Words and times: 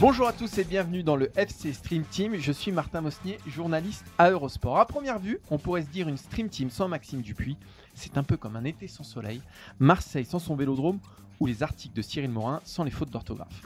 Bonjour 0.00 0.26
à 0.26 0.32
tous 0.32 0.56
et 0.56 0.64
bienvenue 0.64 1.02
dans 1.02 1.14
le 1.14 1.30
FC 1.36 1.74
Stream 1.74 2.04
Team. 2.04 2.34
Je 2.38 2.52
suis 2.52 2.72
Martin 2.72 3.02
Mosnier, 3.02 3.36
journaliste 3.46 4.06
à 4.16 4.30
Eurosport. 4.30 4.78
À 4.78 4.86
première 4.86 5.18
vue, 5.18 5.38
on 5.50 5.58
pourrait 5.58 5.82
se 5.82 5.90
dire 5.90 6.08
une 6.08 6.16
Stream 6.16 6.48
Team 6.48 6.70
sans 6.70 6.88
Maxime 6.88 7.20
Dupuis. 7.20 7.58
C'est 7.94 8.16
un 8.16 8.22
peu 8.22 8.38
comme 8.38 8.56
un 8.56 8.64
été 8.64 8.88
sans 8.88 9.04
soleil, 9.04 9.42
Marseille 9.78 10.24
sans 10.24 10.38
son 10.38 10.56
vélodrome 10.56 11.00
ou 11.38 11.44
les 11.44 11.62
articles 11.62 11.94
de 11.94 12.00
Cyril 12.00 12.30
Morin 12.30 12.62
sans 12.64 12.82
les 12.84 12.90
fautes 12.90 13.10
d'orthographe. 13.10 13.60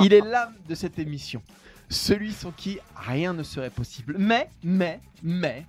Il 0.00 0.14
est 0.14 0.22
l'âme 0.22 0.54
de 0.66 0.74
cette 0.74 0.98
émission, 0.98 1.42
celui 1.90 2.32
sans 2.32 2.50
qui 2.50 2.78
rien 2.96 3.34
ne 3.34 3.42
serait 3.42 3.68
possible. 3.68 4.16
Mais, 4.18 4.48
mais, 4.64 5.02
mais, 5.22 5.66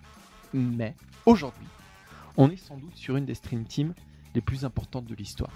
mais, 0.53 0.95
aujourd'hui, 1.25 1.67
on 2.38 2.50
est 2.50 2.56
sans 2.56 2.78
doute 2.78 2.95
sur 2.95 3.17
une 3.17 3.25
des 3.25 3.36
Stream 3.36 3.66
Teams 3.66 3.94
les 4.34 4.39
plus 4.39 4.63
importantes 4.63 5.08
de 5.08 5.16
l'histoire. 5.16 5.52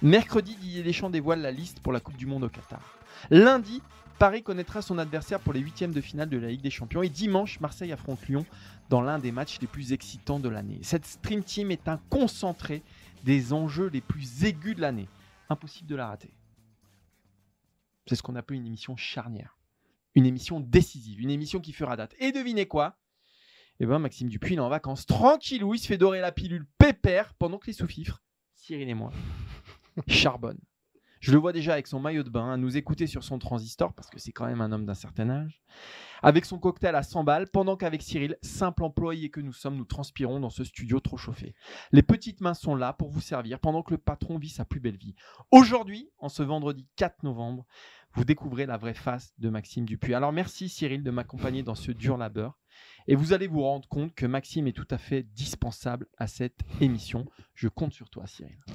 Mercredi, 0.00 0.56
Didier 0.56 0.82
Deschamps 0.82 1.10
dévoile 1.10 1.42
la 1.42 1.52
liste 1.52 1.80
pour 1.80 1.92
la 1.92 2.00
Coupe 2.00 2.16
du 2.16 2.24
Monde 2.24 2.44
au 2.44 2.48
Qatar. 2.48 2.95
Lundi, 3.30 3.82
Paris 4.18 4.42
connaîtra 4.42 4.80
son 4.80 4.98
adversaire 4.98 5.40
pour 5.40 5.52
les 5.52 5.60
huitièmes 5.60 5.92
de 5.92 6.00
finale 6.00 6.30
de 6.30 6.38
la 6.38 6.48
Ligue 6.48 6.62
des 6.62 6.70
Champions. 6.70 7.02
Et 7.02 7.08
dimanche, 7.08 7.60
Marseille 7.60 7.92
affronte 7.92 8.26
Lyon 8.26 8.46
dans 8.88 9.02
l'un 9.02 9.18
des 9.18 9.32
matchs 9.32 9.58
les 9.60 9.66
plus 9.66 9.92
excitants 9.92 10.40
de 10.40 10.48
l'année. 10.48 10.78
Cette 10.82 11.04
Stream 11.04 11.42
Team 11.42 11.70
est 11.70 11.88
un 11.88 11.98
concentré 12.08 12.82
des 13.24 13.52
enjeux 13.52 13.88
les 13.88 14.00
plus 14.00 14.44
aigus 14.44 14.76
de 14.76 14.80
l'année. 14.80 15.08
Impossible 15.50 15.88
de 15.88 15.96
la 15.96 16.08
rater. 16.08 16.30
C'est 18.06 18.16
ce 18.16 18.22
qu'on 18.22 18.36
appelle 18.36 18.56
une 18.56 18.66
émission 18.66 18.96
charnière. 18.96 19.58
Une 20.14 20.24
émission 20.24 20.60
décisive, 20.60 21.20
une 21.20 21.30
émission 21.30 21.60
qui 21.60 21.72
fera 21.72 21.96
date. 21.96 22.14
Et 22.18 22.32
devinez 22.32 22.66
quoi? 22.66 22.96
Eh 23.80 23.86
bien, 23.86 23.98
Maxime 23.98 24.28
Dupuis, 24.28 24.54
il 24.54 24.56
est 24.56 24.60
en 24.60 24.70
vacances. 24.70 25.04
Tranquillou, 25.04 25.74
il 25.74 25.78
se 25.78 25.86
fait 25.86 25.98
dorer 25.98 26.20
la 26.20 26.32
pilule 26.32 26.66
pépère 26.78 27.34
pendant 27.34 27.58
que 27.58 27.66
les 27.66 27.74
sous-fifres, 27.74 28.22
Cyril 28.54 28.88
et 28.88 28.94
moi, 28.94 29.12
charbonnent. 30.08 30.62
Je 31.20 31.32
le 31.32 31.38
vois 31.38 31.52
déjà 31.52 31.72
avec 31.72 31.86
son 31.86 32.00
maillot 32.00 32.22
de 32.22 32.30
bain, 32.30 32.52
à 32.52 32.56
nous 32.56 32.76
écouter 32.76 33.06
sur 33.06 33.24
son 33.24 33.38
transistor, 33.38 33.94
parce 33.94 34.10
que 34.10 34.18
c'est 34.18 34.32
quand 34.32 34.46
même 34.46 34.60
un 34.60 34.72
homme 34.72 34.86
d'un 34.86 34.94
certain 34.94 35.30
âge, 35.30 35.62
avec 36.22 36.44
son 36.44 36.58
cocktail 36.58 36.94
à 36.94 37.02
100 37.02 37.24
balles, 37.24 37.48
pendant 37.48 37.76
qu'avec 37.76 38.02
Cyril, 38.02 38.36
simple 38.42 38.84
employé 38.84 39.30
que 39.30 39.40
nous 39.40 39.52
sommes, 39.52 39.76
nous 39.76 39.84
transpirons 39.84 40.40
dans 40.40 40.50
ce 40.50 40.64
studio 40.64 41.00
trop 41.00 41.16
chauffé. 41.16 41.54
Les 41.92 42.02
petites 42.02 42.40
mains 42.40 42.54
sont 42.54 42.74
là 42.74 42.92
pour 42.92 43.10
vous 43.10 43.20
servir, 43.20 43.60
pendant 43.60 43.82
que 43.82 43.94
le 43.94 43.98
patron 43.98 44.38
vit 44.38 44.50
sa 44.50 44.64
plus 44.64 44.80
belle 44.80 44.96
vie. 44.96 45.14
Aujourd'hui, 45.50 46.10
en 46.18 46.28
ce 46.28 46.42
vendredi 46.42 46.86
4 46.96 47.22
novembre, 47.22 47.66
vous 48.16 48.24
découvrez 48.24 48.64
la 48.64 48.78
vraie 48.78 48.94
face 48.94 49.34
de 49.38 49.50
Maxime 49.50 49.84
Dupuis. 49.84 50.14
Alors 50.14 50.32
merci 50.32 50.70
Cyril 50.70 51.02
de 51.02 51.10
m'accompagner 51.10 51.62
dans 51.62 51.74
ce 51.74 51.92
dur 51.92 52.16
labeur. 52.16 52.58
Et 53.08 53.14
vous 53.14 53.34
allez 53.34 53.46
vous 53.46 53.62
rendre 53.62 53.86
compte 53.88 54.14
que 54.14 54.24
Maxime 54.24 54.66
est 54.66 54.72
tout 54.72 54.88
à 54.90 54.98
fait 54.98 55.22
dispensable 55.22 56.06
à 56.16 56.26
cette 56.26 56.60
émission. 56.80 57.26
Je 57.56 57.68
compte 57.68 57.92
sur 57.92 58.08
toi 58.10 58.26
Cyril. 58.26 58.56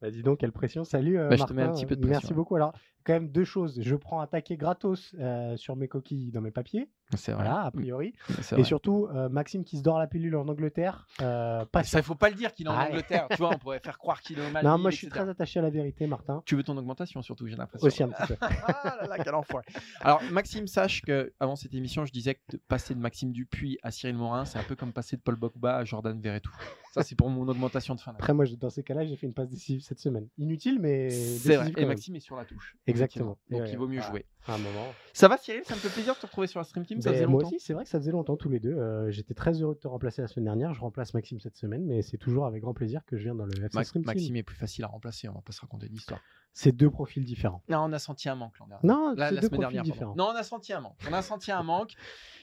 Bah, 0.00 0.10
dis 0.12 0.22
donc, 0.22 0.38
quelle 0.38 0.52
pression. 0.52 0.84
Salut, 0.84 1.18
euh, 1.18 1.28
Bah, 1.28 1.34
je 1.36 1.42
te 1.42 1.52
mets 1.52 1.62
un 1.62 1.66
Martin. 1.66 1.80
petit 1.80 1.86
peu 1.86 1.96
de 1.96 2.00
pression, 2.02 2.20
Merci 2.20 2.34
beaucoup. 2.34 2.54
Alors, 2.54 2.72
quand 3.02 3.14
même 3.14 3.28
deux 3.30 3.42
choses. 3.42 3.80
Je 3.82 3.96
prends 3.96 4.20
un 4.20 4.26
taquet 4.28 4.56
gratos 4.56 5.12
euh, 5.18 5.56
sur 5.56 5.74
mes 5.74 5.88
coquilles 5.88 6.30
dans 6.30 6.40
mes 6.40 6.52
papiers. 6.52 6.88
C'est 7.16 7.32
vrai. 7.32 7.44
Voilà, 7.44 7.62
a 7.64 7.70
priori. 7.72 8.12
Et 8.28 8.54
vrai. 8.54 8.62
surtout, 8.64 9.08
euh, 9.12 9.28
Maxime 9.28 9.64
qui 9.64 9.78
se 9.78 9.82
dort 9.82 9.98
la 9.98 10.06
pilule 10.06 10.36
en 10.36 10.46
Angleterre. 10.46 11.08
euh, 11.20 11.64
pas 11.64 11.82
Ça, 11.82 11.98
il 11.98 12.04
faut 12.04 12.14
pas 12.14 12.28
le 12.28 12.36
dire 12.36 12.52
qu'il 12.52 12.66
est 12.66 12.70
en 12.70 12.74
Ah, 12.76 12.86
Angleterre. 12.88 13.26
tu 13.30 13.38
vois, 13.38 13.50
on 13.54 13.58
pourrait 13.58 13.80
faire 13.80 13.98
croire 13.98 14.20
qu'il 14.20 14.38
est 14.38 14.46
au 14.46 14.50
Mali. 14.52 14.64
Non, 14.64 14.78
moi, 14.78 14.90
je 14.92 14.98
suis 14.98 15.06
etc. 15.08 15.22
très 15.22 15.30
attaché 15.30 15.58
à 15.58 15.62
la 15.62 15.70
vérité, 15.70 16.06
Martin. 16.06 16.42
Tu 16.46 16.54
veux 16.54 16.62
ton 16.62 16.76
augmentation 16.76 17.22
surtout, 17.22 17.48
j'ai 17.48 17.56
l'impression. 17.56 17.86
Aussi 17.86 18.02
un 18.04 18.08
petit 18.10 18.26
peu. 18.28 18.36
ah 18.40 18.98
là 19.00 19.06
là, 19.08 19.24
quel 19.24 19.34
enfoiré. 19.34 19.64
Alors, 20.00 20.22
Maxime, 20.30 20.68
sache 20.68 21.02
que 21.02 21.32
avant 21.40 21.56
cette 21.56 21.74
émission, 21.74 22.04
je 22.04 22.12
disais 22.12 22.34
que 22.34 22.40
de 22.52 22.60
passer 22.68 22.94
de 22.94 23.00
Maxime 23.00 23.32
Dupuis 23.32 23.78
à 23.82 23.90
Cyril 23.90 24.16
Morin, 24.16 24.44
c'est 24.44 24.58
un 24.60 24.64
peu 24.64 24.76
comme 24.76 24.92
passer 24.92 25.16
de 25.16 25.22
Paul 25.22 25.36
Pogba 25.38 25.76
à 25.78 25.84
Jordan 25.84 26.20
Verretou. 26.20 26.52
Ça, 26.92 27.02
c'est 27.02 27.14
pour 27.16 27.30
mon 27.30 27.46
augmentation 27.48 27.94
de 27.94 28.00
fin. 28.12 28.16
Après, 28.18 28.32
moi, 28.34 28.44
dans 28.58 28.70
ces 28.70 28.82
cas-là, 28.82 29.04
j'ai 29.04 29.16
fait 29.16 29.26
une 29.26 29.34
passe 29.34 29.48
décisive 29.48 29.80
cette 29.82 29.98
semaine. 29.98 30.28
Inutile, 30.38 30.78
mais. 30.80 31.10
C'est 31.10 31.56
vrai. 31.56 31.64
décisive 31.66 31.74
quand 31.74 31.80
Et 31.80 31.84
même. 31.84 31.88
Maxime 31.88 32.16
est 32.16 32.20
sur 32.20 32.36
la 32.36 32.44
touche. 32.44 32.76
Exactement. 32.86 33.38
Donc, 33.50 33.62
ouais, 33.62 33.70
il 33.70 33.78
vaut 33.78 33.86
mieux 33.88 33.96
voilà. 33.98 34.10
jouer. 34.10 34.26
À 34.48 34.54
un 34.54 34.58
moment. 34.58 34.86
Ça 35.12 35.26
va, 35.26 35.36
Cyril? 35.38 35.62
Ça 35.64 35.74
me 35.74 35.80
fait 35.80 35.88
plaisir 35.88 36.14
de 36.14 36.20
te 36.20 36.26
retrouver 36.26 36.46
sur 36.46 36.60
la 36.60 36.64
Stream 36.64 36.86
Team. 36.86 37.00
Ça 37.00 37.10
Ben, 37.10 37.16
faisait 37.16 37.26
moi 37.26 37.42
longtemps. 37.42 37.48
aussi, 37.56 37.58
c'est 37.64 37.72
vrai 37.72 37.82
que 37.82 37.90
ça 37.90 37.98
faisait 37.98 38.12
longtemps 38.12 38.36
tous 38.36 38.48
les 38.48 38.60
deux. 38.60 38.74
Euh, 38.74 39.10
J'étais 39.10 39.34
très 39.34 39.60
heureux 39.60 39.74
de 39.74 39.80
te 39.80 39.88
remplacer 39.88 40.22
la 40.22 40.28
semaine 40.28 40.44
dernière. 40.44 40.72
Je 40.72 40.80
remplace 40.80 41.14
Maxime 41.14 41.40
cette 41.40 41.56
semaine, 41.56 41.84
mais 41.84 42.00
c'est 42.02 42.16
toujours 42.16 42.46
avec 42.46 42.62
grand 42.62 42.72
plaisir 42.74 43.04
que 43.06 43.16
je 43.16 43.24
viens 43.24 43.34
dans 43.34 43.44
le 43.44 43.52
FC 43.52 43.70
Ma- 43.76 43.82
Stream 43.84 44.04
Team. 44.04 44.14
Maxime 44.14 44.36
est 44.36 44.42
plus 44.44 44.54
facile 44.56 44.84
à 44.84 44.86
remplacer. 44.86 45.28
On 45.28 45.32
va 45.34 45.40
pas 45.40 45.52
se 45.52 45.60
raconter 45.60 45.88
d'histoire. 45.88 46.20
C'est 46.52 46.70
deux 46.72 46.90
profils 46.90 47.24
différents. 47.24 47.60
Non, 47.68 47.80
on 47.80 47.92
a 47.92 47.98
senti 47.98 48.28
un 48.28 48.36
manque 48.36 48.56
l'an 48.60 48.68
dernier. 48.68 48.86
Non, 48.88 49.14
La, 49.16 49.30
deux 49.30 49.36
semaine 49.42 49.60
profils 49.60 49.82
dernière. 49.82 50.14
Non, 50.16 50.26
on 50.32 50.36
a 50.36 50.42
senti 50.44 50.72
un 50.72 50.80
manque. 50.80 50.96
On 51.10 51.12
a 51.12 51.22
senti 51.22 51.50
un 51.50 51.62
manque. 51.64 51.94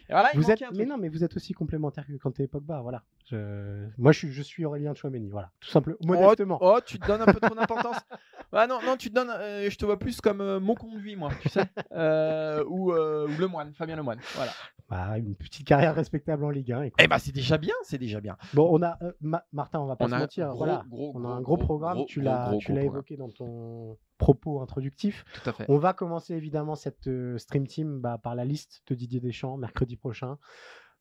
Et 0.09 0.11
voilà, 0.11 0.29
il 0.33 0.39
Vous 0.41 0.51
êtes, 0.51 0.61
un 0.61 0.71
mais 0.75 0.85
non, 0.85 0.97
mais 0.97 1.07
vous 1.07 1.23
êtes 1.23 1.35
aussi 1.37 1.53
complémentaires 1.53 2.05
que 2.05 2.13
quand 2.17 2.31
t'es 2.31 2.47
Pogba, 2.47 2.81
voilà. 2.81 3.03
Je... 3.29 3.87
Moi, 3.97 4.11
je 4.11 4.17
suis, 4.19 4.31
je 4.31 4.41
suis 4.41 4.65
Aurélien 4.65 4.93
Chouameni, 4.93 5.29
voilà, 5.29 5.51
tout 5.59 5.69
simplement, 5.69 5.97
modestement. 6.03 6.57
Oh, 6.61 6.79
tu 6.85 6.99
te 6.99 7.07
donnes 7.07 7.21
un 7.21 7.25
peu 7.25 7.39
trop 7.39 7.55
d'importance. 7.55 7.97
Ah 8.55 8.67
non, 8.67 8.77
non, 8.85 8.97
tu 8.97 9.09
te 9.09 9.15
donnes. 9.15 9.31
euh, 9.31 9.67
je 9.67 9.75
te 9.79 9.83
vois 9.83 9.97
plus 9.97 10.21
comme 10.21 10.39
euh, 10.39 10.59
mon 10.59 10.75
conduit, 10.75 11.15
moi, 11.15 11.31
tu 11.41 11.49
sais. 11.49 11.63
Euh, 11.91 12.63
ou, 12.67 12.91
euh, 12.93 13.27
ou 13.27 13.39
le 13.39 13.47
moine, 13.47 13.73
Fabien 13.73 13.95
le 13.95 14.03
moine. 14.03 14.19
Voilà. 14.35 14.51
Bah, 14.87 15.17
une 15.17 15.33
petite 15.33 15.65
carrière 15.65 15.95
respectable 15.95 16.45
en 16.45 16.51
Ligue 16.51 16.71
1. 16.71 16.83
écoute. 16.83 16.99
Eh 17.03 17.07
ben, 17.07 17.17
c'est 17.17 17.31
déjà 17.31 17.57
bien, 17.57 17.73
c'est 17.81 17.97
déjà 17.97 18.21
bien. 18.21 18.37
Bon, 18.53 18.69
on 18.71 18.83
a 18.83 18.99
Ma- 19.21 19.43
Martin, 19.53 19.79
on 19.79 19.87
va 19.87 19.95
pas 19.95 20.05
On 20.05 20.09
se 20.09 20.13
mentir, 20.13 20.49
gros, 20.49 20.57
voilà. 20.57 20.83
gros, 20.87 21.13
on 21.15 21.25
a 21.25 21.29
un 21.29 21.41
gros, 21.41 21.55
gros, 21.57 21.65
programme. 21.65 22.05
tu 22.05 22.21
l'as, 22.21 22.51
tu 22.59 22.73
l'as 22.73 22.83
évoqué 22.83 23.17
dans 23.17 23.29
ton 23.29 23.97
propos 24.19 24.61
introductif. 24.61 25.25
Tout 25.33 25.49
à 25.49 25.53
fait. 25.53 25.65
On 25.67 25.79
va 25.79 25.93
commencer 25.93 26.35
évidemment 26.35 26.75
cette 26.75 27.09
stream 27.37 27.65
team 27.65 28.01
bah, 28.01 28.19
par 28.21 28.35
la 28.35 28.45
liste 28.45 28.83
de 28.87 28.93
Didier 28.93 29.19
Deschamps 29.19 29.57
mercredi 29.57 29.97
prochain. 29.97 30.37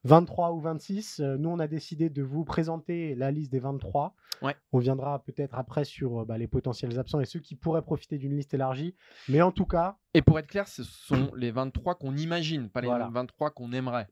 23 0.05 0.53
ou 0.53 0.61
26. 0.61 1.21
Euh, 1.21 1.37
nous, 1.37 1.49
on 1.51 1.59
a 1.59 1.67
décidé 1.69 2.11
de 2.11 2.23
vous 2.23 2.45
présenter 2.45 3.15
la 3.15 3.31
liste 3.31 3.53
des 3.53 3.61
23. 3.61 4.15
Ouais. 4.43 4.57
On 4.73 4.79
viendra 4.79 5.23
peut-être 5.23 5.57
après 5.57 5.85
sur 5.85 6.21
euh, 6.23 6.25
bah, 6.25 6.39
les 6.39 6.49
potentiels 6.49 6.99
absents 6.99 7.21
et 7.21 7.25
ceux 7.27 7.41
qui 7.41 7.55
pourraient 7.55 7.83
profiter 7.83 8.19
d'une 8.19 8.37
liste 8.37 8.55
élargie. 8.55 8.97
Mais 9.29 9.41
en 9.43 9.53
tout 9.53 9.67
cas, 9.67 9.99
Et 10.15 10.23
pour 10.23 10.39
être 10.39 10.49
clair, 10.49 10.67
ce 10.67 10.83
sont 10.83 11.31
les 11.37 11.51
23 11.51 11.95
qu'on 11.95 12.17
imagine, 12.17 12.69
pas 12.69 12.81
les 12.81 12.89
Voilà. 12.89 13.09
23 13.13 13.51
qu'on 13.51 13.73
aimerait. 13.73 14.09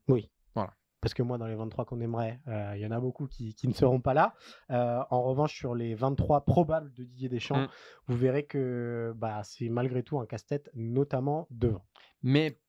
parce 1.01 1.15
que 1.15 1.23
moi, 1.23 1.39
dans 1.39 1.47
les 1.47 1.55
23 1.55 1.85
qu'on 1.85 1.99
aimerait, 1.99 2.39
euh, 2.47 2.73
il 2.75 2.81
y 2.81 2.85
en 2.85 2.91
a 2.91 2.99
beaucoup 2.99 3.25
qui, 3.25 3.55
qui 3.55 3.67
ne 3.67 3.73
seront 3.73 3.99
pas 3.99 4.13
là. 4.13 4.35
Euh, 4.69 4.99
en 5.09 5.23
revanche, 5.23 5.57
sur 5.57 5.73
les 5.73 5.95
23 5.95 6.45
probables 6.45 6.93
de 6.93 7.03
Didier 7.03 7.27
Deschamps, 7.27 7.63
Mm. 7.63 7.67
vous 8.05 8.17
verrez 8.17 8.45
que 8.45 9.11
bah, 9.17 9.41
c'est 9.43 9.67
malgré 9.69 10.03
tout 10.03 10.19
un 10.19 10.27
casse-tête, 10.27 10.69
notamment 10.75 11.47
devant. 11.49 11.83
Mais 12.21 12.59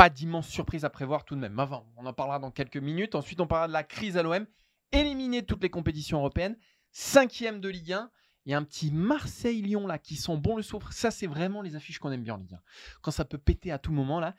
pas 0.00 0.08
d'immense 0.08 0.48
surprise 0.48 0.86
à 0.86 0.88
prévoir 0.88 1.26
tout 1.26 1.34
de 1.34 1.40
même. 1.40 1.58
Avant, 1.58 1.84
on 1.98 2.06
en 2.06 2.14
parlera 2.14 2.38
dans 2.38 2.50
quelques 2.50 2.78
minutes. 2.78 3.14
Ensuite, 3.14 3.38
on 3.38 3.46
parlera 3.46 3.68
de 3.68 3.74
la 3.74 3.84
crise 3.84 4.16
à 4.16 4.22
l'OM, 4.22 4.46
éliminé 4.92 5.42
de 5.42 5.46
toutes 5.46 5.62
les 5.62 5.68
compétitions 5.68 6.16
européennes, 6.16 6.56
cinquième 6.90 7.60
de 7.60 7.68
Ligue 7.68 7.92
1. 7.92 8.10
Il 8.46 8.52
y 8.52 8.54
a 8.54 8.56
un 8.56 8.64
petit 8.64 8.90
Marseille-Lyon 8.90 9.86
là 9.86 9.98
qui 9.98 10.16
sont 10.16 10.38
bons 10.38 10.56
le 10.56 10.62
souffle. 10.62 10.90
Ça, 10.90 11.10
c'est 11.10 11.26
vraiment 11.26 11.60
les 11.60 11.76
affiches 11.76 11.98
qu'on 11.98 12.10
aime 12.12 12.22
bien 12.22 12.32
en 12.32 12.38
Ligue 12.38 12.54
1. 12.54 12.60
Quand 13.02 13.10
ça 13.10 13.26
peut 13.26 13.36
péter 13.36 13.72
à 13.72 13.78
tout 13.78 13.92
moment 13.92 14.20
là. 14.20 14.34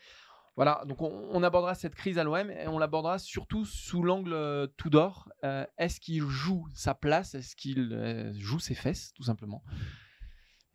Voilà, 0.56 0.84
donc 0.88 1.04
on, 1.04 1.30
on 1.30 1.44
abordera 1.44 1.76
cette 1.76 1.94
crise 1.94 2.18
à 2.18 2.24
l'OM 2.24 2.50
et 2.50 2.68
on 2.68 2.80
l'abordera 2.80 3.20
surtout 3.20 3.64
sous 3.64 4.02
l'angle 4.02 4.34
euh, 4.34 4.66
tout 4.78 4.90
d'or. 4.90 5.30
Euh, 5.44 5.68
Est-ce 5.78 6.00
qu'il 6.00 6.24
joue 6.24 6.66
sa 6.74 6.96
place? 6.96 7.36
Est-ce 7.36 7.56
qu'il 7.56 7.94
euh, 7.94 8.34
joue 8.34 8.60
ses 8.60 8.74
fesses, 8.74 9.14
tout 9.14 9.24
simplement? 9.24 9.64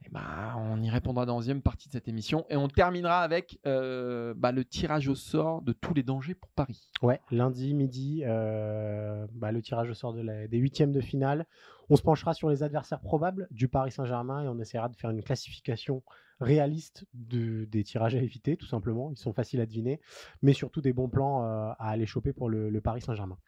Eh 0.07 0.11
ben, 0.11 0.55
On 0.57 0.81
y 0.83 0.89
répondra 0.89 1.27
dans 1.27 1.35
la 1.35 1.41
deuxième 1.41 1.63
partie 1.63 1.89
de 1.89 1.93
cette 1.93 2.07
émission. 2.09 2.47
Et 2.49 2.57
on 2.57 2.69
terminera 2.69 3.23
avec 3.23 3.59
euh, 3.67 4.35
bah, 4.37 4.53
le 4.53 4.65
tirage 4.65 5.09
au 5.09 5.15
sort 5.15 5.63
de 5.63 5.73
tous 5.73 5.95
les 5.95 6.03
dangers 6.03 6.35
pour 6.35 6.51
Paris. 6.53 6.91
Ouais, 7.03 7.21
lundi 7.31 7.75
midi, 7.75 8.23
euh, 8.25 9.27
bah, 9.33 9.51
le 9.53 9.61
tirage 9.63 9.91
au 9.91 9.95
sort 9.95 10.13
de 10.13 10.21
la- 10.21 10.47
des 10.47 10.59
huitièmes 10.59 10.93
de 10.93 11.01
finale. 11.01 11.47
On 11.89 11.97
se 11.97 12.03
penchera 12.03 12.35
sur 12.35 12.49
les 12.51 12.63
adversaires 12.63 13.01
probables 13.01 13.49
du 13.51 13.69
Paris 13.69 13.93
Saint-Germain 13.93 14.43
et 14.45 14.49
on 14.49 14.59
essaiera 14.59 14.89
de 14.89 14.97
faire 14.97 15.11
une 15.11 15.23
classification 15.23 16.03
réaliste 16.41 17.05
de- 17.15 17.65
des 17.65 17.83
tirages 17.85 18.15
à 18.15 18.19
éviter, 18.19 18.57
tout 18.57 18.67
simplement. 18.67 19.11
Ils 19.11 19.17
sont 19.17 19.33
faciles 19.33 19.61
à 19.61 19.67
deviner, 19.67 20.01
mais 20.43 20.53
surtout 20.53 20.81
des 20.81 20.93
bons 20.93 21.09
plans 21.09 21.45
euh, 21.45 21.71
à 21.79 21.89
aller 21.91 22.07
choper 22.07 22.33
pour 22.33 22.49
le, 22.51 22.71
le 22.71 22.81
Paris 22.81 23.01
Saint-Germain. 23.01 23.39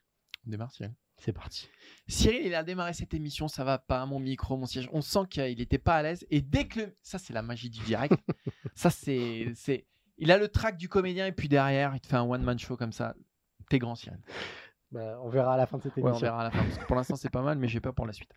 On 0.46 0.50
démarre, 0.50 0.72
Cyril. 0.72 0.93
C'est 1.18 1.32
parti. 1.32 1.68
Cyril, 2.06 2.46
il 2.46 2.54
a 2.54 2.62
démarré 2.62 2.92
cette 2.92 3.12
émission, 3.12 3.48
ça 3.48 3.64
va 3.64 3.78
pas, 3.78 4.06
mon 4.06 4.20
micro, 4.20 4.56
mon 4.56 4.66
siège. 4.66 4.88
On 4.92 5.00
sent 5.02 5.26
qu'il 5.30 5.56
n'était 5.58 5.78
pas 5.78 5.96
à 5.96 6.02
l'aise. 6.02 6.24
Et 6.30 6.40
dès 6.40 6.66
que 6.68 6.80
le... 6.80 6.96
Ça, 7.02 7.18
c'est 7.18 7.32
la 7.32 7.42
magie 7.42 7.70
du 7.70 7.80
direct. 7.80 8.14
ça, 8.74 8.90
c'est... 8.90 9.52
c'est... 9.54 9.86
Il 10.16 10.32
a 10.32 10.38
le 10.38 10.48
track 10.48 10.76
du 10.76 10.88
comédien 10.88 11.26
et 11.26 11.32
puis 11.32 11.48
derrière, 11.48 11.92
il 11.94 12.00
te 12.00 12.06
fait 12.06 12.16
un 12.16 12.22
one-man 12.22 12.58
show 12.58 12.76
comme 12.76 12.92
ça. 12.92 13.14
T'es 13.68 13.78
grand, 13.78 13.94
Cyril. 13.94 14.18
Bah, 14.90 15.18
on 15.22 15.28
verra 15.28 15.54
à 15.54 15.56
la 15.56 15.66
fin 15.66 15.78
de 15.78 15.82
cette 15.82 15.94
Ouais, 15.96 16.02
émission. 16.02 16.16
on 16.16 16.20
verra 16.20 16.40
à 16.40 16.44
la 16.44 16.50
fin. 16.50 16.64
Parce 16.64 16.78
que 16.78 16.84
pour 16.86 16.96
l'instant, 16.96 17.16
c'est 17.16 17.30
pas 17.30 17.42
mal, 17.42 17.58
mais 17.58 17.68
j'ai 17.68 17.80
peur 17.80 17.94
pour 17.94 18.06
la 18.06 18.12
suite. 18.12 18.30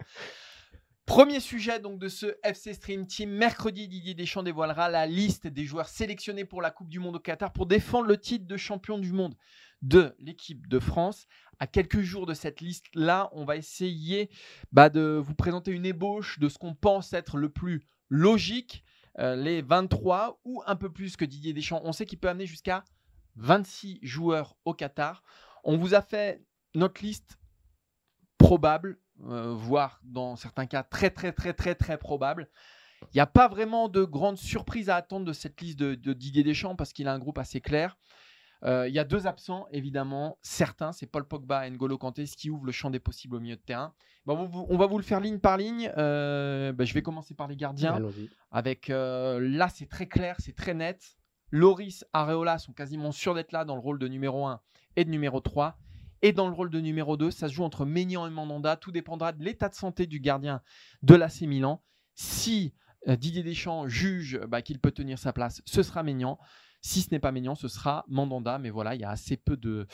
Premier 1.05 1.39
sujet 1.39 1.79
donc 1.79 1.99
de 1.99 2.07
ce 2.07 2.37
FC 2.43 2.73
Stream 2.73 3.07
Team. 3.07 3.31
Mercredi, 3.31 3.87
Didier 3.87 4.13
Deschamps 4.13 4.43
dévoilera 4.43 4.89
la 4.89 5.07
liste 5.07 5.47
des 5.47 5.65
joueurs 5.65 5.87
sélectionnés 5.89 6.45
pour 6.45 6.61
la 6.61 6.71
Coupe 6.71 6.87
du 6.89 6.99
Monde 6.99 7.15
au 7.15 7.19
Qatar 7.19 7.51
pour 7.51 7.65
défendre 7.65 8.07
le 8.07 8.17
titre 8.17 8.45
de 8.45 8.57
champion 8.57 8.97
du 8.97 9.11
monde 9.11 9.35
de 9.81 10.15
l'équipe 10.19 10.67
de 10.67 10.79
France. 10.79 11.27
À 11.59 11.67
quelques 11.67 12.01
jours 12.01 12.25
de 12.25 12.33
cette 12.33 12.61
liste-là, 12.61 13.29
on 13.33 13.45
va 13.45 13.55
essayer 13.55 14.29
bah, 14.71 14.89
de 14.89 15.21
vous 15.23 15.35
présenter 15.35 15.71
une 15.71 15.85
ébauche 15.85 16.39
de 16.39 16.49
ce 16.49 16.57
qu'on 16.57 16.73
pense 16.73 17.13
être 17.13 17.37
le 17.37 17.49
plus 17.49 17.83
logique, 18.09 18.83
euh, 19.19 19.35
les 19.35 19.61
23 19.61 20.41
ou 20.43 20.61
un 20.65 20.75
peu 20.75 20.91
plus 20.91 21.15
que 21.17 21.25
Didier 21.25 21.53
Deschamps. 21.53 21.81
On 21.83 21.91
sait 21.91 22.05
qu'il 22.05 22.19
peut 22.19 22.29
amener 22.29 22.45
jusqu'à 22.45 22.83
26 23.35 23.99
joueurs 24.01 24.55
au 24.65 24.73
Qatar. 24.73 25.23
On 25.63 25.77
vous 25.77 25.93
a 25.93 26.01
fait 26.01 26.43
notre 26.73 27.01
liste 27.03 27.37
probable, 28.37 28.99
euh, 29.25 29.53
voire 29.53 29.99
dans 30.03 30.35
certains 30.35 30.65
cas 30.65 30.83
très 30.83 31.09
très 31.09 31.31
très 31.31 31.53
très 31.53 31.75
très 31.75 31.97
probable. 31.97 32.49
Il 33.03 33.17
n'y 33.17 33.21
a 33.21 33.27
pas 33.27 33.47
vraiment 33.47 33.89
de 33.89 34.03
grande 34.03 34.37
surprise 34.37 34.89
à 34.89 34.95
attendre 34.95 35.25
de 35.25 35.33
cette 35.33 35.59
liste 35.61 35.79
de, 35.79 35.95
de 35.95 36.13
Didier 36.13 36.43
Deschamps 36.43 36.75
parce 36.75 36.93
qu'il 36.93 37.07
a 37.07 37.13
un 37.13 37.19
groupe 37.19 37.37
assez 37.37 37.61
clair. 37.61 37.97
Euh, 38.63 38.87
Il 38.87 38.93
y 38.93 38.99
a 38.99 39.03
deux 39.03 39.27
absents, 39.27 39.67
évidemment. 39.71 40.37
Certains, 40.41 40.91
c'est 40.91 41.07
Paul 41.07 41.27
Pogba 41.27 41.67
et 41.67 41.69
N'Golo 41.69 41.97
Kanté, 41.97 42.25
ce 42.25 42.37
qui 42.37 42.49
ouvre 42.49 42.65
le 42.65 42.71
champ 42.71 42.89
des 42.89 42.99
possibles 42.99 43.35
au 43.35 43.39
milieu 43.39 43.55
de 43.55 43.61
terrain. 43.61 43.93
Bon, 44.25 44.49
on, 44.69 44.77
va 44.77 44.85
vous 44.85 44.97
le 44.97 45.03
faire 45.03 45.19
ligne 45.19 45.39
par 45.39 45.57
ligne. 45.57 45.91
Euh, 45.97 46.71
bah, 46.71 46.85
je 46.85 46.93
vais 46.93 47.01
commencer 47.01 47.33
par 47.33 47.47
les 47.47 47.55
gardiens. 47.55 47.99
Avec 48.51 48.89
euh, 48.89 49.39
là, 49.41 49.69
c'est 49.69 49.87
très 49.87 50.07
clair, 50.07 50.35
c'est 50.39 50.55
très 50.55 50.73
net. 50.73 51.17
Loris, 51.49 52.05
Areola 52.13 52.59
sont 52.59 52.71
quasiment 52.71 53.11
sûrs 53.11 53.33
d'être 53.33 53.51
là 53.51 53.65
dans 53.65 53.75
le 53.75 53.81
rôle 53.81 53.99
de 53.99 54.07
numéro 54.07 54.45
1 54.45 54.61
et 54.95 55.05
de 55.05 55.09
numéro 55.09 55.39
3. 55.39 55.77
Et 56.21 56.33
dans 56.33 56.47
le 56.47 56.53
rôle 56.53 56.69
de 56.69 56.79
numéro 56.79 57.17
2, 57.17 57.31
ça 57.31 57.49
se 57.49 57.53
joue 57.53 57.63
entre 57.63 57.83
Maignan 57.83 58.27
et 58.27 58.29
Mandanda. 58.29 58.77
Tout 58.77 58.91
dépendra 58.91 59.31
de 59.31 59.43
l'état 59.43 59.69
de 59.69 59.73
santé 59.73 60.05
du 60.05 60.19
gardien 60.19 60.61
de 61.01 61.15
l'AC 61.15 61.41
Milan. 61.41 61.83
Si 62.13 62.75
Didier 63.07 63.41
Deschamps 63.41 63.87
juge 63.87 64.39
bah, 64.47 64.61
qu'il 64.61 64.79
peut 64.79 64.91
tenir 64.91 65.17
sa 65.17 65.33
place, 65.33 65.63
ce 65.65 65.81
sera 65.81 66.03
Maignan. 66.03 66.37
Si 66.81 67.01
ce 67.01 67.09
n'est 67.11 67.19
pas 67.19 67.31
Maignan, 67.31 67.55
ce 67.55 67.67
sera 67.67 68.03
Mandanda. 68.07 68.57
Mais 68.59 68.69
voilà, 68.69 68.95
il 68.95 69.01
y 69.01 69.03
a 69.05 69.09
assez 69.09 69.37
peu 69.37 69.55
de, 69.57 69.87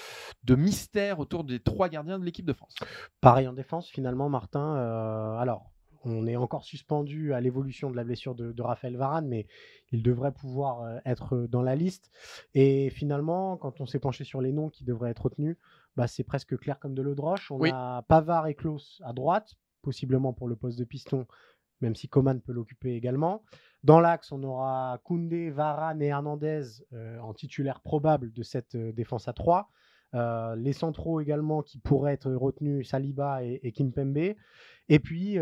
de 0.44 0.56
mystère 0.56 1.20
autour 1.20 1.44
des 1.44 1.60
trois 1.60 1.90
gardiens 1.90 2.18
de 2.20 2.26
l'équipe 2.26 2.46
de 2.46 2.54
France. 2.54 2.76
Pareil 3.22 3.48
en 3.48 3.54
défense, 3.54 3.90
finalement, 3.90 4.30
Martin. 4.30 4.76
euh, 4.78 5.38
alors, 5.38 5.72
on 6.06 6.26
est 6.28 6.38
encore 6.38 6.64
suspendu 6.64 7.34
à 7.34 7.42
l'évolution 7.42 7.90
de 7.92 7.96
la 7.98 8.06
blessure 8.06 8.34
de, 8.36 8.54
de 8.54 8.62
Raphaël 8.62 8.96
Varane, 8.96 9.28
mais 9.28 9.48
il 9.92 10.02
devrait 10.04 10.32
pouvoir 10.32 10.84
euh, 10.84 11.00
être 11.06 11.48
dans 11.50 11.62
la 11.62 11.76
liste. 11.76 12.10
Et 12.54 12.90
finalement, 12.92 13.58
quand 13.58 13.82
on 13.82 13.86
s'est 13.86 14.00
penché 14.00 14.24
sur 14.24 14.40
les 14.40 14.54
noms 14.54 14.70
qui 14.70 14.86
devraient 14.86 15.10
être 15.12 15.24
retenus, 15.24 15.58
bah, 15.98 16.08
c'est 16.08 16.24
presque 16.24 16.58
clair 16.58 16.80
comme 16.80 16.94
de 16.94 17.02
l'eau 17.02 17.16
de 17.16 17.22
roche. 17.22 17.52
On 17.52 17.60
Oui. 17.60 17.72
a 17.74 18.04
Pavard 18.08 18.48
et 18.48 18.54
Klaus 18.56 19.02
à 19.04 19.12
droite, 19.12 19.56
possiblement 19.82 20.32
pour 20.32 20.48
le 20.48 20.56
poste 20.56 20.80
de 20.80 20.86
piston, 20.86 21.26
même 21.82 21.96
si 21.96 22.08
Coman 22.08 22.42
peut 22.42 22.52
l'occuper 22.52 22.96
également. 22.96 23.44
Dans 23.84 24.00
l'axe, 24.00 24.32
on 24.32 24.44
aura 24.44 25.00
Koundé, 25.04 25.50
Varane 25.50 26.02
et 26.02 26.08
Hernandez 26.08 26.64
euh, 26.94 27.20
en 27.20 27.34
titulaire 27.34 27.82
probable 27.82 28.32
de 28.34 28.44
cette 28.44 28.76
euh, 28.76 28.92
défense 28.92 29.28
à 29.28 29.34
3. 29.34 29.70
Euh, 30.14 30.56
les 30.56 30.74
centraux 30.74 31.22
également 31.22 31.62
qui 31.62 31.80
pourraient 31.80 32.14
être 32.14 32.32
retenus, 32.32 32.90
Saliba 32.90 33.44
et, 33.44 33.60
et 33.64 33.72
Kimpembe. 33.72 34.36
Et 34.90 35.00
puis, 35.00 35.38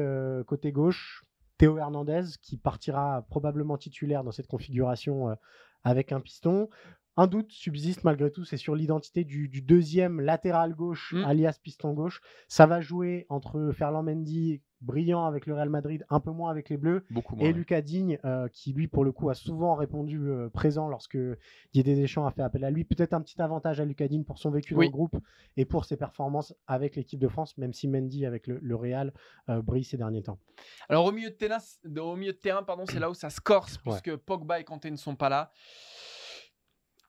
côté 0.48 0.72
gauche, 0.72 1.24
Théo 1.58 1.78
Hernandez 1.78 2.24
qui 2.42 2.58
partira 2.58 3.24
probablement 3.30 3.78
titulaire 3.78 4.24
dans 4.24 4.32
cette 4.32 4.48
configuration 4.48 5.38
avec 5.84 6.12
un 6.12 6.20
piston. 6.20 6.68
Un 7.18 7.28
doute 7.28 7.52
subsiste 7.52 8.04
malgré 8.04 8.30
tout, 8.30 8.44
c'est 8.44 8.58
sur 8.58 8.76
l'identité 8.76 9.24
du, 9.24 9.48
du 9.48 9.62
deuxième 9.62 10.20
latéral 10.20 10.74
gauche, 10.76 11.14
Mm. 11.14 11.24
alias 11.26 11.60
piston 11.64 11.94
gauche. 11.94 12.22
Ça 12.50 12.66
va 12.66 12.82
jouer 12.82 13.26
entre 13.30 13.72
Ferland 13.74 14.04
Mendy, 14.04 14.62
brillant 14.82 15.26
avec 15.26 15.46
le 15.46 15.54
Real 15.54 15.70
Madrid, 15.70 16.06
un 16.10 16.20
peu 16.20 16.32
moins 16.32 16.52
avec 16.52 16.70
les 16.70 16.76
Bleus, 16.78 17.06
Beaucoup 17.10 17.38
et 17.40 17.54
Lucas 17.54 17.82
Digne, 17.82 18.20
euh, 18.26 18.50
qui 18.50 18.74
lui, 18.74 18.88
pour 18.90 19.06
le 19.06 19.14
coup, 19.14 19.30
a 19.30 19.34
souvent 19.34 19.76
répondu 19.76 20.20
euh, 20.30 20.50
présent 20.50 20.90
lorsque 20.90 21.18
Didier 21.74 21.96
Deschamps 21.96 22.26
a 22.28 22.32
fait 22.32 22.42
appel 22.42 22.64
à 22.66 22.70
lui. 22.70 22.84
Peut-être 22.84 23.14
un 23.14 23.22
petit 23.22 23.42
avantage 23.42 23.80
à 23.80 23.86
Lucas 23.86 24.10
Digne 24.10 24.26
pour 24.26 24.38
son 24.38 24.52
vécu 24.52 24.76
Oui. 24.76 24.86
dans 24.88 24.92
le 24.92 24.94
groupe 24.96 25.18
et 25.56 25.64
pour 25.66 25.86
ses 25.86 25.96
performances 25.96 26.54
avec 26.68 26.98
l'équipe 26.98 27.20
de 27.20 27.30
France, 27.30 27.58
même 27.58 27.74
si 27.74 27.88
Mendy, 27.88 28.26
avec 28.26 28.46
le, 28.46 28.60
le 28.62 28.76
Real, 28.76 29.14
euh, 29.50 29.62
brille 29.62 29.86
ces 29.86 29.98
derniers 29.98 30.22
temps. 30.24 30.38
Alors 30.90 31.06
au 31.06 31.12
milieu 31.14 31.30
de 31.30 31.36
terrain, 31.36 31.58
au 32.02 32.16
milieu 32.18 32.34
de 32.34 32.38
terrain 32.38 32.62
pardon, 32.64 32.84
c'est 32.86 33.00
là 33.00 33.10
où 33.10 33.14
ça 33.16 33.30
se 33.30 33.40
corse, 33.40 33.78
Ouais. 33.86 33.94
puisque 34.02 34.18
Pogba 34.18 34.60
et 34.60 34.66
Kanté 34.66 34.92
ne 34.92 34.98
sont 34.98 35.16
pas 35.16 35.30
là. 35.30 35.52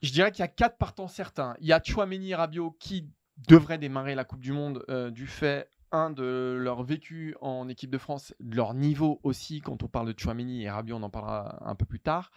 Je 0.01 0.11
dirais 0.11 0.31
qu'il 0.31 0.41
y 0.41 0.43
a 0.43 0.47
quatre 0.47 0.77
partants 0.77 1.07
certains. 1.07 1.55
Il 1.59 1.67
y 1.67 1.73
a 1.73 1.81
Chouameni 1.83 2.31
et 2.31 2.35
Rabiot 2.35 2.71
qui 2.79 3.09
devraient 3.47 3.77
démarrer 3.77 4.15
la 4.15 4.23
Coupe 4.23 4.41
du 4.41 4.51
Monde 4.51 4.83
euh, 4.89 5.11
du 5.11 5.27
fait, 5.27 5.69
un, 5.91 6.09
de 6.09 6.57
leur 6.59 6.83
vécu 6.83 7.35
en 7.41 7.69
équipe 7.69 7.89
de 7.89 7.97
France, 7.97 8.33
de 8.39 8.55
leur 8.55 8.73
niveau 8.73 9.19
aussi, 9.23 9.61
quand 9.61 9.83
on 9.83 9.87
parle 9.87 10.13
de 10.13 10.19
Chouameni 10.19 10.63
et 10.63 10.69
Rabiot, 10.69 10.97
on 10.97 11.03
en 11.03 11.09
parlera 11.09 11.57
un 11.67 11.75
peu 11.75 11.85
plus 11.85 11.99
tard. 11.99 12.31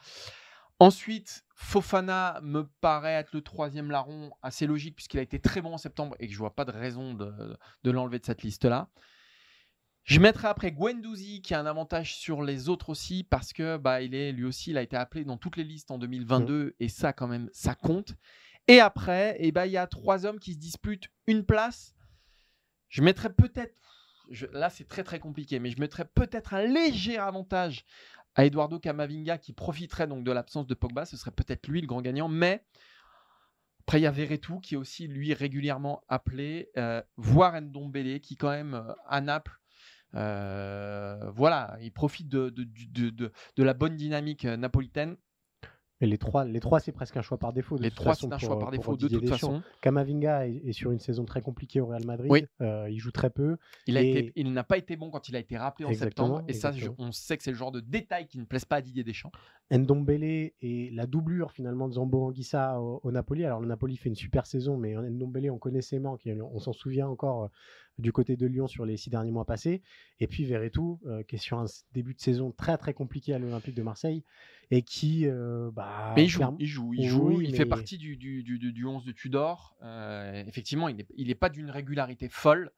Ensuite, 0.79 1.45
Fofana 1.55 2.41
me 2.43 2.63
paraît 2.81 3.13
être 3.13 3.33
le 3.35 3.43
troisième 3.43 3.91
larron, 3.91 4.31
assez 4.43 4.67
logique 4.67 4.97
puisqu'il 4.97 5.19
a 5.19 5.23
été 5.23 5.39
très 5.39 5.61
bon 5.61 5.75
en 5.75 5.79
septembre 5.79 6.17
et 6.21 6.27
que 6.27 6.33
je 6.33 6.39
vois 6.39 6.55
pas 6.55 6.65
de 6.65 6.71
raison 6.71 7.13
de, 7.13 7.59
de 7.85 7.91
l'enlever 7.91 8.19
de 8.19 8.25
cette 8.25 8.43
liste-là. 8.43 8.89
Je 10.05 10.19
mettrai 10.19 10.49
après 10.49 10.73
Guendouzi 10.73 11.43
qui 11.43 11.55
a 11.55 11.61
un 11.61 11.67
avantage 11.67 12.17
sur 12.17 12.43
les 12.43 12.69
autres 12.69 12.89
aussi 12.89 13.23
parce 13.23 13.53
que 13.53 13.77
bah 13.77 14.03
il 14.03 14.15
est 14.15 14.33
lui 14.33 14.45
aussi 14.45 14.71
il 14.71 14.79
a 14.79 14.83
été 14.83 14.97
appelé 14.97 15.25
dans 15.25 15.37
toutes 15.37 15.57
les 15.57 15.65
listes 15.65 15.91
en 15.91 15.99
2022 15.99 16.75
et 16.81 16.89
ça 16.89 17.13
quand 17.13 17.29
même 17.29 17.49
ça 17.53 17.75
compte. 17.75 18.15
Et 18.67 18.81
après 18.81 19.37
et 19.39 19.53
bah 19.53 19.67
il 19.67 19.73
y 19.73 19.77
a 19.77 19.87
trois 19.87 20.27
hommes 20.27 20.41
qui 20.41 20.55
se 20.55 20.59
disputent 20.59 21.11
une 21.27 21.45
place. 21.45 21.95
Je 22.89 23.03
mettrais 23.03 23.33
peut-être 23.33 23.77
là 24.53 24.71
c'est 24.71 24.89
très 24.89 25.05
très 25.05 25.21
compliqué 25.21 25.59
mais 25.59 25.71
je 25.71 25.79
mettrais 25.79 26.07
peut-être 26.07 26.55
un 26.55 26.63
léger 26.63 27.19
avantage 27.19 27.85
à 28.35 28.45
Eduardo 28.47 28.79
Camavinga 28.79 29.39
qui 29.39 29.53
profiterait 29.53 30.07
donc 30.07 30.25
de 30.25 30.33
l'absence 30.33 30.67
de 30.67 30.75
Pogba, 30.75 31.05
ce 31.05 31.17
serait 31.17 31.33
peut-être 31.33 31.69
lui 31.69 31.81
le 31.81 31.87
grand 31.87 32.01
gagnant 32.01 32.29
mais 32.29 32.65
après, 33.91 33.99
il 33.99 34.05
y 34.05 34.07
a 34.07 34.13
Verretou 34.13 34.61
qui 34.61 34.75
est 34.75 34.77
aussi, 34.77 35.09
lui, 35.09 35.35
régulièrement 35.35 36.05
appelé, 36.07 36.71
euh, 36.77 37.03
voire 37.17 37.61
Ndombele 37.61 38.21
qui, 38.21 38.37
quand 38.37 38.51
même, 38.51 38.75
euh, 38.75 38.93
à 39.09 39.21
Naples, 39.21 39.60
voilà, 40.13 41.77
il 41.81 41.93
profite 41.93 42.29
de, 42.29 42.51
de, 42.51 42.65
de, 42.93 43.11
de- 43.57 43.63
la 43.63 43.75
bonne 43.75 43.97
dynamique 43.97 44.45
euh, 44.45 44.57
napolitaine. 44.57 45.17
Et 46.03 46.07
les 46.07 46.17
trois, 46.17 46.47
les 46.47 46.61
trois 46.61 46.81
c'est 46.81 46.93
presque 46.93 47.19
un 47.19 47.21
choix 47.21 47.37
par 47.37 47.53
défaut. 47.53 47.77
de 47.77 47.83
Les 47.83 47.91
trois, 47.91 48.15
c'est 48.15 48.25
un 48.25 48.31
pour- 48.31 48.39
choix 48.41 48.59
par 48.59 48.71
défaut 48.71 48.97
de 48.97 49.07
toute 49.07 49.21
Deschamps. 49.21 49.35
façon. 49.37 49.63
Kamavinga 49.83 50.49
est, 50.49 50.63
est 50.65 50.73
sur 50.73 50.93
une 50.93 50.99
saison 50.99 51.27
très 51.27 51.43
compliquée 51.43 51.79
au 51.83 51.89
Real 51.89 52.07
Madrid. 52.07 52.31
Oui. 52.33 52.47
Euh, 52.63 52.89
il 52.89 52.99
joue 52.99 53.11
très 53.11 53.29
peu. 53.29 53.59
Il, 53.87 53.99
a 53.99 54.01
été, 54.01 54.33
il 54.35 54.51
n'a 54.51 54.65
pas 54.65 54.79
été 54.79 54.97
bon 54.97 55.11
quand 55.11 55.29
il 55.29 55.37
a 55.37 55.41
été 55.41 55.59
rappelé 55.59 55.85
en 55.85 55.91
Exactement, 55.91 56.39
septembre. 56.39 56.45
Et 56.49 56.55
ça, 56.55 56.73
on 56.97 57.13
sait 57.13 57.37
que 57.37 57.43
c'est 57.43 57.51
le 57.51 57.57
genre 57.59 57.71
de 57.71 57.81
détail 57.81 58.27
qui 58.29 58.39
ne 58.39 58.45
plaise 58.47 58.65
pas 58.65 58.77
à 58.77 58.81
Didier 58.81 59.05
Deschamps. 59.05 59.31
Ndombele 59.71 60.53
et 60.63 60.91
la 60.95 61.07
doublure 61.07 61.53
finalement 61.53 61.87
de 61.87 61.93
Zambo 61.93 62.25
Anguissa 62.25 62.81
au, 62.81 63.01
au 63.05 63.13
Napoli. 63.13 63.45
Alors 63.45 63.61
le 63.61 63.67
Napoli 63.69 63.99
fait 63.99 64.09
une 64.09 64.17
super 64.17 64.47
saison, 64.47 64.79
mais 64.79 64.95
Ndombele 64.95 65.51
on 65.51 65.59
connaît 65.59 65.83
ses 65.83 65.99
manques, 65.99 66.27
on 66.27 66.59
s'en 66.61 66.73
souvient 66.73 67.09
encore 67.09 67.45
euh, 67.45 67.49
du 68.01 68.13
côté 68.13 68.37
de 68.37 68.47
Lyon 68.47 68.67
sur 68.67 68.85
les 68.85 68.97
six 68.97 69.11
derniers 69.11 69.31
mois 69.31 69.45
passés. 69.45 69.83
Et 70.19 70.27
puis 70.27 70.45
Verretou, 70.45 71.01
euh, 71.07 71.23
qui 71.23 71.37
est 71.37 71.39
sur 71.39 71.59
un 71.59 71.67
début 71.93 72.15
de 72.15 72.21
saison 72.21 72.51
très 72.53 72.77
très 72.79 72.95
compliqué 72.95 73.33
à 73.35 73.39
l'Olympique 73.39 73.75
de 73.75 73.83
Marseille 73.83 74.25
et 74.71 74.83
qui, 74.83 75.27
euh, 75.27 75.71
bah, 75.73 76.13
Mais 76.17 76.25
il 76.25 76.29
joue, 76.29 76.57
il 76.59 76.67
joue, 76.67 76.93
il 76.95 77.01
Oui, 77.01 77.07
joue. 77.09 77.41
il 77.43 77.55
fait 77.57 77.67
partie 77.67 77.99
du, 77.99 78.17
du, 78.17 78.43
du, 78.43 78.59
du- 78.59 78.73
du 78.73 78.87
11 78.87 79.05
de 79.05 79.13
Tudor. 79.13 79.77
Euh, 79.83 80.45
effectivement, 80.47 80.89
il 80.89 80.97
n'est 80.97 81.07
il 81.17 81.31
est 81.31 81.35
pas 81.35 81.49
d'une 81.49 81.71
régularité 81.71 82.29
folle. 82.29 82.71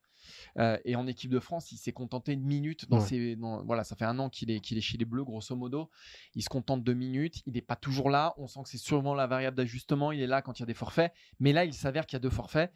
Euh, 0.56 0.78
et 0.84 0.94
en 0.94 1.08
équipe 1.08 1.32
de 1.32 1.40
France, 1.40 1.72
il 1.72 1.78
s'est 1.78 1.90
contenté 1.92 2.36
de 2.36 2.40
minutes. 2.42 2.88
Dans 2.88 3.00
Ouais. 3.00 3.06
ses, 3.06 3.34
dans- 3.36 3.64
voilà, 3.64 3.82
ça 3.82 3.96
fait 3.96 4.04
un 4.04 4.20
an 4.20 4.30
qu'il 4.30 4.52
est, 4.52 4.60
qu'il 4.60 4.78
est 4.78 4.82
chez 4.82 4.96
les 4.96 5.04
Bleus, 5.04 5.24
grosso 5.24 5.56
modo. 5.56 5.90
Il 6.36 6.42
se 6.42 6.48
contente 6.48 6.84
de 6.84 6.92
minutes. 6.94 7.42
Il 7.46 7.54
n'est 7.54 7.60
pas 7.60 7.74
toujours 7.74 8.08
là. 8.08 8.32
On 8.36 8.46
sent 8.46 8.60
que 8.62 8.68
c'est 8.68 8.78
sûrement 8.78 9.14
la 9.14 9.26
variable 9.26 9.56
d'ajustement. 9.56 10.12
Il 10.12 10.20
est 10.22 10.28
là 10.28 10.40
quand 10.40 10.58
il 10.58 10.62
y 10.62 10.64
a 10.64 10.66
des 10.66 10.74
forfaits. 10.74 11.12
Mais 11.40 11.52
là, 11.52 11.64
il 11.64 11.74
s'avère 11.74 12.06
qu'il 12.06 12.14
y 12.14 12.18
a 12.18 12.20
deux 12.20 12.30
forfaits. 12.30 12.72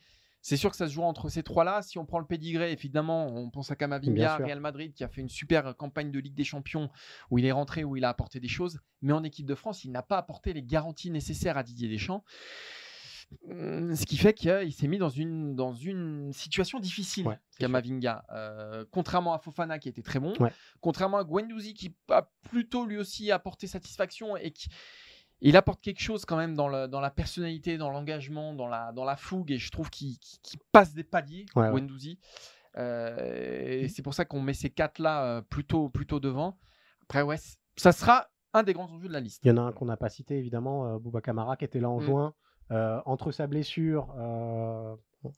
C'est 0.48 0.56
sûr 0.56 0.70
que 0.70 0.76
ça 0.76 0.86
se 0.86 0.92
joue 0.92 1.02
entre 1.02 1.28
ces 1.28 1.42
trois-là. 1.42 1.82
Si 1.82 1.98
on 1.98 2.06
prend 2.06 2.20
le 2.20 2.24
pédigré, 2.24 2.70
évidemment, 2.70 3.26
on 3.26 3.50
pense 3.50 3.72
à 3.72 3.74
Camavinga. 3.74 4.36
Real 4.36 4.60
Madrid, 4.60 4.92
qui 4.94 5.02
a 5.02 5.08
fait 5.08 5.20
une 5.20 5.28
super 5.28 5.76
campagne 5.76 6.12
de 6.12 6.20
Ligue 6.20 6.34
des 6.36 6.44
Champions, 6.44 6.88
où 7.32 7.38
il 7.38 7.44
est 7.46 7.50
rentré, 7.50 7.82
où 7.82 7.96
il 7.96 8.04
a 8.04 8.10
apporté 8.10 8.38
des 8.38 8.46
choses. 8.46 8.78
Mais 9.02 9.12
en 9.12 9.24
équipe 9.24 9.44
de 9.46 9.56
France, 9.56 9.82
il 9.82 9.90
n'a 9.90 10.02
pas 10.02 10.18
apporté 10.18 10.52
les 10.52 10.62
garanties 10.62 11.10
nécessaires 11.10 11.58
à 11.58 11.64
Didier 11.64 11.88
Deschamps. 11.88 12.22
Hum, 13.50 13.96
Ce 13.96 14.06
qui 14.06 14.16
fait 14.16 14.34
qu'il 14.34 14.72
s'est 14.72 14.86
mis 14.86 14.98
dans 14.98 15.08
une, 15.08 15.56
dans 15.56 15.72
une 15.74 16.32
situation 16.32 16.78
difficile, 16.78 17.26
Ouais. 17.26 17.40
Kamavinga. 17.58 18.24
Euh, 18.30 18.84
contrairement 18.92 19.34
à 19.34 19.40
Fofana 19.40 19.80
qui 19.80 19.88
était 19.88 20.02
très 20.02 20.20
bon, 20.20 20.32
Ouais. 20.38 20.52
contrairement 20.80 21.18
à 21.18 21.24
Guendouzi 21.24 21.74
qui 21.74 21.92
a 22.08 22.30
plutôt 22.48 22.86
lui 22.86 22.98
aussi 22.98 23.32
apporté 23.32 23.66
satisfaction 23.66 24.36
et 24.36 24.52
qui 24.52 24.68
il 25.48 25.56
apporte 25.56 25.80
quelque 25.80 26.00
chose 26.02 26.24
quand 26.24 26.36
même 26.36 26.54
dans, 26.54 26.68
le- 26.68 26.86
dans 26.88 27.00
la 27.00 27.10
personnalité, 27.10 27.78
dans 27.78 27.90
l'engagement, 27.90 28.52
dans 28.54 28.68
la, 28.68 28.92
dans 28.92 29.04
la 29.04 29.16
fougue 29.16 29.50
et 29.52 29.58
je 29.58 29.70
trouve 29.70 29.90
qu'il 29.90 30.16
passe 30.72 30.92
des 30.94 31.04
paliers, 31.04 31.46
Ouais. 31.54 31.70
Euh, 32.78 33.82
et 33.84 33.88
c'est 33.88 34.02
pour 34.02 34.14
ça 34.14 34.24
qu'on 34.24 34.40
met 34.40 34.52
ces 34.52 34.70
quatre 34.70 34.98
là 34.98 35.40
plutôt, 35.48 35.88
plutôt 35.88 36.20
devant. 36.20 36.58
Après, 37.04 37.22
ouais, 37.22 37.36
ça 37.76 37.92
sera 37.92 38.26
un 38.52 38.62
des 38.62 38.72
grands 38.74 38.90
enjeux 38.92 39.08
de 39.08 39.12
la 39.12 39.20
liste. 39.20 39.40
Il 39.44 39.48
y 39.48 39.50
en 39.50 39.56
a 39.56 39.62
un 39.62 39.72
qu'on 39.72 39.86
n'a 39.86 39.96
pas 39.96 40.08
cité, 40.08 40.36
évidemment, 40.38 40.86
euh, 40.86 40.98
Bouba 40.98 41.20
Kamara, 41.20 41.56
qui 41.56 41.64
était 41.64 41.80
là 41.80 41.88
en 41.90 41.98
Mm. 42.00 42.04
juin. 42.04 42.34
Euh, 42.72 43.00
entre 43.06 43.30
sa 43.30 43.46
blessure, 43.46 44.12
euh, 44.18 44.94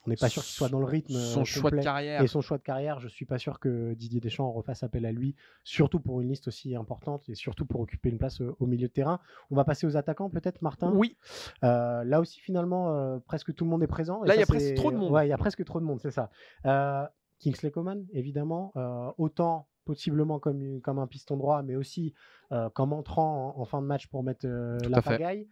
on 0.07 0.11
n'est 0.11 0.17
pas 0.17 0.29
sûr 0.29 0.43
qu'il 0.43 0.53
soit 0.55 0.69
dans 0.69 0.79
le 0.81 0.87
rythme. 0.87 1.15
euh, 1.15 1.19
Son 1.19 1.45
choix 1.45 1.71
de 1.71 1.77
complet. 1.77 1.83
carrière. 1.85 2.23
Et 2.23 2.27
son 2.27 2.41
choix 2.41 2.59
de 2.59 2.63
carrière, 2.63 3.01
je 3.01 3.09
suis 3.09 3.25
pas 3.27 3.39
sûr 3.39 3.61
que 3.61 3.95
Didier 3.95 4.21
Deschamps 4.21 4.51
refasse 4.53 4.83
appel 4.83 5.05
à 5.07 5.13
lui, 5.13 5.35
surtout 5.65 6.01
pour 6.01 6.21
une 6.21 6.29
liste 6.29 6.49
aussi 6.49 6.75
importante 6.77 7.29
et 7.29 7.35
surtout 7.35 7.67
pour 7.67 7.81
occuper 7.81 8.09
une 8.09 8.19
place 8.19 8.41
euh, 8.41 8.55
au 8.61 8.67
milieu 8.67 8.89
de 8.89 8.93
terrain. 8.93 9.21
On 9.51 9.57
va 9.57 9.65
passer 9.65 9.87
aux 9.87 9.97
attaquants, 9.97 10.31
peut-être, 10.31 10.63
Martin? 10.63 10.93
Oui, 10.95 11.17
Euh, 11.65 12.05
Là 12.05 12.21
aussi, 12.21 12.41
finalement, 12.41 12.95
euh, 12.95 13.19
presque 13.19 13.55
tout 13.55 13.65
le 13.65 13.71
monde 13.71 13.83
est 13.83 13.87
présent. 13.89 14.25
et 14.25 14.29
Là, 14.29 14.35
il 14.37 14.41
y 14.41 14.43
a 14.43 14.47
presque 14.47 14.75
trop 14.75 14.91
de 14.93 14.97
monde. 14.97 15.13
Ouais, 15.13 15.27
il 15.27 15.31
y 15.31 15.33
a 15.33 15.39
presque 15.39 15.65
trop 15.65 15.81
de 15.81 15.85
monde, 15.85 16.01
c'est 16.01 16.11
ça. 16.11 16.31
Euh, 16.67 17.05
Kingsley 17.41 17.71
Coman, 17.71 18.05
évidemment, 18.13 18.73
autant 19.19 19.69
possiblement 19.85 20.39
comme, 20.39 20.81
comme 20.83 20.99
un 20.99 21.07
piston 21.07 21.37
droit, 21.37 21.63
mais 21.63 21.77
aussi 21.77 22.13
comme 22.75 22.93
entrant 22.93 23.55
en, 23.57 23.61
en 23.61 23.65
fin 23.65 23.81
de 23.81 23.87
match 23.87 24.07
pour 24.09 24.23
mettre 24.25 24.47
la 24.47 24.99
à 24.99 25.03
fait. 25.03 25.11
pagaille. 25.11 25.49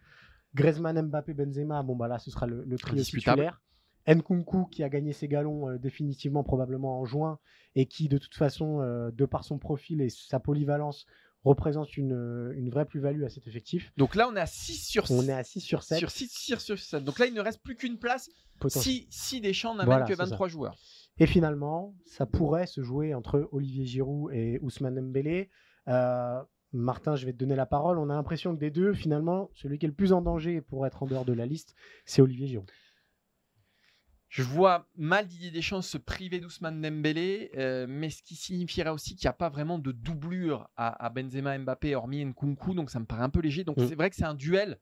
Griezmann, 0.55 1.01
Mbappé, 1.09 1.35
Benzema, 1.35 1.83
bon 1.83 1.97
bah 1.97 2.09
là 2.09 2.19
ce 2.19 2.31
sera 2.31 2.47
le, 2.47 2.65
le 2.65 2.79
trio 2.79 3.03
titulaire. 3.37 3.61
Nkunku 4.09 4.67
qui 4.67 4.83
a 4.83 4.89
gagné 4.89 5.13
ses 5.13 5.29
galons 5.29 5.69
euh, 5.69 5.79
définitivement 5.79 6.45
probablement 6.45 7.01
en 7.01 7.05
juin 7.05 7.39
et 7.75 7.87
qui 7.87 8.09
de 8.09 8.19
toute 8.19 8.35
façon, 8.35 8.81
euh, 8.81 9.11
de 9.11 9.27
par 9.27 9.45
son 9.45 9.59
profil 9.59 10.01
et 10.01 10.09
sa 10.09 10.41
polyvalence, 10.41 11.07
représente 11.45 11.97
une, 11.97 12.13
euh, 12.13 12.55
une 12.57 12.71
vraie 12.71 12.87
plus-value 12.87 13.25
à 13.25 13.29
cet 13.29 13.47
effectif. 13.47 13.93
donc 13.97 14.15
là, 14.15 14.29
on 14.29 14.37
est 14.37 14.41
à 14.41 14.47
6 14.47 14.85
sur 14.85 15.07
6. 15.07 15.13
On 15.15 15.29
est 15.29 15.33
à 15.33 15.45
6 15.45 15.61
sur 15.61 15.83
7. 15.83 15.99
sur 15.99 16.11
6 16.11 16.29
sur 16.59 16.79
7. 16.79 17.05
Donc 17.05 17.19
là, 17.19 17.27
il 17.27 17.35
ne 17.35 17.41
reste 17.41 17.63
plus 17.63 17.77
qu'une 17.77 17.99
place 17.99 18.29
si, 18.69 19.07
si 19.11 19.41
Deschamps 19.41 19.75
n'amène 19.75 19.87
Voilà, 19.87 20.07
que 20.07 20.15
c'est 20.15 20.17
ça. 20.17 20.25
23 20.25 20.49
joueurs. 20.49 20.77
Et 21.19 21.27
finalement, 21.27 21.95
ça 22.05 22.27
pourrait 22.27 22.67
se 22.67 22.83
jouer 22.83 23.15
entre 23.15 23.49
Olivier 23.53 23.87
Giroud 23.87 24.33
et 24.35 24.59
Ousmane 24.61 24.97
Dembélé. 24.97 25.51
Euh, 25.89 26.43
Martin, 26.73 27.17
je 27.17 27.25
vais 27.27 27.33
te 27.33 27.39
donner 27.39 27.57
la 27.57 27.67
parole. 27.67 27.99
On 27.99 28.11
a 28.11 28.15
l'impression 28.15 28.55
que 28.55 28.61
des 28.61 28.71
deux, 28.71 28.93
finalement, 28.93 29.51
celui 29.55 29.79
qui 29.79 29.87
est 29.87 29.89
le 29.89 29.95
plus 29.95 30.13
en 30.13 30.21
danger 30.21 30.61
pour 30.61 30.87
être 30.87 31.03
en 31.03 31.07
dehors 31.07 31.25
de 31.25 31.33
la 31.33 31.47
liste, 31.47 31.75
c'est 32.05 32.21
Olivier 32.21 32.47
Giroud. 32.47 32.71
Je 34.37 34.43
vois 34.43 34.87
mal 34.97 35.27
Didier 35.27 35.51
Deschamps 35.51 35.81
se 35.83 35.97
priver 35.99 36.41
d'Ousmane 36.41 36.81
Dembélé, 36.83 37.51
euh, 37.57 37.87
mais 37.89 38.11
ce 38.11 38.23
qui 38.23 38.35
signifierait 38.37 38.91
aussi 38.91 39.17
qu'il 39.17 39.27
n'y 39.27 39.31
a 39.31 39.35
pas 39.35 39.49
vraiment 39.49 39.79
de 39.79 39.93
doublure 39.93 40.69
à, 40.77 41.05
à 41.05 41.09
Benzema 41.09 41.57
Mbappé, 41.59 41.95
hormis 41.95 42.23
Nkunku, 42.25 42.75
donc 42.75 42.91
ça 42.91 43.01
me 43.01 43.07
paraît 43.07 43.23
un 43.23 43.31
peu 43.31 43.41
léger. 43.41 43.65
Donc 43.65 43.79
Mm. 43.79 43.89
c'est 43.89 43.95
vrai 43.95 44.11
que 44.11 44.17
c'est 44.17 44.25
un 44.25 44.35
duel, 44.35 44.79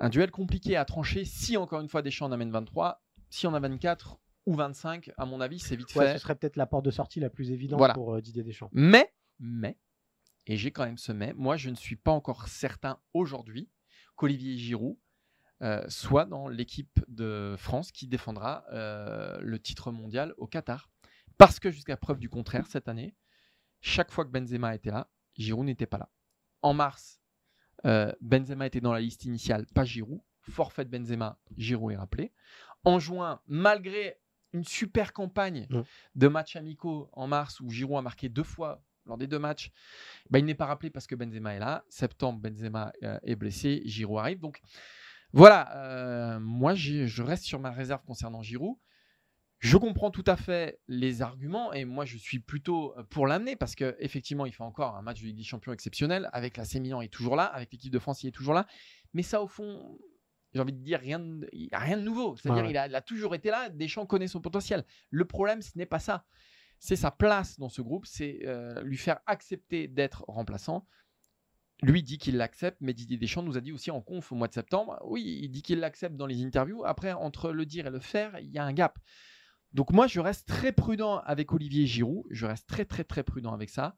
un 0.00 0.08
duel 0.08 0.30
compliqué 0.32 0.76
à 0.76 0.84
trancher 0.84 1.24
si 1.24 1.56
encore 1.56 1.80
une 1.80 1.88
fois 1.88 2.02
Deschamps 2.02 2.26
en 2.26 2.32
amène 2.32 2.50
23, 2.50 3.00
si 3.28 3.46
on 3.46 3.54
a 3.54 3.60
24 3.60 4.18
ou 4.46 4.54
25, 4.54 5.12
à 5.16 5.26
mon 5.26 5.40
avis, 5.40 5.60
c'est 5.60 5.76
vite 5.76 5.94
Ouais, 5.94 6.06
fait. 6.06 6.12
ce 6.14 6.18
serait 6.22 6.34
peut-être 6.34 6.56
la 6.56 6.66
porte 6.66 6.84
de 6.84 6.90
sortie 6.90 7.20
la 7.20 7.30
plus 7.30 7.52
évidente 7.52 7.78
Voilà. 7.78 7.94
pour 7.94 8.14
euh, 8.14 8.20
Didier 8.20 8.42
Deschamps. 8.42 8.70
Mais, 8.72 9.12
mais, 9.38 9.78
et 10.48 10.56
j'ai 10.56 10.72
quand 10.72 10.84
même 10.86 10.98
ce 10.98 11.12
mais, 11.12 11.32
moi 11.34 11.56
je 11.56 11.70
ne 11.70 11.76
suis 11.76 11.94
pas 11.96 12.10
encore 12.10 12.48
certain 12.48 12.98
aujourd'hui 13.14 13.70
qu'Olivier 14.16 14.56
Giroud 14.58 14.96
euh, 15.62 15.84
soit 15.88 16.24
dans 16.24 16.48
l'équipe 16.48 17.00
de 17.06 17.54
France 17.58 17.92
qui 17.92 18.06
défendra 18.06 18.64
euh, 18.72 19.38
le 19.42 19.58
titre 19.58 19.92
mondial 19.92 20.32
au 20.38 20.46
Qatar. 20.46 20.88
Parce 21.36 21.60
que 21.60 21.70
jusqu'à 21.70 21.98
preuve 21.98 22.18
du 22.18 22.30
contraire, 22.30 22.66
cette 22.66 22.88
année, 22.88 23.14
chaque 23.82 24.10
fois 24.10 24.24
que 24.24 24.30
Benzema 24.30 24.74
était 24.74 24.90
là, 24.90 25.10
Giroud 25.36 25.66
n'était 25.66 25.86
pas 25.86 25.98
là. 25.98 26.08
En 26.62 26.72
mars, 26.72 27.20
euh, 27.84 28.10
Benzema 28.22 28.66
était 28.66 28.80
dans 28.80 28.94
la 28.94 29.00
liste 29.00 29.26
initiale, 29.26 29.66
pas 29.74 29.84
Giroud. 29.84 30.22
Forfait 30.40 30.86
de 30.86 30.90
Benzema, 30.90 31.38
Giroud 31.58 31.92
est 31.92 31.96
rappelé. 31.96 32.32
En 32.84 32.98
juin, 32.98 33.42
malgré 33.46 34.18
une 34.54 34.64
super 34.64 35.12
campagne 35.12 35.68
de 36.14 36.28
matchs 36.28 36.56
amicaux 36.56 37.10
en 37.12 37.26
mars 37.26 37.60
où 37.60 37.68
Giroud 37.68 37.98
a 37.98 38.02
marqué 38.02 38.30
deux 38.30 38.42
fois 38.42 38.82
lors 39.04 39.18
des 39.18 39.26
deux 39.26 39.38
matchs, 39.38 39.70
bah, 40.30 40.38
il 40.38 40.46
n'est 40.46 40.54
pas 40.54 40.66
rappelé 40.66 40.88
parce 40.88 41.06
que 41.06 41.14
Benzema 41.14 41.54
est 41.54 41.58
là. 41.58 41.84
Septembre, 41.90 42.40
Benzema 42.40 42.92
est 43.22 43.36
blessé, 43.36 43.82
Giroud 43.84 44.18
arrive. 44.18 44.40
Donc 44.40 44.62
voilà, 45.32 45.76
euh, 45.76 46.40
moi 46.40 46.74
je 46.74 47.22
reste 47.22 47.44
sur 47.44 47.60
ma 47.60 47.70
réserve 47.70 48.02
concernant 48.04 48.42
Giroud. 48.42 48.76
Je 49.58 49.76
comprends 49.76 50.10
tout 50.10 50.24
à 50.26 50.36
fait 50.36 50.80
les 50.88 51.20
arguments 51.20 51.72
et 51.74 51.84
moi 51.84 52.06
je 52.06 52.16
suis 52.16 52.38
plutôt 52.38 52.94
euh, 52.96 53.02
pour 53.04 53.26
l'amener 53.26 53.56
parce 53.56 53.74
que 53.74 53.94
effectivement 53.98 54.46
il 54.46 54.52
fait 54.52 54.62
encore 54.62 54.96
un 54.96 55.02
match 55.02 55.20
de 55.20 55.26
Ligue 55.26 55.36
des 55.36 55.42
Champions 55.44 55.72
exceptionnel 55.74 56.30
avec 56.32 56.56
la 56.56 56.64
Milan 56.80 57.02
il 57.02 57.06
est 57.06 57.08
toujours 57.08 57.36
là, 57.36 57.44
avec 57.44 57.70
l'équipe 57.70 57.92
de 57.92 57.98
France 57.98 58.22
il 58.22 58.28
est 58.28 58.32
toujours 58.32 58.54
là, 58.54 58.66
mais 59.12 59.22
ça 59.22 59.42
au 59.42 59.46
fond 59.46 59.98
j'ai 60.54 60.60
envie 60.60 60.72
de 60.72 60.82
dire 60.82 60.98
rien, 60.98 61.20
de- 61.20 61.48
il 61.52 61.68
y 61.70 61.74
a 61.74 61.78
rien 61.78 61.96
de 61.96 62.02
nouveau. 62.02 62.36
C'est-à-dire 62.36 62.64
Ouais. 62.64 62.70
il, 62.70 62.76
a, 62.76 62.88
il 62.88 62.94
a 62.96 63.02
toujours 63.02 63.34
été 63.36 63.50
là, 63.50 63.68
Deschamps 63.68 64.06
connaît 64.06 64.26
son 64.28 64.40
potentiel. 64.40 64.84
Le 65.10 65.24
problème 65.26 65.60
ce 65.62 65.76
n'est 65.76 65.86
pas 65.86 66.00
ça, 66.00 66.24
c'est 66.78 66.96
sa 66.96 67.10
place 67.10 67.58
dans 67.58 67.68
ce 67.68 67.82
groupe, 67.82 68.06
c'est 68.06 68.40
euh, 68.46 68.80
lui 68.82 68.96
faire 68.96 69.20
accepter 69.26 69.86
d'être 69.88 70.24
remplaçant. 70.26 70.86
Lui 71.82 72.02
dit 72.02 72.18
qu'il 72.18 72.36
l'accepte, 72.36 72.78
mais 72.80 72.92
Didier 72.92 73.16
Deschamps 73.16 73.42
nous 73.42 73.56
a 73.56 73.60
dit 73.60 73.72
aussi 73.72 73.90
en 73.90 74.00
conf 74.00 74.32
au 74.32 74.34
mois 74.34 74.48
de 74.48 74.54
septembre, 74.54 74.98
oui, 75.04 75.40
il 75.42 75.50
dit 75.50 75.62
qu'il 75.62 75.80
l'accepte 75.80 76.16
dans 76.16 76.26
les 76.26 76.42
interviews. 76.44 76.84
Après, 76.84 77.12
entre 77.12 77.52
le 77.52 77.64
dire 77.64 77.86
et 77.86 77.90
le 77.90 78.00
faire, 78.00 78.38
il 78.38 78.50
y 78.50 78.58
a 78.58 78.64
un 78.64 78.72
gap. 78.72 78.98
Donc 79.72 79.92
moi, 79.92 80.06
je 80.06 80.20
reste 80.20 80.48
très 80.48 80.72
prudent 80.72 81.18
avec 81.18 81.52
Olivier 81.52 81.86
Giroud. 81.86 82.24
Je 82.30 82.46
reste 82.46 82.66
très, 82.68 82.84
très, 82.84 83.04
très 83.04 83.22
prudent 83.22 83.52
avec 83.52 83.70
ça. 83.70 83.96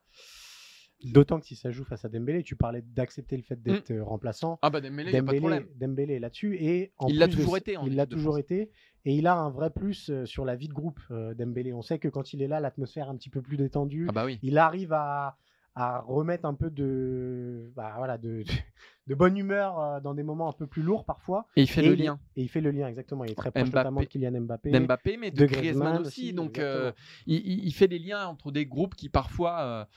D'autant 1.05 1.41
que 1.41 1.47
si 1.47 1.57
ça 1.57 1.71
joue 1.73 1.85
face 1.85 2.05
à 2.05 2.09
Dembélé, 2.09 2.45
tu 2.45 2.55
parlais 2.55 2.83
d'accepter 2.83 3.37
le 3.37 3.43
fait 3.43 3.61
d'être 3.61 3.91
euh, 3.91 4.05
remplaçant. 4.05 4.59
Ah 4.63 4.71
bah 4.71 4.81
Dembélé, 4.81 5.11
n'y 5.11 5.19
a 5.19 5.23
pas 5.23 5.33
de 5.33 5.39
problème. 5.39 5.67
Dembélé 5.75 6.21
là-dessus 6.21 6.57
et 6.61 6.93
en 6.99 7.09
Il 7.09 7.19
l'a 7.19 7.27
de 7.27 7.35
toujours 7.35 7.57
été 7.57 7.77
en 7.77 7.87
Il 7.87 7.97
l'a 7.97 8.07
toujours 8.07 8.39
été 8.39 8.71
et 9.05 9.17
il 9.17 9.27
a 9.27 9.35
un 9.35 9.51
vrai 9.51 9.71
plus 9.71 10.11
euh, 10.11 10.27
sur 10.27 10.45
la 10.45 10.55
vie 10.55 10.69
de 10.69 10.73
groupe 10.73 11.01
euh, 11.11 11.35
Dembélé. 11.35 11.73
On 11.73 11.83
sait 11.83 11.99
que 11.99 12.07
quand 12.07 12.33
il 12.33 12.43
est 12.43 12.47
là, 12.47 12.61
l'atmosphère 12.61 13.07
est 13.07 13.11
un 13.11 13.17
petit 13.17 13.31
peu 13.31 13.43
plus 13.43 13.57
détendue. 13.57 14.07
Ah 14.11 14.13
bah 14.13 14.25
oui. 14.25 14.39
Il 14.43 14.59
arrive 14.59 14.93
à, 14.93 15.39
à 15.75 16.01
remettre 16.01 16.45
un 16.45 16.55
peu 16.55 16.69
de 16.71 17.73
bah, 17.75 17.95
voilà 17.97 18.19
de, 18.19 18.45
de 19.07 19.15
bonne 19.15 19.37
humeur 19.39 19.81
euh, 19.81 20.01
dans 20.01 20.15
des 20.15 20.23
moments 20.23 20.49
un 20.49 20.53
peu 20.53 20.67
plus 20.67 20.83
lourds 20.83 21.05
parfois. 21.05 21.47
Et 21.57 21.63
il 21.63 21.67
fait 21.67 21.83
et 21.83 21.89
le 21.89 21.95
il 21.95 22.03
lien. 22.05 22.21
Et 22.37 22.43
il 22.43 22.49
fait 22.49 22.61
le 22.61 22.71
lien 22.71 22.89
exactement. 22.89 23.25
Il 23.25 23.31
est 23.33 23.35
très 23.35 23.51
proche 23.51 23.63
Mbappé- 23.69 23.75
notamment 23.77 24.01
de 24.01 24.07
Kylian 24.07 24.41
Mbappé. 24.43 24.71
d'Mbappé, 24.71 25.17
mais 25.17 25.31
de, 25.31 25.37
de 25.37 25.47
Griezmann, 25.47 25.63
Griezmann 25.63 26.01
aussi. 26.03 26.21
aussi, 26.25 26.33
Donc, 26.35 26.59
euh, 26.59 26.93
il, 27.27 27.37
il- 27.47 27.65
il 27.67 27.73
fait 27.73 27.89
des 27.89 27.99
liens 27.99 28.27
entre 28.27 28.53
des 28.53 28.67
groupes 28.67 28.95
qui 28.95 29.09
parfois, 29.09 29.89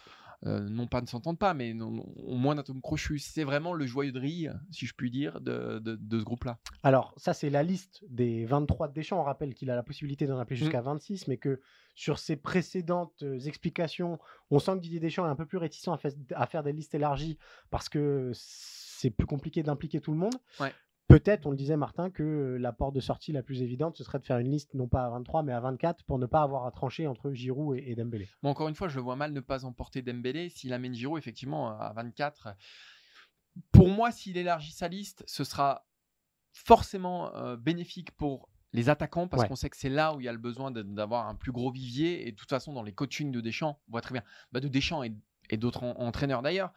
euh, 0.46 0.60
non 0.70 0.88
pas 0.88 1.02
ne 1.02 1.08
s'entendent 1.08 1.40
pas, 1.40 1.54
mais 1.54 1.74
n'ont- 1.74 2.06
ont 2.18 2.36
moins 2.38 2.56
d'atomes 2.56 2.82
crochus. 2.82 3.20
C'est 3.20 3.44
vraiment 3.44 3.74
le 3.74 3.86
joyeux 3.86 4.12
de 4.12 4.20
rire, 4.20 4.60
si 4.72 4.86
je 4.86 4.94
puis 4.94 5.10
dire, 5.12 5.42
de, 5.42 5.80
de- 5.80 5.96
de 5.96 6.20
ce 6.20 6.24
groupe-là. 6.24 6.58
Alors, 6.84 7.14
ça, 7.18 7.34
c'est 7.34 7.50
la 7.50 7.64
liste 7.64 8.04
des 8.10 8.46
23 8.46 8.88
de 8.90 8.94
Deschamps. 8.94 9.20
On 9.20 9.24
rappelle 9.24 9.54
qu'il 9.54 9.72
a 9.72 9.76
la 9.76 9.84
possibilité 9.84 10.28
d'en 10.28 10.38
appeler 10.40 10.56
jusqu'à 10.58 10.82
26, 10.82 11.28
mais 11.28 11.38
que 11.38 11.62
sur 11.96 12.20
ses 12.20 12.36
précédentes 12.36 13.24
euh, 13.24 13.40
explications, 13.40 14.20
on 14.52 14.60
sent 14.60 14.74
que 14.76 14.80
Didier 14.82 15.00
Deschamps 15.00 15.26
est 15.26 15.30
un 15.30 15.36
peu 15.36 15.46
plus 15.46 15.58
réticent 15.58 15.88
à, 15.88 15.98
à 16.36 16.46
faire 16.48 16.64
des 16.64 16.74
listes 16.74 16.94
élargies 16.96 17.38
parce 17.70 17.88
que 17.90 18.32
c'est 18.34 19.10
plus 19.12 19.26
compliqué 19.28 19.64
d'impliquer 19.64 20.02
tout 20.02 20.12
le 20.12 20.18
monde. 20.18 20.36
Ouais. 20.60 20.74
Peut-être, 21.08 21.46
on 21.46 21.52
le 21.52 21.56
disait 21.58 21.78
Martin, 21.78 22.10
que 22.10 22.24
euh, 22.24 22.58
la 22.58 22.74
porte 22.74 22.96
de 22.96 23.00
sortie 23.00 23.32
la 23.32 23.44
plus 23.44 23.62
évidente, 23.62 23.96
ce 23.96 24.04
serait 24.04 24.18
de 24.20 24.26
faire 24.26 24.40
une 24.40 24.50
liste 24.50 24.74
non 24.74 24.88
pas 24.88 25.06
à 25.06 25.10
23, 25.12 25.44
mais 25.44 25.54
à 25.54 25.60
24 25.60 26.04
pour 26.04 26.18
ne 26.18 26.26
pas 26.26 26.42
avoir 26.42 26.66
à 26.66 26.72
trancher 26.72 27.06
entre 27.06 27.32
Giroud 27.32 27.78
et, 27.78 27.92
et 27.92 27.96
Dembélé. 27.96 28.28
Bon, 28.42 28.50
encore 28.50 28.68
une 28.70 28.76
fois, 28.76 28.88
je 28.88 28.96
le 28.96 29.02
vois 29.04 29.16
mal 29.16 29.32
ne 29.32 29.40
pas 29.40 29.66
emporter 29.66 30.02
Dembélé. 30.02 30.50
S'il 30.50 30.74
amène 30.74 30.94
Giroud, 30.96 31.18
effectivement, 31.20 31.70
à 31.80 31.94
24. 31.94 32.56
Pour 33.72 33.88
moi, 33.90 34.12
s'il 34.12 34.36
élargit 34.38 34.72
sa 34.72 34.88
liste, 34.88 35.24
ce 35.28 35.44
sera 35.44 35.86
forcément 36.54 37.34
euh, 37.36 37.56
bénéfique 37.56 38.12
pour 38.16 38.50
les 38.74 38.90
attaquants 38.90 39.28
parce 39.28 39.44
Ouais. 39.44 39.48
qu'on 39.48 39.56
sait 39.56 39.70
que 39.70 39.78
c'est 39.78 39.90
là 39.90 40.14
où 40.16 40.20
il 40.22 40.26
y 40.26 40.28
a 40.28 40.34
le 40.34 40.38
besoin 40.40 40.72
d'avoir 40.72 41.28
un 41.28 41.36
plus 41.36 41.52
gros 41.52 41.72
vivier. 41.72 42.28
Et 42.28 42.32
de 42.32 42.36
toute 42.36 42.50
façon, 42.50 42.74
dans 42.74 42.84
les 42.84 42.94
coachings 42.94 43.32
de 43.32 43.42
Deschamps, 43.42 43.80
on 43.88 43.92
voit 43.92 44.02
très 44.02 44.14
bien, 44.14 44.24
bah, 44.52 44.60
de 44.60 44.68
Deschamps 44.68 45.04
et, 45.04 45.14
et 45.50 45.58
d'autres 45.58 45.84
en- 45.84 45.98
entraîneurs 46.00 46.42
d'ailleurs, 46.42 46.74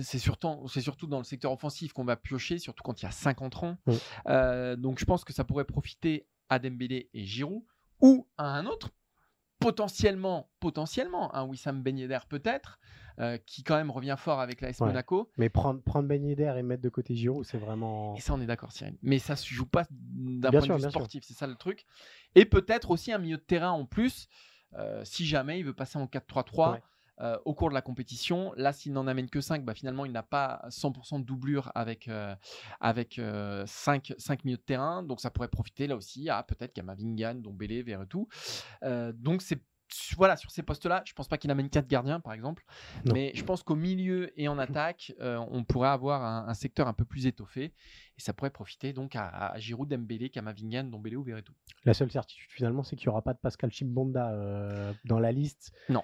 c'est 0.00 0.18
surtout, 0.18 0.68
c'est 0.68 0.80
surtout 0.80 1.06
dans 1.06 1.18
le 1.18 1.24
secteur 1.24 1.52
offensif 1.52 1.92
qu'on 1.92 2.04
va 2.04 2.16
piocher, 2.16 2.58
surtout 2.58 2.82
quand 2.82 3.00
il 3.02 3.04
y 3.04 3.08
a 3.08 3.12
5 3.12 3.42
entrants. 3.42 3.76
Mm. 3.86 3.92
Euh, 4.28 4.76
donc 4.76 4.98
je 4.98 5.04
pense 5.04 5.24
que 5.24 5.32
ça 5.32 5.44
pourrait 5.44 5.64
profiter 5.64 6.26
à 6.48 6.58
Dembélé 6.58 7.10
et 7.14 7.24
Giroud 7.24 7.62
ou 8.00 8.26
à 8.36 8.44
un 8.44 8.66
autre 8.66 8.90
potentiellement, 9.62 10.50
potentiellement 10.60 11.34
un 11.34 11.44
Wissam 11.44 11.82
Ben 11.82 11.96
Yedder 11.96 12.18
peut-être, 12.28 12.80
euh, 13.18 13.38
qui 13.46 13.62
quand 13.62 13.76
même 13.76 13.90
revient 13.90 14.16
fort 14.18 14.40
avec 14.40 14.60
l'AS 14.60 14.80
Ouais. 14.80 14.88
Monaco. 14.88 15.30
Mais 15.36 15.48
prendre, 15.48 15.80
prendre 15.82 16.08
Ben 16.08 16.24
Yedder 16.24 16.54
et 16.56 16.62
mettre 16.62 16.82
de 16.82 16.88
côté 16.88 17.14
Giroud, 17.14 17.44
c'est 17.44 17.58
vraiment. 17.58 18.16
Et 18.16 18.20
ça, 18.20 18.34
on 18.34 18.40
est 18.40 18.46
d'accord, 18.46 18.72
Cyril. 18.72 18.96
Mais 19.02 19.18
ça 19.18 19.36
se 19.36 19.46
joue 19.52 19.66
pas 19.66 19.84
d'un 19.90 20.50
point 20.50 20.60
sûr, 20.62 20.76
de 20.76 20.82
vue 20.82 20.90
sportif, 20.90 21.24
c'est 21.24 21.34
ça 21.34 21.46
le 21.46 21.54
truc. 21.54 21.86
Et 22.34 22.44
peut-être 22.44 22.90
aussi 22.90 23.12
un 23.12 23.18
milieu 23.18 23.36
de 23.36 23.42
terrain 23.42 23.70
en 23.70 23.84
plus, 23.84 24.28
euh, 24.74 25.04
si 25.04 25.26
jamais 25.26 25.58
il 25.58 25.64
veut 25.64 25.74
passer 25.74 25.98
en 25.98 26.06
4-3-3 26.06 26.72
Ouais. 26.72 26.82
Euh, 27.20 27.38
au 27.44 27.54
cours 27.54 27.68
de 27.68 27.74
la 27.74 27.82
compétition. 27.82 28.52
Là, 28.56 28.72
s'il 28.72 28.92
n'en 28.92 29.06
amène 29.06 29.28
que 29.28 29.40
5, 29.40 29.64
bah, 29.64 29.74
finalement, 29.74 30.04
il 30.04 30.12
n'a 30.12 30.22
pas 30.22 30.62
100% 30.68 31.20
de 31.20 31.24
doublure 31.24 31.70
avec, 31.74 32.08
euh, 32.08 32.34
avec 32.80 33.20
5, 33.66 34.44
milieux 34.44 34.56
de 34.56 34.62
terrain. 34.62 35.02
Donc, 35.02 35.20
ça 35.20 35.30
pourrait 35.30 35.48
profiter 35.48 35.86
là 35.86 35.96
aussi 35.96 36.28
à 36.28 36.42
peut-être 36.42 36.72
Kamavingan, 36.72 37.36
Dombele, 37.36 37.82
Verretou. 37.82 38.28
Euh, 38.82 39.12
donc, 39.12 39.42
c'est 39.42 39.60
voilà, 40.16 40.36
sur 40.36 40.50
ces 40.50 40.62
postes-là, 40.62 41.02
je 41.04 41.12
pense 41.12 41.28
pas 41.28 41.38
qu'il 41.38 41.50
amène 41.50 41.68
4 41.68 41.86
gardiens, 41.86 42.20
par 42.20 42.32
exemple. 42.32 42.64
Non. 43.04 43.12
Mais 43.14 43.32
je 43.34 43.44
pense 43.44 43.62
qu'au 43.62 43.74
milieu 43.74 44.32
et 44.40 44.48
en 44.48 44.58
attaque, 44.58 45.12
euh, 45.20 45.38
on 45.50 45.64
pourrait 45.64 45.88
avoir 45.88 46.22
un, 46.22 46.48
un 46.48 46.54
secteur 46.54 46.88
un 46.88 46.92
peu 46.92 47.04
plus 47.04 47.26
étoffé. 47.26 47.64
Et 48.16 48.20
ça 48.20 48.32
pourrait 48.32 48.50
profiter 48.50 48.92
donc 48.92 49.16
à, 49.16 49.28
à 49.28 49.58
Giroud, 49.58 49.88
Dembélé, 49.88 50.30
Kamavingan, 50.30 50.84
Dombele 50.84 51.16
ou 51.16 51.22
Verretou. 51.22 51.52
La 51.84 51.94
seule 51.94 52.10
certitude 52.10 52.50
finalement, 52.50 52.82
c'est 52.82 52.96
qu'il 52.96 53.08
n'y 53.08 53.10
aura 53.10 53.22
pas 53.22 53.34
de 53.34 53.38
Pascal 53.38 53.70
Chimbonda 53.70 54.30
euh, 54.30 54.92
dans 55.04 55.18
la 55.18 55.32
liste. 55.32 55.72
Non. 55.88 56.02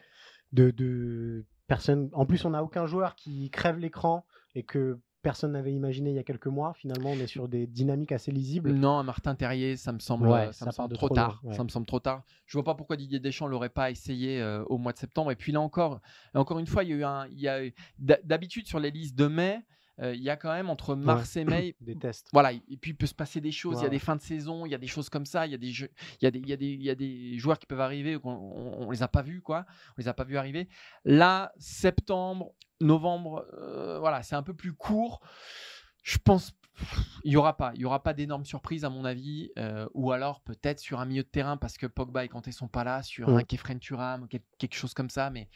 De, 0.53 0.71
de, 0.71 1.45
personne. 1.67 2.09
En 2.13 2.25
plus, 2.27 2.45
on 2.45 2.51
n'a 2.51 2.63
aucun 2.65 2.87
joueur 2.87 3.15
qui 3.15 3.51
crève 3.51 3.79
l'écran 3.79 4.25
et 4.55 4.63
que 4.63 4.99
personne 5.21 5.53
n'avait 5.53 5.73
imaginé 5.73 6.11
il 6.11 6.17
y 6.17 6.19
a 6.19 6.23
quelques 6.23 6.47
mois. 6.47 6.73
Finalement, 6.75 7.11
on 7.11 7.17
est 7.19 7.27
sur 7.27 7.49
des 7.49 7.67
dynamiques 7.67 8.13
assez 8.13 8.31
lisibles. 8.33 8.73
Non, 8.73 9.03
Martin 9.03 9.35
Terrier, 9.35 9.77
ça 9.77 9.93
me 9.93 9.99
semble, 9.99 10.27
Ouais, 10.29 10.47
ça 10.47 10.53
ça 10.53 10.65
me 10.65 10.67
part 10.69 10.75
semble 10.75 10.91
de 10.91 10.95
trop 10.95 11.09
trop 11.09 11.15
tard. 11.17 11.41
ouais. 11.45 11.55
Ça 11.55 11.65
me 11.65 11.69
semble 11.69 11.87
trop 11.87 12.01
tard. 12.01 12.23
Je 12.47 12.57
vois 12.57 12.65
pas 12.65 12.75
pourquoi 12.75 12.97
Didier 12.97 13.19
Deschamps 13.21 13.47
l'aurait 13.49 13.69
pas 13.69 13.91
essayé 13.91 14.41
euh, 14.41 14.65
au 14.67 14.79
mois 14.79 14.93
de 14.93 14.99
septembre. 14.99 15.31
Et 15.33 15.37
puis 15.37 15.53
là 15.53 15.61
encore, 15.61 16.01
encore 16.35 16.59
une 16.61 16.67
fois, 16.67 16.83
il 16.85 16.91
y 16.91 16.93
a 16.93 16.97
eu 16.97 17.05
un, 17.05 17.27
il 17.27 17.41
y 17.41 17.49
a 17.49 17.65
eu- 17.67 17.75
d'ha- 17.99 18.21
d'habitude 18.25 18.67
sur 18.67 18.79
les 18.79 18.91
listes 18.91 19.19
de 19.19 19.27
mai, 19.27 19.61
il 20.03 20.23
y 20.23 20.31
a 20.31 20.37
quand 20.37 20.53
même 20.53 20.71
entre 20.71 20.95
mars 20.95 21.37
et 21.37 21.45
mai. 21.45 21.77
Des 21.81 21.97
tests. 21.97 22.29
Voilà, 22.33 22.53
et 22.53 22.63
puis 22.81 22.93
il 22.93 22.97
peut 22.97 23.07
se 23.07 23.15
passer 23.15 23.41
des 23.41 23.53
choses. 23.53 23.77
Il 23.77 23.79
y 23.79 23.81
a 23.81 23.85
Ouais. 23.85 23.91
des 23.91 23.99
fins 23.99 24.17
de 24.17 24.21
saison, 24.21 24.65
il 24.67 24.71
y 24.73 24.75
a 24.75 24.79
des 24.79 24.87
choses 24.87 25.09
comme 25.09 25.27
ça. 25.27 25.47
Il 25.47 25.53
y 25.53 25.55
a 25.55 25.59
des 25.59 25.73
jeux, 25.73 25.91
il 26.21 26.25
y 26.25 26.29
a 26.29 26.31
des, 26.31 26.39
il 26.39 26.49
y 26.49 26.53
a 26.53 26.57
des, 26.57 26.67
il 26.67 26.83
y 26.83 26.91
a 26.91 26.95
des 26.95 27.39
joueurs 27.39 27.59
qui 27.59 27.67
peuvent 27.67 27.81
arriver 27.81 28.19
qu'on 28.19 28.31
on, 28.33 28.87
on 28.87 28.91
les 28.91 29.03
a 29.03 29.09
pas 29.09 29.23
vus 29.23 29.41
quoi. 29.43 29.67
On 29.91 29.95
les 30.01 30.09
a 30.09 30.15
pas 30.15 30.25
vus 30.25 30.37
arriver. 30.37 30.69
Là, 31.05 31.53
septembre, 31.59 32.53
novembre, 32.81 33.45
euh, 33.55 33.99
voilà, 33.99 34.23
c'est 34.23 34.37
un 34.37 34.43
peu 34.43 34.55
plus 34.55 34.73
court. 34.73 35.21
Je 36.03 36.19
pense 36.19 36.53
il 37.25 37.33
y 37.33 37.37
aura 37.37 37.57
pas, 37.57 37.73
il 37.75 37.81
y 37.81 37.85
aura 37.85 38.05
pas 38.05 38.15
d'énormes 38.15 38.45
surprises 38.45 38.85
à 38.85 38.89
mon 38.89 39.05
avis, 39.05 39.51
euh, 39.59 39.89
ou 39.95 40.13
alors 40.13 40.41
peut-être 40.43 40.79
sur 40.79 41.01
un 41.01 41.07
milieu 41.07 41.25
de 41.25 41.29
terrain 41.29 41.57
parce 41.57 41.77
que 41.77 41.89
Pogba 41.89 42.25
et 42.25 42.29
Kanté 42.29 42.53
sont 42.53 42.69
pas 42.69 42.85
là, 42.85 43.03
sur 43.03 43.29
Mm. 43.29 43.37
un 43.39 43.43
Kefren 43.43 43.81
Turam, 43.81 44.29
quel- 44.29 44.43
quelque 44.59 44.77
chose 44.77 44.95
comme 44.95 45.11
ça, 45.11 45.29
mais 45.31 45.49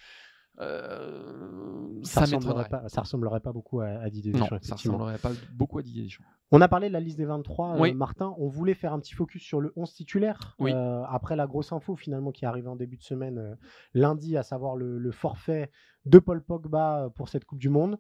euh, 0.61 2.01
Ça, 2.03 2.27
ça 2.27 2.37
ressemblerait 2.37 2.69
pas, 2.69 2.89
ça 2.89 3.01
ressemblerait 3.01 3.41
pas 3.41 3.53
beaucoup 3.53 3.81
à, 3.81 3.87
à 3.89 4.11
Didier 4.11 4.33
Non, 4.33 4.41
Deschamps. 4.41 4.59
ça 4.63 4.75
ressemblerait 4.75 5.19
pas 5.19 5.31
beaucoup 5.55 5.79
à 5.79 5.83
Didier 5.83 6.03
Deschamps. 6.05 6.25
On 6.51 6.61
a 6.61 6.69
parlé 6.69 6.89
de 6.89 6.93
la 6.93 7.01
liste 7.01 7.17
des 7.19 7.25
23, 7.25 7.77
euh, 7.77 7.81
Oui. 7.81 7.95
Martin. 7.95 8.35
On 8.39 8.49
voulait 8.49 8.75
faire 8.75 8.93
un 8.93 9.01
petit 9.01 9.15
focus 9.15 9.43
sur 9.43 9.61
le 9.61 9.73
11 9.77 9.93
titulaire. 9.95 10.55
Oui. 10.59 10.73
euh, 10.75 11.03
après 11.09 11.37
la 11.37 11.47
grosse 11.47 11.73
info 11.73 11.97
finalement 11.97 12.31
qui 12.33 12.45
est 12.45 12.49
arrivée 12.49 12.69
en 12.69 12.77
début 12.77 12.97
de 12.97 13.03
semaine 13.03 13.57
lundi, 13.95 14.37
à 14.37 14.43
savoir 14.43 14.77
le, 14.77 14.99
le 14.99 15.11
forfait 15.13 15.71
de 16.05 16.19
Paul 16.19 16.43
Pogba 16.43 17.11
pour 17.15 17.29
cette 17.29 17.45
Coupe 17.45 17.59
du 17.61 17.69
Monde. 17.71 17.99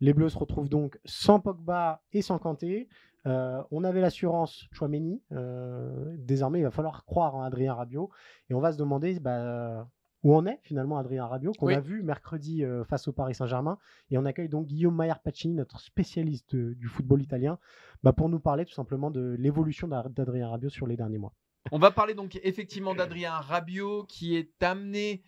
Les 0.00 0.12
Bleus 0.12 0.30
se 0.30 0.38
retrouvent 0.38 0.68
donc 0.68 0.98
sans 1.04 1.40
Pogba 1.40 2.02
et 2.12 2.20
sans 2.20 2.38
Kanté. 2.38 2.88
Euh, 3.26 3.62
on 3.70 3.84
avait 3.84 4.02
l'assurance 4.02 4.66
Chouameni. 4.72 5.22
Euh, 5.32 6.14
désormais, 6.18 6.58
il 6.60 6.64
va 6.64 6.70
falloir 6.70 7.06
croire 7.06 7.34
en 7.36 7.42
Adrien 7.42 7.72
Rabiot. 7.72 8.10
Et 8.50 8.54
on 8.54 8.60
va 8.60 8.72
se 8.72 8.76
demander 8.76 9.18
bah, 9.20 9.88
où 10.24 10.34
en 10.34 10.46
est 10.46 10.58
finalement 10.62 10.98
Adrien 10.98 11.26
Rabiot, 11.26 11.52
qu'on 11.52 11.66
Oui. 11.66 11.74
a 11.74 11.80
vu 11.80 12.02
mercredi 12.02 12.64
euh, 12.64 12.82
face 12.84 13.06
au 13.06 13.12
Paris 13.12 13.34
Saint-Germain. 13.34 13.78
Et 14.10 14.18
on 14.18 14.24
accueille 14.24 14.48
donc 14.48 14.66
Guillaume 14.66 14.96
Maillard 14.96 15.20
Pacini, 15.20 15.54
notre 15.54 15.78
spécialiste 15.80 16.54
euh, 16.54 16.74
du 16.74 16.88
football 16.88 17.22
italien, 17.22 17.58
bah, 18.02 18.12
pour 18.12 18.28
nous 18.28 18.40
parler 18.40 18.64
tout 18.64 18.72
simplement 18.74 19.10
de 19.10 19.36
l'évolution 19.38 19.86
d'A- 19.86 20.08
d'Adrien 20.08 20.48
Rabiot 20.48 20.70
sur 20.70 20.86
les 20.86 20.96
derniers 20.96 21.18
mois. 21.18 21.32
On 21.72 21.78
va 21.78 21.90
parler 21.90 22.14
donc 22.14 22.38
effectivement 22.42 22.94
d'Adrien 22.94 23.32
Rabiot 23.32 24.04
qui 24.04 24.36
est 24.36 24.62
amené 24.62 25.22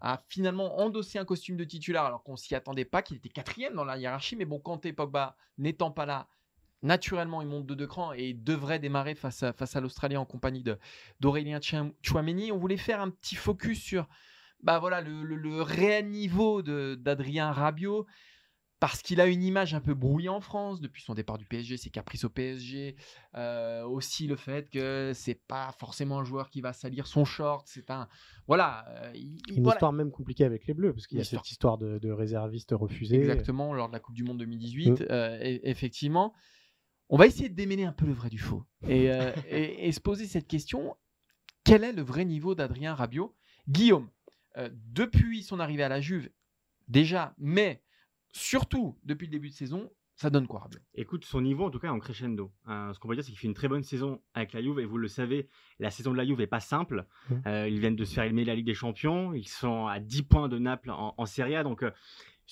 à 0.00 0.20
finalement 0.28 0.78
endosser 0.80 1.18
un 1.18 1.24
costume 1.24 1.56
de 1.56 1.64
titulaire 1.64 2.02
alors 2.02 2.22
qu'on 2.24 2.36
s'y 2.36 2.54
attendait 2.56 2.84
pas, 2.84 3.02
qu'il 3.02 3.16
était 3.16 3.28
quatrième 3.28 3.74
dans 3.74 3.84
la 3.84 3.96
hiérarchie. 3.98 4.34
Mais 4.36 4.44
bon, 4.44 4.58
Kanté 4.58 4.92
Pogba 4.92 5.36
n'étant 5.58 5.90
pas 5.92 6.06
là, 6.06 6.26
naturellement, 6.82 7.42
il 7.42 7.48
monte 7.48 7.66
de 7.66 7.74
deux 7.74 7.86
crans 7.86 8.12
et 8.12 8.34
devrait 8.34 8.78
démarrer 8.78 9.14
face 9.14 9.42
à, 9.42 9.52
face 9.52 9.76
à 9.76 9.80
l'Australie 9.80 10.16
en 10.16 10.24
compagnie 10.24 10.64
d'Aurélien 11.20 11.60
Tchouameni. 11.60 12.52
On 12.52 12.58
voulait 12.58 12.76
faire 12.76 13.00
un 13.00 13.10
petit 13.10 13.34
focus 13.36 13.80
sur 13.80 14.08
bah 14.62 14.78
voilà, 14.78 15.00
le, 15.00 15.22
le- 15.24 15.36
le 15.36 15.60
réel 15.62 16.08
niveau 16.08 16.62
d'Adrien 16.62 17.50
Rabiot 17.50 18.06
parce 18.78 19.00
qu'il 19.00 19.20
a 19.20 19.26
une 19.26 19.44
image 19.44 19.74
un 19.74 19.80
peu 19.80 19.94
brouillée 19.94 20.28
en 20.28 20.40
France 20.40 20.80
depuis 20.80 21.02
son 21.02 21.14
départ 21.14 21.38
du 21.38 21.44
PSG, 21.46 21.76
ses 21.76 21.90
caprices 21.90 22.24
au 22.24 22.28
PSG, 22.30 22.96
euh, 23.36 23.84
aussi 23.84 24.26
le 24.26 24.34
fait 24.34 24.68
que 24.70 25.12
c'est 25.14 25.40
pas 25.46 25.70
forcément 25.78 26.18
un 26.18 26.24
joueur 26.24 26.50
qui 26.50 26.60
va 26.60 26.72
salir 26.72 27.06
son 27.06 27.24
short, 27.24 27.68
c'est 27.68 27.90
un 27.92 28.08
voilà, 28.48 28.84
euh, 28.88 29.12
il- 29.14 29.38
Une 29.56 29.62
voilà. 29.62 29.76
histoire 29.76 29.92
même 29.92 30.10
compliquée 30.10 30.44
avec 30.44 30.66
les 30.66 30.74
Bleus, 30.74 30.92
parce 30.92 31.06
qu'il 31.06 31.16
y 31.18 31.20
a 31.20 31.22
histoire. 31.22 31.44
cette 31.44 31.50
histoire 31.52 31.78
de, 31.78 31.98
de 31.98 32.10
réserviste 32.10 32.70
refusé. 32.72 33.18
exactement 33.20 33.72
lors 33.72 33.86
de 33.86 33.92
la 33.92 34.00
Coupe 34.00 34.16
du 34.16 34.24
Monde 34.24 34.38
2018, 34.38 34.90
Mm. 35.00 35.06
euh, 35.10 35.38
e- 35.38 35.60
effectivement. 35.62 36.32
On 37.14 37.18
va 37.18 37.26
essayer 37.26 37.50
de 37.50 37.54
démêler 37.54 37.84
un 37.84 37.92
peu 37.92 38.06
le 38.06 38.12
vrai 38.14 38.30
du 38.30 38.38
faux 38.38 38.64
et, 38.88 39.10
euh, 39.12 39.30
et- 39.50 39.86
et 39.86 39.92
se 39.92 40.00
poser 40.00 40.26
cette 40.26 40.48
question 40.48 40.96
quel 41.64 41.84
est 41.84 41.92
le 41.92 42.02
vrai 42.02 42.24
niveau 42.24 42.54
d'Adrien 42.56 42.94
Rabiot? 42.94 43.36
Guillaume, 43.68 44.08
euh, 44.56 44.68
depuis 44.72 45.42
son 45.44 45.60
arrivée 45.60 45.84
à 45.84 45.88
la 45.88 46.00
Juve, 46.00 46.28
déjà, 46.88 47.34
mais 47.38 47.82
surtout 48.32 48.98
depuis 49.04 49.26
le 49.26 49.30
début 49.32 49.50
de 49.50 49.54
saison, 49.54 49.90
ça 50.16 50.28
donne 50.30 50.46
quoi 50.46 50.60
Rabiot? 50.60 50.80
Écoute, 50.94 51.24
son 51.24 51.40
niveau 51.40 51.64
en 51.66 51.70
tout 51.70 51.78
cas 51.78 51.86
est 51.88 51.90
en 51.90 51.98
crescendo. 52.00 52.50
Euh, 52.68 52.92
ce 52.92 52.98
qu'on 52.98 53.06
peut 53.08 53.14
dire, 53.14 53.22
c'est 53.22 53.30
qu'il 53.30 53.38
fait 53.38 53.46
une 53.46 53.54
très 53.54 53.68
bonne 53.68 53.82
saison 53.84 54.20
avec 54.34 54.52
la 54.54 54.62
Juve 54.62 54.80
et 54.80 54.84
vous 54.84 54.98
le 54.98 55.06
savez, 55.08 55.48
la 55.78 55.90
saison 55.90 56.10
de 56.12 56.16
la 56.16 56.24
Juve 56.24 56.40
est 56.40 56.46
pas 56.48 56.60
simple. 56.60 57.06
Mm. 57.30 57.34
Euh, 57.46 57.68
ils 57.68 57.78
viennent 57.78 57.96
de 57.96 58.04
se 58.04 58.14
faire 58.14 58.24
éliminer 58.24 58.46
la 58.46 58.54
Ligue 58.56 58.66
des 58.66 58.74
Champions, 58.74 59.32
ils 59.32 59.46
sont 59.48 59.86
à 59.86 60.00
10 60.00 60.22
points 60.24 60.48
de 60.48 60.58
Naples 60.58 60.90
en, 60.90 61.14
en 61.16 61.26
Serie 61.26 61.54
A, 61.54 61.62
donc 61.62 61.84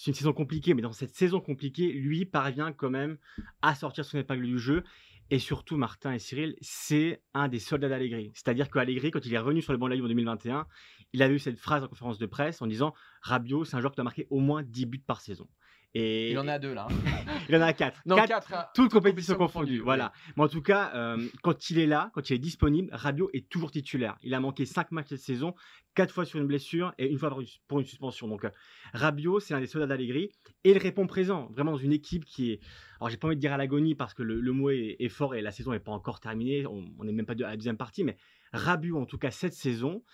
c'est 0.01 0.11
une 0.11 0.15
saison 0.15 0.33
compliquée. 0.33 0.73
Mais 0.73 0.81
dans 0.81 0.93
cette 0.93 1.15
saison 1.15 1.41
compliquée, 1.41 1.93
lui 1.93 2.25
parvient 2.25 2.73
quand 2.73 2.89
même 2.89 3.19
à 3.61 3.75
sortir 3.75 4.07
son 4.07 4.17
épingle 4.17 4.47
du 4.47 4.59
jeu. 4.59 4.83
Et 5.29 5.39
surtout, 5.39 5.77
Martin 5.77 6.15
et 6.15 6.19
Cyril, 6.19 6.57
c'est 6.63 7.23
un 7.35 7.49
des 7.49 7.59
soldats 7.59 7.91
d'Allegri. 7.91 8.33
C'est-à-dire 8.35 8.71
qu'Allegri, 8.71 9.11
quand 9.11 9.25
il 9.27 9.35
est 9.35 9.39
revenu 9.39 9.61
sur 9.61 9.73
le 9.73 9.79
banc 9.79 9.87
de 9.87 9.91
la 9.91 9.97
Juve 9.97 10.07
en 10.07 10.09
2021, 10.09 10.67
il 11.13 11.23
a 11.23 11.29
eu 11.29 11.39
cette 11.39 11.59
phrase 11.59 11.85
en 11.85 11.89
conférence 11.89 12.19
de 12.19 12.25
presse 12.25 12.63
en 12.63 12.67
disant 12.67 12.95
Rabiot, 13.21 13.65
c'est 13.67 13.77
un 13.77 13.81
joueur 13.81 13.93
qui 13.93 13.97
doit 13.97 14.05
marquer 14.05 14.27
au 14.31 14.41
moins 14.41 14.63
10 14.63 14.87
buts 14.87 15.05
par 15.07 15.21
saison. 15.21 15.47
Et 15.94 16.31
Il 16.31 16.38
en 16.38 16.46
a 16.46 16.59
deux 16.59 16.72
là. 16.72 16.87
hein. 16.88 16.94
il 17.48 17.57
en 17.57 17.62
a 17.62 17.72
4. 17.72 18.03
Non, 18.07 18.16
quatre. 18.16 18.53
hein. 18.55 18.66
Toutes 18.74 18.92
compétitions 18.92 19.35
confondues, 19.35 19.81
voilà. 19.81 20.12
Mais 20.37 20.44
en 20.44 20.48
tout 20.48 20.62
cas, 20.62 20.92
euh, 20.94 21.26
quand 21.42 21.70
il 21.70 21.79
est 21.79 21.87
là, 21.87 22.11
quand 22.14 22.31
il 22.31 22.35
est 22.35 22.38
disponible, 22.38 22.88
Rabiot 22.92 23.29
est 23.33 23.48
toujours 23.48 23.72
titulaire. 23.72 24.16
Il 24.22 24.35
a 24.35 24.40
manqué 24.40 24.66
5 24.66 24.92
matchs 24.92 25.09
cette 25.09 25.20
saison, 25.20 25.55
4 25.96 26.14
fois 26.14 26.24
sur 26.24 26.38
une 26.38 26.46
blessure 26.46 26.94
et 26.98 27.09
une 27.11 27.18
fois 27.18 27.37
pour 27.66 27.81
une, 27.81 27.87
suspension. 27.87 28.29
Donc 28.29 28.44
euh, 28.44 28.50
Rabiot, 28.94 29.40
c'est 29.40 29.55
un 29.55 29.61
des 29.61 29.66
soldats 29.66 29.88
d'Allegri 29.88 30.31
et 30.62 30.70
il 30.70 30.79
répond 30.79 31.09
présent, 31.09 31.48
vraiment 31.53 31.72
dans 31.72 31.79
une 31.79 31.92
équipe 31.92 32.24
qui 32.24 32.53
est... 32.53 32.61
Alors 33.00 33.11
j'ai 33.11 33.16
pas 33.16 33.26
envie 33.26 33.37
de 33.37 33.40
dire 33.40 33.53
à 33.53 33.57
l'agonie 33.57 33.94
parce 33.96 34.14
que 34.14 34.22
le, 34.22 34.40
le 34.40 34.53
mot 34.53 34.70
est, 34.70 34.96
est 35.00 35.09
fort 35.09 35.35
et 35.35 35.42
la 35.42 35.50
saison 35.50 35.72
n'est 35.72 35.81
pas 35.81 35.92
encore 35.92 36.20
terminée, 36.20 36.66
on 36.66 36.85
n'est 37.03 37.12
même 37.12 37.26
pas 37.26 37.33
à 37.33 37.50
la 37.50 37.57
deuxième 37.57 37.79
partie, 37.79 38.05
mais 38.05 38.16
Rabiot, 38.53 38.98
en 38.98 39.07
tout 39.07 39.18
cas 39.18 39.31
cette 39.31 39.55
saison, 39.55 40.05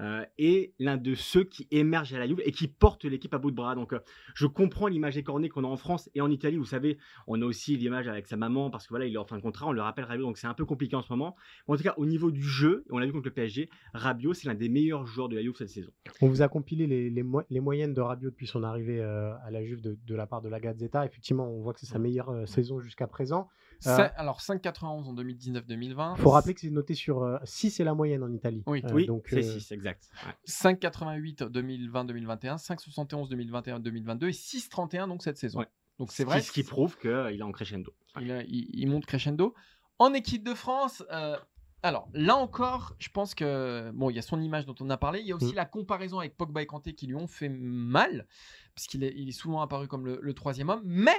euh, 0.00 0.24
est 0.38 0.74
l'un 0.78 0.96
de 0.96 1.14
ceux 1.14 1.44
qui 1.44 1.68
émergent 1.70 2.14
à 2.14 2.18
la 2.18 2.26
Juve 2.26 2.40
et 2.44 2.50
qui 2.52 2.66
portent 2.68 3.04
l'équipe 3.04 3.32
à 3.34 3.38
bout 3.38 3.50
de 3.50 3.56
bras. 3.56 3.74
Donc 3.74 3.92
euh, 3.92 4.00
je 4.34 4.46
comprends 4.46 4.86
l'image 4.88 5.16
écornée 5.16 5.48
qu'on 5.48 5.64
a 5.64 5.68
en 5.68 5.76
France 5.76 6.10
et 6.14 6.20
en 6.20 6.30
Italie. 6.30 6.56
Vous 6.56 6.64
savez, 6.64 6.98
on 7.26 7.40
a 7.42 7.44
aussi 7.44 7.76
l'image 7.76 8.08
avec 8.08 8.26
sa 8.26 8.36
maman 8.36 8.70
parce 8.70 8.84
que 8.86 8.90
voilà, 8.90 9.06
il 9.06 9.14
est 9.14 9.18
en 9.18 9.24
fin 9.24 9.36
de 9.36 9.42
contrat, 9.42 9.66
on 9.66 9.72
le 9.72 9.80
rappelle 9.82 10.04
Rabiot, 10.04 10.24
donc 10.24 10.38
c'est 10.38 10.46
un 10.46 10.54
peu 10.54 10.64
compliqué 10.64 10.96
en 10.96 11.02
ce 11.02 11.12
moment. 11.12 11.36
Mais 11.68 11.74
en 11.74 11.76
tout 11.76 11.82
cas, 11.84 11.94
au 11.96 12.06
niveau 12.06 12.30
du 12.30 12.42
jeu, 12.42 12.84
on 12.90 12.98
l'a 12.98 13.06
vu 13.06 13.12
contre 13.12 13.26
le 13.28 13.32
PSG, 13.34 13.68
Rabiot, 13.92 14.34
c'est 14.34 14.48
l'un 14.48 14.54
des 14.54 14.68
meilleurs 14.68 15.06
joueurs 15.06 15.28
de 15.28 15.36
la 15.36 15.42
Juve 15.42 15.54
cette 15.56 15.68
saison. 15.68 15.90
On 16.20 16.28
vous 16.28 16.42
a 16.42 16.48
compilé 16.48 16.86
les, 16.86 17.10
les, 17.10 17.22
mo- 17.22 17.42
les 17.48 17.60
moyennes 17.60 17.94
de 17.94 18.00
Rabiot 18.00 18.30
depuis 18.30 18.46
son 18.46 18.62
arrivée 18.64 19.00
euh, 19.00 19.34
à 19.44 19.50
la 19.50 19.64
Juve 19.64 19.80
de, 19.80 19.96
de 20.06 20.14
la 20.14 20.26
part 20.26 20.42
de 20.42 20.48
la 20.48 20.58
Gazzetta. 20.60 21.04
Effectivement, 21.06 21.48
on 21.48 21.60
voit 21.62 21.72
que 21.72 21.80
c'est 21.80 21.86
sa 21.86 21.98
meilleure 21.98 22.30
euh, 22.30 22.46
saison 22.46 22.80
jusqu'à 22.80 23.06
présent. 23.06 23.48
Euh, 23.86 24.08
Alors 24.16 24.40
5,91 24.40 24.84
en 24.84 25.14
2019-2020. 25.14 26.14
Il 26.16 26.22
faut 26.22 26.30
rappeler 26.30 26.54
que 26.54 26.60
c'est 26.60 26.70
noté 26.70 26.94
sur 26.94 27.38
6, 27.44 27.70
c'est 27.70 27.84
la 27.84 27.94
moyenne 27.94 28.22
en 28.22 28.32
Italie. 28.32 28.62
Oui. 28.66 28.82
Euh, 28.84 28.92
oui, 28.92 29.06
donc, 29.06 29.26
c'est 29.28 29.44
euh, 29.44 29.58
6, 29.58 29.72
exact. 29.72 30.08
Ouais. 30.26 30.32
5,88 30.46 31.48
2020-2021, 31.50 32.56
5,71 32.58 33.28
2021-2022 33.30 34.28
et 34.28 34.30
6,31 34.32 35.08
donc 35.08 35.22
cette 35.22 35.36
saison. 35.38 35.60
Ouais. 35.60 35.66
Donc 35.98 36.10
c'est 36.12 36.22
Ce 36.24 36.28
vrai. 36.28 36.40
qui- 36.40 36.46
Ce 36.46 36.52
qui 36.52 36.62
prouve 36.64 36.96
qu'il 36.98 37.10
est 37.10 37.42
en 37.42 37.52
crescendo. 37.52 37.92
Il, 38.20 38.30
a- 38.32 38.42
il- 38.42 38.68
il 38.72 38.86
monte 38.88 39.06
crescendo. 39.06 39.54
En 39.98 40.12
équipe 40.12 40.42
de 40.44 40.54
France, 40.54 41.04
euh, 41.12 41.36
alors 41.84 42.08
là 42.14 42.34
encore, 42.36 42.96
je 42.98 43.08
pense 43.10 43.34
que 43.34 43.90
bon, 43.92 44.10
il 44.10 44.16
y 44.16 44.18
a 44.18 44.22
son 44.22 44.40
image 44.40 44.66
dont 44.66 44.74
on 44.80 44.90
a 44.90 44.96
parlé. 44.96 45.20
Il 45.20 45.26
y 45.26 45.32
a 45.32 45.36
aussi 45.36 45.52
Mm. 45.52 45.56
la 45.56 45.64
comparaison 45.66 46.18
avec 46.18 46.36
Pogba 46.36 46.62
et 46.62 46.66
Kanté 46.66 46.94
qui 46.94 47.06
lui 47.06 47.14
ont 47.14 47.28
fait 47.28 47.48
mal, 47.48 48.26
puisqu'il 48.74 49.04
est, 49.04 49.12
il 49.16 49.28
est 49.28 49.32
souvent 49.32 49.60
apparu 49.62 49.86
comme 49.86 50.04
le, 50.04 50.18
le 50.20 50.34
troisième 50.34 50.68
homme. 50.70 50.82
Mais 50.84 51.14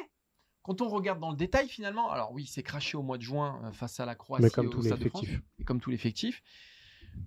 quand 0.66 0.82
on 0.82 0.90
regarde 0.90 1.20
dans 1.20 1.30
le 1.30 1.38
détail, 1.38 1.70
finalement, 1.70 2.10
alors 2.12 2.32
oui, 2.34 2.46
c'est 2.48 2.64
craché 2.64 2.98
au 2.98 3.04
mois 3.04 3.18
de 3.18 3.22
juin 3.24 3.62
euh, 3.64 3.72
face 3.72 4.00
à 4.00 4.06
la 4.06 4.16
Croatie 4.16 4.44
Mais 4.44 4.50
comme 4.50 4.68
au 4.68 4.72
France, 4.72 4.86
effectifs. 4.88 5.42
et 5.60 5.64
comme 5.64 5.80
tout 5.80 5.92
l'effectif. 5.92 6.42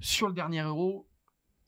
Sur 0.01 0.27
le 0.27 0.35
dernier 0.35 0.61
Euro, 0.63 1.09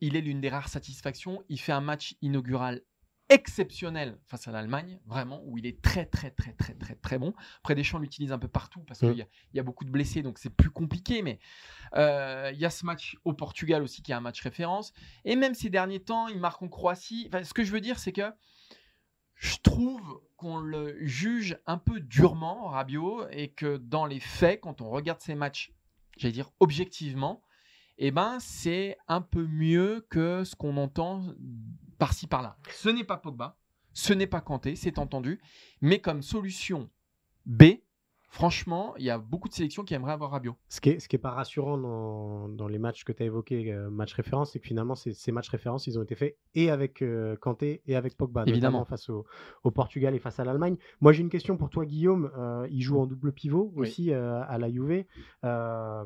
il 0.00 0.16
est 0.16 0.20
l'une 0.20 0.40
des 0.40 0.48
rares 0.48 0.68
satisfactions. 0.68 1.42
Il 1.48 1.60
fait 1.60 1.72
un 1.72 1.80
match 1.80 2.16
inaugural 2.22 2.82
exceptionnel 3.28 4.18
face 4.26 4.48
à 4.48 4.50
l'Allemagne, 4.50 4.98
vraiment, 5.06 5.40
où 5.44 5.56
il 5.56 5.64
est 5.64 5.80
très, 5.80 6.04
très, 6.04 6.32
très, 6.32 6.52
très, 6.52 6.74
très, 6.74 6.96
très 6.96 7.18
bon. 7.18 7.32
Après, 7.60 7.76
Deschamps 7.76 8.00
l'utilise 8.00 8.32
un 8.32 8.38
peu 8.40 8.48
partout 8.48 8.80
parce 8.88 8.98
qu'il 8.98 9.10
Mm. 9.10 9.18
y, 9.18 9.22
a- 9.22 9.26
il 9.52 9.56
y 9.56 9.60
a 9.60 9.62
beaucoup 9.62 9.84
de 9.84 9.90
blessés, 9.90 10.22
donc 10.22 10.38
c'est 10.38 10.50
plus 10.50 10.70
compliqué. 10.70 11.22
Mais 11.22 11.38
euh, 11.94 12.50
il 12.52 12.58
y 12.58 12.64
a 12.64 12.70
ce 12.70 12.84
match 12.84 13.16
au 13.24 13.32
Portugal 13.32 13.82
aussi 13.82 14.02
qui 14.02 14.10
est 14.10 14.16
un 14.16 14.20
match 14.20 14.40
référence. 14.42 14.92
Et 15.24 15.36
même 15.36 15.54
ces 15.54 15.70
derniers 15.70 16.00
temps, 16.00 16.26
il 16.26 16.40
marque 16.40 16.60
en 16.62 16.68
Croatie. 16.68 17.26
Enfin, 17.28 17.44
ce 17.44 17.54
que 17.54 17.62
je 17.62 17.70
veux 17.70 17.80
dire, 17.80 18.00
c'est 18.00 18.12
que 18.12 18.32
je 19.40 19.56
trouve 19.62 20.20
qu'on 20.36 20.58
le 20.58 21.02
juge 21.06 21.58
un 21.66 21.78
peu 21.78 21.98
durement, 21.98 22.68
Rabiot, 22.68 23.26
et 23.30 23.48
que 23.48 23.78
dans 23.78 24.04
les 24.04 24.20
faits, 24.20 24.60
quand 24.60 24.82
on 24.82 24.90
regarde 24.90 25.20
ces 25.20 25.34
matchs, 25.34 25.72
j'allais 26.18 26.34
dire 26.34 26.50
objectivement, 26.60 27.42
eh 27.96 28.10
ben, 28.10 28.38
c'est 28.38 28.98
un 29.08 29.22
peu 29.22 29.46
mieux 29.46 30.06
que 30.10 30.44
ce 30.44 30.54
qu'on 30.54 30.76
entend 30.76 31.34
par-ci 31.98 32.26
par-là. 32.26 32.58
Ce 32.70 32.90
n'est 32.90 33.04
pas 33.04 33.16
Pogba, 33.16 33.56
ce 33.94 34.12
n'est 34.12 34.26
pas 34.26 34.42
Kanté, 34.42 34.76
c'est 34.76 34.98
entendu, 34.98 35.40
mais 35.80 36.00
comme 36.00 36.22
solution 36.22 36.90
B, 37.46 37.64
Franchement, 38.32 38.94
il 38.96 39.04
y 39.04 39.10
a 39.10 39.18
beaucoup 39.18 39.48
de 39.48 39.52
sélections 39.54 39.82
qui 39.82 39.92
aimeraient 39.92 40.12
avoir 40.12 40.30
Rabiot. 40.30 40.54
Ce 40.68 40.80
qui 40.80 40.90
est, 40.90 41.00
ce 41.00 41.08
qui 41.08 41.16
est 41.16 41.20
pas 41.20 41.32
rassurant 41.32 41.76
dans, 41.76 42.48
dans 42.48 42.68
les 42.68 42.78
matchs 42.78 43.02
que 43.02 43.10
tu 43.10 43.24
as 43.24 43.26
évoqués, 43.26 43.72
euh, 43.72 43.90
matchs 43.90 44.14
références, 44.14 44.52
c'est 44.52 44.60
que 44.60 44.66
finalement, 44.68 44.94
ces, 44.94 45.12
ces 45.12 45.32
matchs 45.32 45.48
références, 45.48 45.88
ils 45.88 45.98
ont 45.98 46.02
été 46.04 46.14
faits 46.14 46.38
et 46.54 46.70
avec 46.70 47.02
euh, 47.02 47.34
Kanté 47.36 47.82
et 47.88 47.96
avec 47.96 48.16
Pogba, 48.16 48.44
Évidemment. 48.46 48.84
face 48.84 49.10
au, 49.10 49.26
au 49.64 49.72
Portugal 49.72 50.14
et 50.14 50.20
face 50.20 50.38
à 50.38 50.44
l'Allemagne. 50.44 50.76
Moi, 51.00 51.12
j'ai 51.12 51.22
une 51.22 51.28
question 51.28 51.56
pour 51.56 51.70
toi, 51.70 51.84
Guillaume. 51.84 52.30
Euh, 52.38 52.68
il 52.70 52.82
joue 52.82 53.00
en 53.00 53.06
double 53.06 53.32
pivot 53.32 53.72
aussi 53.74 54.12
euh, 54.12 54.40
à 54.44 54.58
la 54.58 54.70
Juve, 54.70 55.04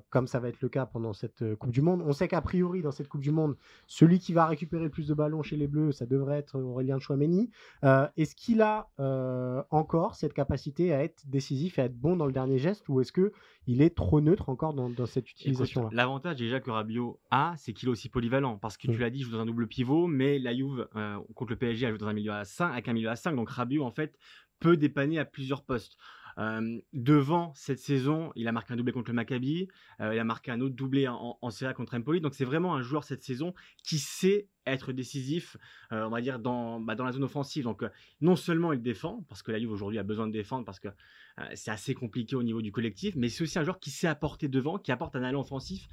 comme 0.09 0.27
ça 0.27 0.41
va 0.41 0.49
être 0.49 0.63
le 0.63 0.71
cas 0.71 0.87
pendant 0.87 1.13
cette 1.13 1.55
Coupe 1.57 1.73
du 1.73 1.83
Monde. 1.83 2.03
On 2.07 2.13
sait 2.13 2.27
qu'a 2.27 2.41
priori, 2.41 2.81
dans 2.81 2.91
cette 2.91 3.09
Coupe 3.09 3.21
du 3.21 3.33
Monde, 3.33 3.55
celui 3.87 4.19
qui 4.19 4.33
va 4.33 4.47
récupérer 4.47 4.85
le 4.85 4.91
plus 4.91 5.09
de 5.09 5.15
ballons 5.15 5.43
chez 5.43 5.57
les 5.57 5.69
Bleus, 5.69 5.93
ça 5.93 6.07
devrait 6.07 6.39
être 6.39 6.59
Aurélien 6.59 6.99
Chouameni. 6.99 7.51
Est-ce 7.83 8.35
qu'il 8.35 8.63
a 8.63 8.89
encore 9.71 10.15
cette 10.15 10.33
capacité 10.33 10.95
à 10.95 11.05
être 11.05 11.23
décisif 11.29 11.79
et 11.79 11.83
à 11.83 11.85
être 11.85 11.99
bon 12.14 12.18
dans 12.18 12.27
le 12.27 12.33
dernier 12.33 12.59
geste 12.59 12.88
ou 12.88 13.00
est-ce 13.00 13.12
que 13.12 13.33
il 13.66 13.81
est 13.83 13.94
trop 13.94 14.20
neutre 14.20 14.48
encore 14.48 14.74
dans, 14.74 14.90
dans 14.90 15.07
cette 15.07 15.31
utilisation-là? 15.31 15.88
L'avantage 15.92 16.37
déjà 16.37 16.61
que 16.61 16.70
Rabiot 16.70 17.18
a, 17.31 17.55
c'est 17.57 17.72
qu'il 17.72 17.88
est 17.88 17.92
aussi 17.92 18.09
polyvalent. 18.09 18.59
Parce 18.59 18.77
que 18.77 18.88
Mm. 18.88 18.92
tu 18.92 18.98
l'as 18.98 19.11
dit, 19.11 19.18
il 19.20 19.22
joue 19.24 19.33
dans 19.33 19.40
un 19.40 19.46
double 19.46 19.66
pivot, 19.66 20.07
mais 20.07 20.38
la 20.38 20.55
Juve, 20.55 20.87
euh, 20.96 21.18
contre 21.35 21.50
le 21.53 21.57
PSG, 21.57 21.87
elle 21.87 21.92
joue 21.92 21.98
dans 21.98 22.09
un 22.09 22.12
milieu 22.12 22.33
à 22.33 22.44
5, 22.44 22.72
avec 22.72 22.88
un 22.88 22.92
milieu 22.92 23.09
à 23.09 23.16
5. 23.16 23.35
Donc 23.37 23.48
Rabiot, 23.50 23.83
en 23.85 23.90
fait, 23.90 24.18
peut 24.61 24.77
dépanner 24.77 25.18
à 25.18 25.24
plusieurs 25.24 25.64
postes. 25.64 25.96
Devant 26.37 27.53
cette 27.55 27.79
saison, 27.79 28.33
il 28.35 28.49
a 28.49 28.53
marqué 28.53 28.73
un 28.73 28.77
doublé 28.77 28.92
contre 28.92 29.11
le 29.11 29.14
Maccabi, 29.14 29.68
il 30.01 30.18
a 30.18 30.25
marqué 30.25 30.51
un 30.51 30.61
autre 30.61 30.75
doublé 30.75 31.07
en, 31.07 31.38
en 31.40 31.51
Serie 31.51 31.70
A 31.70 31.75
contre 31.75 31.94
Empoli. 31.94 32.20
Donc 32.20 32.35
c'est 32.35 32.44
vraiment 32.44 32.75
un 32.75 32.83
joueur 32.83 33.05
cette 33.05 33.23
saison 33.23 33.55
qui 33.83 33.99
sait 33.99 34.49
être 34.66 34.92
décisif, 34.92 35.57
on 35.90 36.09
va 36.09 36.20
dire, 36.20 36.38
dans, 36.38 36.81
bah, 36.81 36.94
dans 36.94 37.05
la 37.05 37.12
zone 37.12 37.25
offensive. 37.25 37.64
Donc 37.64 37.85
non 38.20 38.37
seulement 38.37 38.73
il 38.73 38.83
défend, 38.83 39.25
parce 39.29 39.42
que 39.42 39.53
la 39.53 39.59
Juve 39.59 39.70
aujourd'hui 39.70 39.99
a 39.99 40.03
besoin 40.03 40.27
de 40.27 40.33
défendre, 40.33 40.64
parce 40.64 40.81
que 40.81 40.88
c'est 41.55 41.70
assez 41.70 41.94
compliqué 41.94 42.37
au 42.37 42.42
niveau 42.42 42.62
du 42.62 42.73
collectif, 42.73 43.14
mais 43.16 43.29
c'est 43.29 43.42
aussi 43.42 43.59
un 43.59 43.64
joueur 43.64 43.79
qui 43.79 43.90
sait 43.90 44.09
apporter 44.09 44.49
devant, 44.49 44.79
qui 44.79 44.92
apporte 44.92 45.16
un 45.16 45.23
allant 45.23 45.40
offensif. 45.40 45.87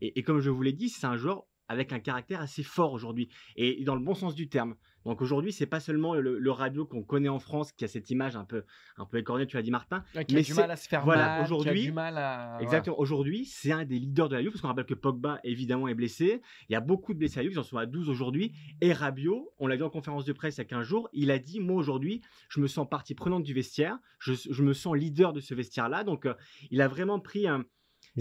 Et, 0.00 0.18
et 0.18 0.22
comme 0.22 0.40
je 0.40 0.50
vous 0.50 0.62
l'ai 0.62 0.72
dit, 0.72 0.88
c'est 0.88 1.06
un 1.06 1.16
joueur 1.16 1.44
avec 1.68 1.92
un 1.92 2.00
caractère 2.00 2.40
assez 2.40 2.62
fort 2.62 2.92
aujourd'hui, 2.92 3.28
et 3.56 3.82
dans 3.84 3.94
le 3.94 4.02
bon 4.04 4.14
sens 4.14 4.34
du 4.34 4.48
terme. 4.48 4.74
Donc 5.04 5.20
aujourd'hui, 5.20 5.52
c'est 5.52 5.66
pas 5.66 5.80
seulement 5.80 6.14
le, 6.14 6.38
le 6.38 6.50
Rabiot 6.50 6.86
qu'on 6.86 7.02
connaît 7.02 7.28
en 7.28 7.38
France, 7.38 7.72
qui 7.72 7.84
a 7.84 7.88
cette 7.88 8.08
image 8.10 8.36
un 8.36 8.44
peu, 8.46 8.64
un 8.96 9.04
peu 9.04 9.18
écornée, 9.18 9.46
tu 9.46 9.56
l'as 9.56 9.62
dit 9.62 9.70
Martin. 9.70 10.02
qui 10.12 10.18
a 10.18 10.24
Mais 10.38 10.42
du 10.42 10.54
mal 10.54 10.70
à 10.70 10.76
se 10.76 10.88
faire 10.88 11.04
voilà, 11.04 11.26
mal, 11.26 11.46
qui 11.46 11.52
a 11.52 11.56
aujourd'hui- 11.56 11.82
du 11.82 11.92
mal 11.92 12.16
à. 12.16 12.56
Exactement. 12.60 12.98
Aujourd'hui, 12.98 13.44
c'est 13.44 13.70
un 13.72 13.84
des 13.84 13.98
leaders 13.98 14.30
de 14.30 14.36
la 14.36 14.42
Juve, 14.42 14.52
parce 14.52 14.62
qu'on 14.62 14.68
rappelle 14.68 14.86
que 14.86 14.94
Pogba, 14.94 15.40
évidemment, 15.44 15.88
est 15.88 15.94
blessé. 15.94 16.40
Il 16.70 16.72
y 16.72 16.76
a 16.76 16.80
beaucoup 16.80 17.12
de 17.12 17.18
blessés 17.18 17.40
à 17.40 17.42
la 17.42 17.48
Juve, 17.48 17.56
ils 17.56 17.58
en 17.58 17.64
sont 17.64 17.76
à 17.76 17.84
12 17.84 18.08
aujourd'hui. 18.08 18.52
Et 18.80 18.94
Rabiot, 18.94 19.52
on 19.58 19.66
l'a 19.66 19.76
vu 19.76 19.82
en 19.82 19.90
conférence 19.90 20.24
de 20.24 20.32
presse 20.32 20.56
il 20.56 20.60
y 20.60 20.62
a 20.62 20.64
15 20.64 20.86
jours, 20.86 21.08
il 21.12 21.30
a 21.30 21.38
dit, 21.38 21.60
moi 21.60 21.76
aujourd'hui, 21.76 22.22
je 22.48 22.60
me 22.60 22.66
sens 22.66 22.88
partie 22.88 23.14
prenante 23.14 23.42
du 23.42 23.52
vestiaire, 23.52 23.98
je, 24.18 24.32
je 24.32 24.62
me 24.62 24.72
sens 24.72 24.96
leader 24.96 25.34
de 25.34 25.40
ce 25.40 25.54
vestiaire-là. 25.54 26.04
Donc, 26.04 26.24
euh, 26.24 26.32
il 26.70 26.80
a 26.80 26.88
vraiment 26.88 27.20
pris 27.20 27.46
un, 27.46 27.64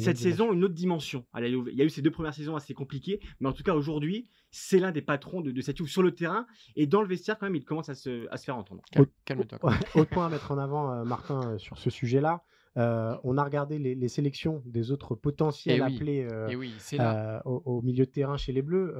cette 0.01 0.17
saison 0.17 0.53
une 0.53 0.63
autre 0.63 0.73
dimension 0.73 1.25
à 1.33 1.41
la 1.41 1.49
Juve. 1.49 1.69
Il 1.71 1.77
y 1.77 1.81
a 1.81 1.85
eu 1.85 1.89
ces 1.89 2.01
deux 2.01 2.11
premières 2.11 2.33
saisons 2.33 2.55
assez 2.55 2.73
compliquées, 2.73 3.19
mais 3.39 3.47
en 3.49 3.53
tout 3.53 3.63
cas, 3.63 3.75
aujourd'hui, 3.75 4.27
c'est 4.49 4.79
l'un 4.79 4.91
des 4.91 5.01
patrons 5.01 5.41
de, 5.41 5.51
de 5.51 5.61
cette 5.61 5.77
Juve 5.77 5.87
sur 5.87 6.01
le 6.01 6.13
terrain. 6.13 6.47
Et 6.75 6.87
dans 6.87 7.01
le 7.01 7.07
vestiaire, 7.07 7.37
quand 7.37 7.45
même, 7.45 7.55
il 7.55 7.63
commence 7.63 7.89
à 7.89 7.95
se, 7.95 8.27
à 8.31 8.37
se 8.37 8.45
faire 8.45 8.57
entendre. 8.57 8.81
Calme- 8.91 9.07
Calme-toi. 9.25 9.73
Autre 9.95 10.09
point 10.09 10.25
à 10.25 10.29
mettre 10.29 10.51
en 10.51 10.57
avant, 10.57 10.91
euh, 10.91 11.03
Martin, 11.03 11.41
euh, 11.53 11.57
sur 11.57 11.77
ce 11.77 11.89
sujet-là. 11.89 12.43
Euh, 12.77 13.15
on 13.23 13.37
a 13.37 13.43
regardé 13.43 13.77
les, 13.77 13.93
les 13.95 14.07
sélections 14.07 14.63
des 14.65 14.91
autres 14.91 15.15
potentiels 15.15 15.83
Eh 15.87 15.93
appelés 15.93 16.27
euh, 16.31 16.47
Et 16.47 16.55
oui, 16.55 16.73
c'est 16.79 16.97
là. 16.97 17.37
euh, 17.37 17.41
au, 17.45 17.61
au 17.65 17.81
milieu 17.81 18.05
de 18.05 18.11
terrain 18.11 18.37
chez 18.37 18.51
les 18.51 18.61
Bleus. 18.61 18.93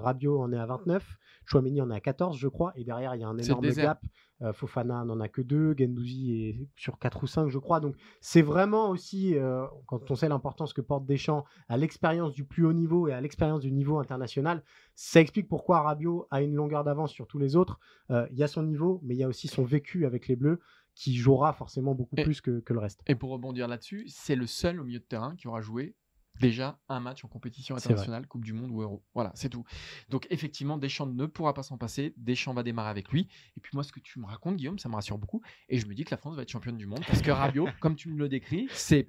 Rabiot 0.00 0.40
en 0.40 0.52
est 0.52 0.58
à 0.58 0.66
29, 0.66 1.18
Chouameni 1.44 1.80
en 1.80 1.90
est 1.90 1.94
à 1.94 2.00
14, 2.00 2.36
je 2.38 2.48
crois, 2.48 2.72
et 2.76 2.84
derrière 2.84 3.14
il 3.14 3.20
y 3.20 3.24
a 3.24 3.28
un 3.28 3.38
énorme 3.38 3.62
gap. 3.82 4.04
Fofana 4.52 5.02
n'en 5.06 5.18
a 5.20 5.28
que 5.28 5.40
2, 5.40 5.74
Gendouzi 5.78 6.34
est 6.42 6.68
sur 6.76 6.98
4 6.98 7.22
ou 7.22 7.26
5, 7.26 7.48
je 7.48 7.58
crois. 7.58 7.80
Donc 7.80 7.96
c'est 8.20 8.42
vraiment 8.42 8.90
aussi, 8.90 9.34
euh, 9.34 9.64
quand 9.86 10.10
on 10.10 10.14
sait 10.14 10.28
l'importance 10.28 10.74
que 10.74 10.82
porte 10.82 11.06
Deschamps 11.06 11.44
à 11.70 11.78
l'expérience 11.78 12.34
du 12.34 12.44
plus 12.44 12.66
haut 12.66 12.74
niveau 12.74 13.08
et 13.08 13.14
à 13.14 13.20
l'expérience 13.22 13.62
du 13.62 13.72
niveau 13.72 13.98
international, 13.98 14.62
ça 14.94 15.22
explique 15.22 15.48
pourquoi 15.48 15.80
Rabiot 15.80 16.26
a 16.30 16.42
une 16.42 16.54
longueur 16.54 16.84
d'avance 16.84 17.12
sur 17.12 17.26
tous 17.26 17.38
les 17.38 17.56
autres. 17.56 17.78
Euh, 18.10 18.26
Il 18.30 18.36
y 18.36 18.42
a 18.42 18.46
son 18.46 18.62
niveau, 18.62 19.00
mais 19.04 19.14
il 19.14 19.18
y 19.18 19.24
a 19.24 19.28
aussi 19.28 19.48
son 19.48 19.64
vécu 19.64 20.04
avec 20.04 20.28
les 20.28 20.36
Bleus 20.36 20.60
qui 20.96 21.14
jouera 21.14 21.52
forcément 21.52 21.94
beaucoup 21.94 22.16
Et- 22.16 22.24
plus 22.24 22.40
que, 22.40 22.58
que 22.60 22.72
le 22.72 22.80
reste. 22.80 23.02
Et 23.06 23.14
pour 23.14 23.30
rebondir 23.30 23.68
là-dessus, 23.68 24.06
c'est 24.08 24.34
le 24.34 24.46
seul 24.48 24.80
au 24.80 24.84
milieu 24.84 24.98
de 24.98 25.04
terrain 25.04 25.36
qui 25.36 25.46
aura 25.46 25.60
joué 25.60 25.94
déjà 26.40 26.78
un 26.88 27.00
match 27.00 27.24
en 27.24 27.28
compétition 27.28 27.76
internationale, 27.76 28.26
Coupe 28.26 28.44
du 28.44 28.52
Monde 28.52 28.70
ou 28.70 28.82
Euro. 28.82 29.02
Voilà, 29.14 29.30
c'est 29.34 29.48
tout. 29.48 29.64
Donc 30.10 30.26
effectivement, 30.30 30.76
Deschamps 30.76 31.06
ne 31.06 31.26
pourra 31.26 31.54
pas 31.54 31.62
s'en 31.62 31.78
passer. 31.78 32.12
Deschamps 32.16 32.52
va 32.54 32.62
démarrer 32.62 32.90
avec 32.90 33.10
lui. 33.10 33.28
Et 33.56 33.60
puis 33.60 33.70
moi, 33.74 33.84
ce 33.84 33.92
que 33.92 34.00
tu 34.00 34.18
me 34.18 34.26
racontes, 34.26 34.56
Guillaume, 34.56 34.78
ça 34.78 34.88
me 34.88 34.94
rassure 34.94 35.16
beaucoup. 35.18 35.40
Et 35.68 35.78
je 35.78 35.86
me 35.86 35.94
dis 35.94 36.04
que 36.04 36.10
la 36.10 36.16
France 36.18 36.34
va 36.36 36.42
être 36.42 36.50
championne 36.50 36.76
du 36.76 36.86
monde 36.86 37.04
parce 37.06 37.22
que 37.22 37.30
Rabiot, 37.30 37.68
comme 37.80 37.96
tu 37.96 38.10
me 38.10 38.18
le 38.18 38.28
décris, 38.28 38.66
c'est 38.70 39.06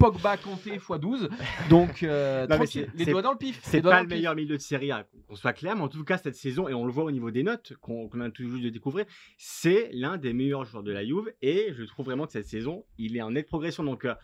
Pogba 0.00 0.38
Kanté 0.38 0.76
x 0.76 0.90
12. 0.98 1.28
Donc 1.68 2.02
euh, 2.02 2.46
Non, 2.48 2.58
les 2.94 3.04
doigts 3.04 3.20
dans 3.20 3.32
le 3.32 3.38
pif. 3.38 3.60
C'est 3.62 3.82
pas 3.82 4.00
le 4.00 4.08
pif. 4.08 4.16
meilleur 4.16 4.34
milieu 4.34 4.56
de 4.56 4.62
Serie 4.62 4.90
A, 4.90 5.06
qu'on 5.28 5.36
soit 5.36 5.52
clair, 5.52 5.76
mais 5.76 5.82
en 5.82 5.88
tout 5.88 6.02
cas, 6.04 6.16
cette 6.16 6.36
saison, 6.36 6.68
et 6.68 6.74
on 6.74 6.86
le 6.86 6.90
voit 6.90 7.04
au 7.04 7.10
niveau 7.10 7.30
des 7.30 7.42
notes 7.42 7.74
qu'on 7.82 8.08
vient 8.08 8.30
tout 8.30 8.48
juste 8.48 8.64
de 8.64 8.70
découvrir, 8.70 9.04
c'est 9.36 9.90
l'un 9.92 10.16
des 10.16 10.32
meilleurs 10.32 10.64
joueurs 10.64 10.82
de 10.82 10.90
la 10.90 11.04
Juve, 11.04 11.30
et 11.42 11.74
je 11.76 11.84
trouve 11.84 12.06
vraiment 12.06 12.24
que 12.24 12.32
cette 12.32 12.46
saison, 12.46 12.86
il 12.96 13.14
est 13.16 13.22
en 13.22 13.32
nette 13.32 13.46
progression. 13.46 13.84
Donc, 13.84 14.06
euh, 14.06 14.14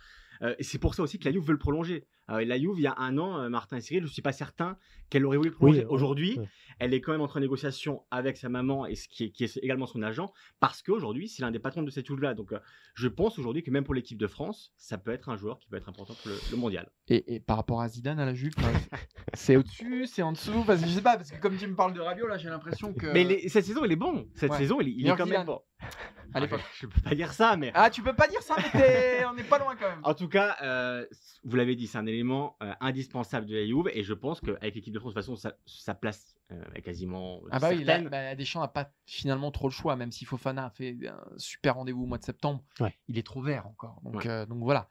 euh, 0.43 0.55
c'est 0.61 0.79
pour 0.79 0.95
ça 0.95 1.03
aussi 1.03 1.19
que 1.19 1.25
la 1.25 1.33
Juve 1.33 1.45
veut 1.45 1.53
le 1.53 1.59
prolonger. 1.59 2.07
Euh, 2.31 2.45
la 2.45 2.59
Juve, 2.59 2.75
il 2.79 2.83
y 2.83 2.87
a 2.87 2.95
un 2.99 3.19
an, 3.19 3.41
euh, 3.41 3.49
Martin 3.49 3.77
et 3.77 3.81
Cyril, 3.81 4.03
je 4.03 4.09
ne 4.09 4.13
suis 4.13 4.23
pas 4.23 4.33
certain 4.33 4.77
qu'elle 5.11 5.25
aurait 5.25 5.37
voulu 5.37 5.51
le 5.51 5.55
prolonger. 5.55 5.81
Oui, 5.81 5.87
Aujourd'hui, 5.89 6.37
oui. 6.39 6.47
Elle 6.79 6.93
est 6.95 7.01
quand 7.01 7.13
même 7.13 7.21
entre 7.21 7.41
négociation 7.41 8.05
avec 8.11 8.37
sa 8.37 8.49
maman, 8.49 8.87
et 8.87 8.95
ce 8.95 9.09
qui 9.09 9.25
est, 9.25 9.31
qui 9.31 9.45
est 9.45 9.57
également 9.59 9.87
son 9.87 10.03
agent, 10.03 10.33
parce 10.61 10.83
qu'aujourd'hui, 10.83 11.29
c'est 11.29 11.43
l'un 11.43 11.51
des 11.51 11.59
patrons 11.59 11.83
de 11.83 11.91
cette 11.91 12.07
Juve-là. 12.07 12.35
Donc, 12.35 12.53
euh, 12.53 12.59
je 12.95 13.09
pense 13.09 13.39
aujourd'hui 13.39 13.63
que 13.63 13.71
même 13.71 13.85
pour 13.85 13.95
l'équipe 13.95 14.19
de 14.19 14.27
France, 14.27 14.73
ça 14.77 14.99
peut 14.99 15.11
être 15.13 15.29
un 15.29 15.37
joueur 15.37 15.59
qui 15.59 15.69
peut 15.69 15.77
être 15.77 15.89
important 15.89 16.15
pour 16.15 16.31
le, 16.31 16.37
le 16.51 16.57
mondial. 16.57 16.91
Et, 17.09 17.35
et 17.37 17.41
par 17.41 17.57
rapport 17.57 17.81
à 17.81 17.89
Zidane, 17.89 18.19
à 18.21 18.27
la 18.27 18.35
Juve, 18.35 18.53
c'est 19.35 19.57
au-dessus, 19.57 20.07
c'est 20.07 20.23
en 20.23 20.33
dessous. 20.33 20.65
Parce 20.67 20.81
que 20.81 20.87
je 20.89 20.93
sais 20.93 21.03
pas, 21.03 21.17
parce 21.17 21.31
que 21.31 21.41
comme 21.41 21.57
tu 21.57 21.67
me 21.67 21.75
parles 21.75 21.93
de 21.95 22.01
Rabiot, 22.01 22.27
là, 22.27 22.37
j'ai 22.39 22.49
l'impression 22.49 22.93
que. 22.93 23.07
Mais 23.13 23.25
les- 23.25 23.49
cette 23.49 23.65
saison, 23.65 23.85
il 23.85 23.93
est 23.93 23.97
bon. 23.97 24.29
Cette 24.35 24.51
Ouais. 24.51 24.59
saison, 24.59 24.81
il, 24.81 24.89
il 24.89 25.09
est 25.09 25.17
quand 25.17 25.27
même 25.27 25.45
bon. 25.47 25.61
À 26.35 26.41
l'époque. 26.41 26.61
Je 26.81 26.87
peux 26.87 27.01
pas 27.01 27.15
dire 27.15 27.33
ça, 27.33 27.57
mais. 27.57 27.71
Ah, 27.75 27.89
tu 27.89 28.03
peux 28.03 28.13
pas 28.15 28.27
dire 28.29 28.43
ça, 28.43 28.57
mais 28.75 29.25
on 29.27 29.35
n'est 29.35 29.45
pas 29.45 29.59
loin 29.59 29.75
quand 29.77 29.89
même. 29.89 30.01
En 30.03 30.13
tout 30.13 30.29
cas, 30.29 30.57
euh, 30.61 31.07
vous 31.45 31.57
l'avez 31.57 31.77
dit, 31.77 31.87
c'est 31.87 31.97
un 31.99 32.05
élément 32.07 32.57
euh, 32.63 32.73
indispensable 32.81 33.47
de 33.47 33.55
la 33.55 33.65
Juve 33.65 33.89
et 33.95 34.03
je 34.03 34.13
pense 34.13 34.41
qu'avec 34.41 34.75
l'équipe 34.75 34.93
de 34.93 34.99
France, 34.99 35.15
de 35.15 35.21
toute 35.21 35.25
façon, 35.25 35.37
sa, 35.37 35.57
sa 35.67 35.95
place 35.95 36.37
euh, 36.53 36.63
quasiment 36.85 37.41
Ah 37.51 37.59
bah 37.59 37.71
oui, 37.71 37.85
là, 37.85 38.01
bah, 38.01 38.35
Deschamps 38.35 38.61
n'a 38.61 38.69
pas 38.69 38.91
finalement 39.07 39.51
trop 39.51 39.69
le 39.69 39.73
choix, 39.73 39.97
même 39.97 40.13
si 40.13 40.25
Fofana 40.25 40.67
a 40.67 40.71
fait 40.71 40.97
un 41.07 41.19
super 41.39 41.75
rendez-vous 41.77 42.03
au 42.05 42.07
mois 42.07 42.19
de 42.19 42.25
septembre. 42.25 42.63
Ouais. 42.81 42.95
Il 43.09 43.19
est 43.19 43.27
trop 43.27 43.43
vert 43.43 43.67
encore. 43.67 44.01
Donc, 44.03 44.17
Ouais. 44.17 44.29
euh, 44.29 44.47
donc 44.47 44.63
voilà. 44.63 44.89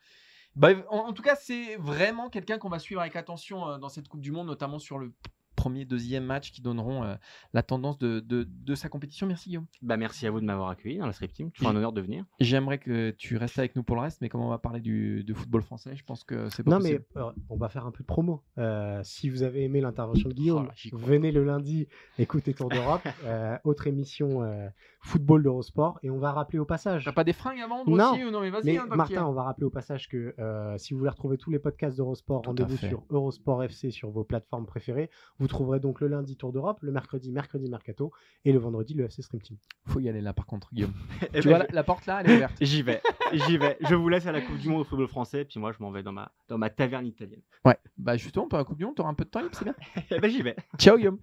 Bah, 0.55 0.69
en, 0.89 0.99
en 0.99 1.13
tout 1.13 1.21
cas, 1.23 1.35
c'est 1.35 1.75
vraiment 1.77 2.29
quelqu'un 2.29 2.57
qu'on 2.57 2.69
va 2.69 2.79
suivre 2.79 3.01
avec 3.01 3.15
attention 3.15 3.67
euh, 3.69 3.77
dans 3.77 3.89
cette 3.89 4.07
Coupe 4.07 4.21
du 4.21 4.31
Monde, 4.31 4.47
notamment 4.47 4.79
sur 4.79 4.97
le 4.97 5.13
premier, 5.55 5.85
deuxième 5.85 6.23
match 6.25 6.51
qui 6.51 6.61
donneront 6.61 7.03
euh, 7.03 7.15
la 7.53 7.63
tendance 7.63 7.97
de, 7.97 8.19
de, 8.19 8.47
de 8.47 8.75
sa 8.75 8.89
compétition. 8.89 9.27
Merci 9.27 9.49
Guillaume. 9.49 9.65
Bah, 9.81 9.97
merci 9.97 10.27
à 10.27 10.31
vous 10.31 10.39
de 10.39 10.45
m'avoir 10.45 10.69
accueilli 10.69 10.97
dans 10.97 11.05
la 11.07 11.13
Strip 11.13 11.33
Team. 11.33 11.51
Toujours 11.51 11.71
un 11.71 11.75
honneur 11.75 11.93
de 11.93 12.01
venir. 12.01 12.25
J'aimerais 12.39 12.77
que 12.77 13.11
tu 13.11 13.37
restes 13.37 13.57
avec 13.59 13.75
nous 13.75 13.83
pour 13.83 13.95
le 13.95 14.01
reste, 14.03 14.21
mais 14.21 14.29
comme 14.29 14.41
on 14.41 14.49
va 14.49 14.57
parler 14.57 14.81
du, 14.81 15.23
de 15.23 15.33
football 15.33 15.61
français, 15.61 15.95
je 15.95 16.03
pense 16.03 16.23
que 16.23 16.49
c'est 16.49 16.63
pas 16.63 16.71
Non, 16.71 16.77
possible. 16.79 17.03
mais 17.15 17.21
euh, 17.21 17.31
on 17.49 17.57
va 17.57 17.69
faire 17.69 17.85
un 17.85 17.91
peu 17.91 18.03
de 18.03 18.07
promo. 18.07 18.43
Euh, 18.57 18.99
si 19.03 19.29
vous 19.29 19.43
avez 19.43 19.63
aimé 19.63 19.81
l'intervention 19.81 20.29
de 20.29 20.33
Guillaume, 20.33 20.69
Oh 20.93 20.97
venez 20.97 21.31
le 21.31 21.43
lundi 21.43 21.87
écouter 22.19 22.53
Tour 22.53 22.69
d'Europe, 22.69 23.01
euh, 23.25 23.57
autre 23.63 23.87
émission 23.87 24.43
euh, 24.43 24.67
football 25.01 25.43
d'Eurosport, 25.43 25.99
et 26.03 26.09
on 26.09 26.17
va 26.17 26.31
rappeler 26.31 26.59
au 26.59 26.65
passage. 26.65 27.05
T'as 27.05 27.11
pas 27.11 27.23
des 27.23 27.33
fringues 27.33 27.59
à 27.61 27.67
vendre 27.67 27.89
Non, 27.89 28.11
aussi 28.13 28.23
ou 28.23 28.31
non 28.31 28.41
Mais 28.41 28.49
vas-y, 28.49 28.65
Mais 28.65 28.77
hein, 28.77 28.85
Martin, 28.89 29.25
on 29.25 29.33
va 29.33 29.43
rappeler 29.43 29.65
au 29.65 29.69
passage 29.69 30.07
que 30.09 30.33
euh, 30.39 30.77
si 30.77 30.93
vous 30.93 30.99
voulez 30.99 31.11
retrouver 31.11 31.37
tous 31.37 31.51
les 31.51 31.59
podcasts 31.59 31.97
d'Eurosport, 31.97 32.43
rendez-vous 32.45 32.77
sur 32.77 33.03
Eurosport 33.09 33.63
FC 33.63 33.91
sur 33.91 34.09
vos 34.11 34.23
plateformes 34.23 34.65
préférées. 34.65 35.09
Vous 35.39 35.44
trouverez 35.47 35.79
donc 35.79 36.01
le 36.01 36.07
lundi 36.07 36.35
Tour 36.37 36.51
d'Europe, 36.51 36.79
le 36.81 36.91
mercredi 36.91 37.31
mercredi 37.31 37.69
Mercato 37.69 38.11
et 38.43 38.51
le 38.51 38.59
vendredi 38.59 38.93
le 38.93 39.05
FC 39.05 39.21
Stream 39.21 39.41
Team. 39.41 39.57
faut 39.85 39.99
y 39.99 40.09
aller 40.09 40.21
là 40.21 40.33
par 40.33 40.45
contre, 40.45 40.73
Guillaume. 40.73 40.93
Eh 41.33 41.39
tu 41.41 41.47
ben, 41.47 41.49
vois, 41.49 41.59
la, 41.59 41.67
la 41.71 41.83
porte 41.83 42.05
là, 42.05 42.21
elle 42.21 42.31
est 42.31 42.35
ouverte. 42.35 42.55
J'y 42.61 42.81
vais, 42.81 43.01
j'y 43.33 43.57
vais. 43.57 43.77
Je 43.81 43.95
vous 43.95 44.09
laisse 44.09 44.25
à 44.27 44.31
la 44.31 44.41
Coupe 44.41 44.57
du 44.57 44.69
Monde 44.69 44.81
au 44.81 44.83
football 44.83 45.07
français, 45.07 45.45
puis 45.45 45.59
moi 45.59 45.71
je 45.71 45.81
m'en 45.81 45.91
vais 45.91 46.03
dans 46.03 46.11
ma, 46.11 46.31
dans 46.47 46.57
ma 46.57 46.69
taverne 46.69 47.05
italienne. 47.05 47.41
Ouais, 47.63 47.77
bah 47.97 48.17
justement, 48.17 48.47
pour 48.47 48.57
la 48.57 48.63
Coupe 48.63 48.77
du 48.77 48.85
Monde, 48.85 48.95
t'auras 48.95 49.09
un 49.09 49.13
peu 49.13 49.25
de 49.25 49.29
temps 49.29 49.41
libre, 49.41 49.55
c'est 49.55 49.65
bien. 49.65 49.75
Ben 50.21 50.29
j'y 50.29 50.41
vais. 50.41 50.55
Ciao 50.77 50.97
Guillaume. 50.97 51.19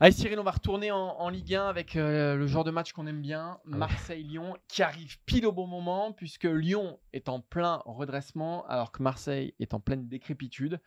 Allez 0.00 0.12
Cyril, 0.12 0.38
on 0.38 0.44
va 0.44 0.52
retourner 0.52 0.92
en, 0.92 0.96
en 0.96 1.28
Ligue 1.28 1.56
1 1.56 1.66
avec 1.66 1.96
euh, 1.96 2.36
le 2.36 2.46
genre 2.46 2.62
de 2.62 2.70
match 2.70 2.92
qu'on 2.92 3.08
aime 3.08 3.20
bien, 3.20 3.58
Marseille-Lyon, 3.64 4.56
qui 4.68 4.84
arrive 4.84 5.18
pile 5.26 5.44
au 5.44 5.50
bon 5.50 5.66
moment, 5.66 6.12
puisque 6.12 6.44
Lyon 6.44 7.00
est 7.12 7.28
en 7.28 7.40
plein 7.40 7.82
redressement, 7.84 8.64
alors 8.68 8.92
que 8.92 9.02
Marseille 9.02 9.54
est 9.58 9.74
en 9.74 9.80
pleine 9.80 10.06
décrépitude. 10.06 10.80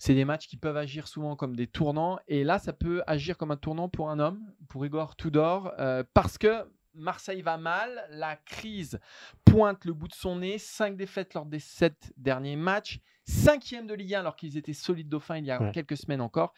C'est 0.00 0.14
des 0.16 0.24
matchs 0.24 0.48
qui 0.48 0.56
peuvent 0.56 0.76
agir 0.76 1.06
souvent 1.06 1.36
comme 1.36 1.54
des 1.54 1.68
tournants, 1.68 2.18
et 2.26 2.42
là, 2.42 2.58
ça 2.58 2.72
peut 2.72 3.04
agir 3.06 3.38
comme 3.38 3.52
un 3.52 3.56
tournant 3.56 3.88
pour 3.88 4.10
un 4.10 4.18
homme, 4.18 4.40
pour 4.68 4.84
Igor 4.84 5.14
Tudor, 5.14 5.72
euh, 5.78 6.02
parce 6.12 6.36
que 6.36 6.68
Marseille 6.94 7.42
va 7.42 7.56
mal, 7.56 8.04
la 8.10 8.34
crise 8.34 8.98
pointe 9.44 9.84
le 9.84 9.92
bout 9.92 10.08
de 10.08 10.14
son 10.14 10.40
nez, 10.40 10.58
5 10.58 10.96
défaites 10.96 11.34
lors 11.34 11.46
des 11.46 11.60
7 11.60 12.12
derniers 12.16 12.56
matchs, 12.56 12.98
cinquième 13.24 13.86
de 13.86 13.94
Ligue 13.94 14.14
1 14.16 14.18
alors 14.20 14.34
qu'ils 14.34 14.56
étaient 14.56 14.72
solides 14.72 15.08
dauphins 15.08 15.38
il 15.38 15.44
y 15.44 15.52
a 15.52 15.62
Ouais. 15.62 15.70
quelques 15.70 15.96
semaines 15.96 16.20
encore, 16.20 16.52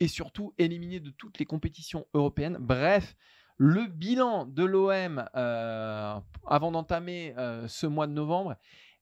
et 0.00 0.08
surtout 0.08 0.54
éliminé 0.58 1.00
de 1.00 1.10
toutes 1.10 1.38
les 1.38 1.46
compétitions 1.46 2.06
européennes. 2.14 2.58
Bref, 2.60 3.14
Le 3.56 3.86
bilan 3.86 4.46
de 4.46 4.64
l'OM 4.64 5.24
euh, 5.36 6.14
avant 6.46 6.72
d'entamer 6.72 7.34
euh, 7.38 7.68
ce 7.68 7.86
mois 7.86 8.06
de 8.06 8.12
novembre 8.12 8.56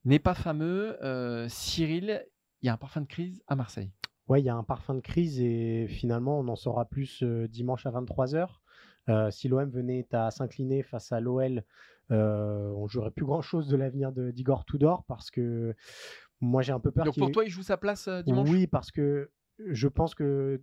n'est 0.05 0.19
pas 0.19 0.35
fameux. 0.35 1.03
Euh, 1.03 1.49
Cyril, 1.49 2.27
il 2.61 2.67
y 2.67 2.69
a 2.69 2.75
un 2.75 2.77
parfum 2.77 3.01
de 3.01 3.07
crise 3.07 3.43
à 3.47 3.57
Marseille. 3.57 3.91
Ouais, 4.29 4.43
il 4.43 4.45
y 4.45 4.51
a 4.51 4.55
un 4.55 4.63
parfum 4.63 4.95
de 4.95 5.01
crise 5.01 5.41
et 5.41 5.87
finalement, 5.89 6.39
on 6.39 6.49
en 6.49 6.57
saura 6.57 6.85
plus 6.85 7.23
dimanche 7.23 7.87
à 7.87 7.91
23h. 7.91 9.31
si 9.33 9.49
l'OM 9.49 9.71
venait 9.71 10.07
à 10.13 10.31
s'incliner 10.31 10.83
face 10.83 11.11
à 11.11 11.21
l'OL, 11.21 11.65
on 12.11 12.87
jouerait 12.87 13.11
plus 13.11 13.25
grand-chose 13.25 13.67
de 13.67 13.77
l'avenir 13.77 14.13
d'Igor 14.13 14.65
Tudor 14.67 15.05
parce 15.05 15.31
que 15.31 15.75
moi, 16.41 16.63
j'ai 16.63 16.73
un 16.73 16.81
peu 16.81 16.91
peur 16.91 17.07
Donc 17.07 17.17
pour 17.17 17.33
toi, 17.33 17.45
il 17.45 17.51
joue 17.51 17.63
sa 17.63 17.77
place 17.77 18.09
dimanche? 18.09 18.49
Oui, 18.51 18.67
parce 18.67 18.91
que 18.91 19.31
je 19.67 19.89
pense 19.89 20.15
que 20.15 20.61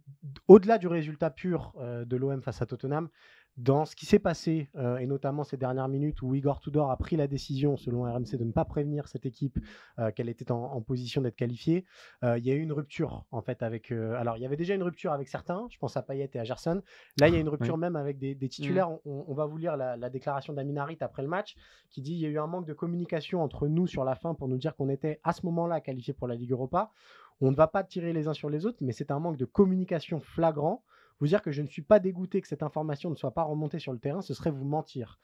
au-delà 0.47 0.77
du 0.77 0.87
résultat 0.87 1.29
pur 1.29 1.73
euh, 1.79 2.05
de 2.05 2.15
l'OM 2.15 2.41
face 2.41 2.61
à 2.61 2.65
Tottenham, 2.65 3.09
dans 3.57 3.85
ce 3.85 3.95
qui 3.95 4.05
s'est 4.05 4.19
passé, 4.19 4.69
euh, 4.75 4.97
et 4.97 5.07
notamment 5.07 5.43
ces 5.43 5.57
dernières 5.57 5.87
minutes 5.87 6.21
où 6.21 6.35
Igor 6.35 6.59
Tudor 6.59 6.91
a 6.91 6.97
pris 6.97 7.15
la 7.15 7.25
décision, 7.25 7.75
selon 7.75 8.03
RMC, 8.03 8.37
de 8.37 8.43
ne 8.43 8.51
pas 8.51 8.65
prévenir 8.65 9.07
cette 9.07 9.25
équipe 9.25 9.57
euh, 9.97 10.11
qu'elle 10.11 10.29
était 10.29 10.51
en, 10.51 10.57
en 10.57 10.81
position 10.81 11.21
d'être 11.21 11.35
qualifiée, 11.35 11.85
il 12.23 12.45
y 12.45 12.51
a 12.51 12.53
eu 12.53 12.59
une 12.59 12.71
rupture 12.71 13.25
en 13.31 13.41
fait 13.41 13.63
avec. 13.63 13.91
alors, 13.91 14.37
il 14.37 14.41
y 14.41 14.45
avait 14.45 14.57
déjà 14.57 14.75
une 14.75 14.83
rupture 14.83 15.11
avec 15.11 15.27
certains, 15.27 15.67
je 15.71 15.77
pense 15.79 15.97
à 15.97 16.03
Payet 16.03 16.29
et 16.33 16.39
à 16.39 16.43
Gerson. 16.43 16.81
Là, 17.19 17.29
il 17.29 17.33
y 17.33 17.37
a 17.37 17.39
une 17.39 17.49
rupture 17.49 17.77
même 17.77 17.95
avec 17.95 18.19
des, 18.19 18.35
des 18.35 18.49
titulaires. 18.49 18.91
On, 19.05 19.25
on 19.27 19.33
va 19.33 19.45
vous 19.45 19.57
lire 19.57 19.75
la, 19.75 19.97
la 19.97 20.09
déclaration 20.09 20.53
d'Amin 20.53 20.77
Harit 20.77 20.97
après 21.01 21.23
le 21.23 21.27
match 21.27 21.55
qui 21.89 22.01
dit 22.01 22.13
il 22.13 22.19
y 22.19 22.25
a 22.25 22.29
eu 22.29 22.39
un 22.39 22.47
manque 22.47 22.67
de 22.67 22.73
communication 22.73 23.41
entre 23.41 23.67
nous 23.67 23.87
sur 23.87 24.03
la 24.03 24.15
fin 24.15 24.33
pour 24.35 24.47
nous 24.47 24.57
dire 24.57 24.75
qu'on 24.75 24.89
était 24.89 25.19
à 25.23 25.33
ce 25.33 25.45
moment-là 25.45 25.81
qualifié 25.81 26.13
pour 26.13 26.27
la 26.27 26.35
Ligue 26.35 26.51
Europa. 26.51 26.91
On 27.41 27.51
ne 27.51 27.55
va 27.55 27.67
pas 27.67 27.83
tirer 27.83 28.13
les 28.13 28.27
uns 28.27 28.33
sur 28.33 28.49
les 28.49 28.65
autres, 28.65 28.79
mais 28.81 28.93
c'est 28.93 29.11
un 29.11 29.19
manque 29.19 29.37
de 29.37 29.45
communication 29.45 30.19
flagrant. 30.19 30.83
Vous 31.19 31.27
dire 31.27 31.41
que 31.41 31.51
je 31.51 31.61
ne 31.61 31.67
suis 31.67 31.81
pas 31.81 31.99
dégoûté 31.99 32.41
que 32.41 32.47
cette 32.47 32.63
information 32.63 33.09
ne 33.09 33.15
soit 33.15 33.33
pas 33.33 33.43
remontée 33.43 33.79
sur 33.79 33.93
le 33.93 33.99
terrain, 33.99 34.21
ce 34.21 34.33
serait 34.33 34.51
vous 34.51 34.65
mentir. 34.65 35.19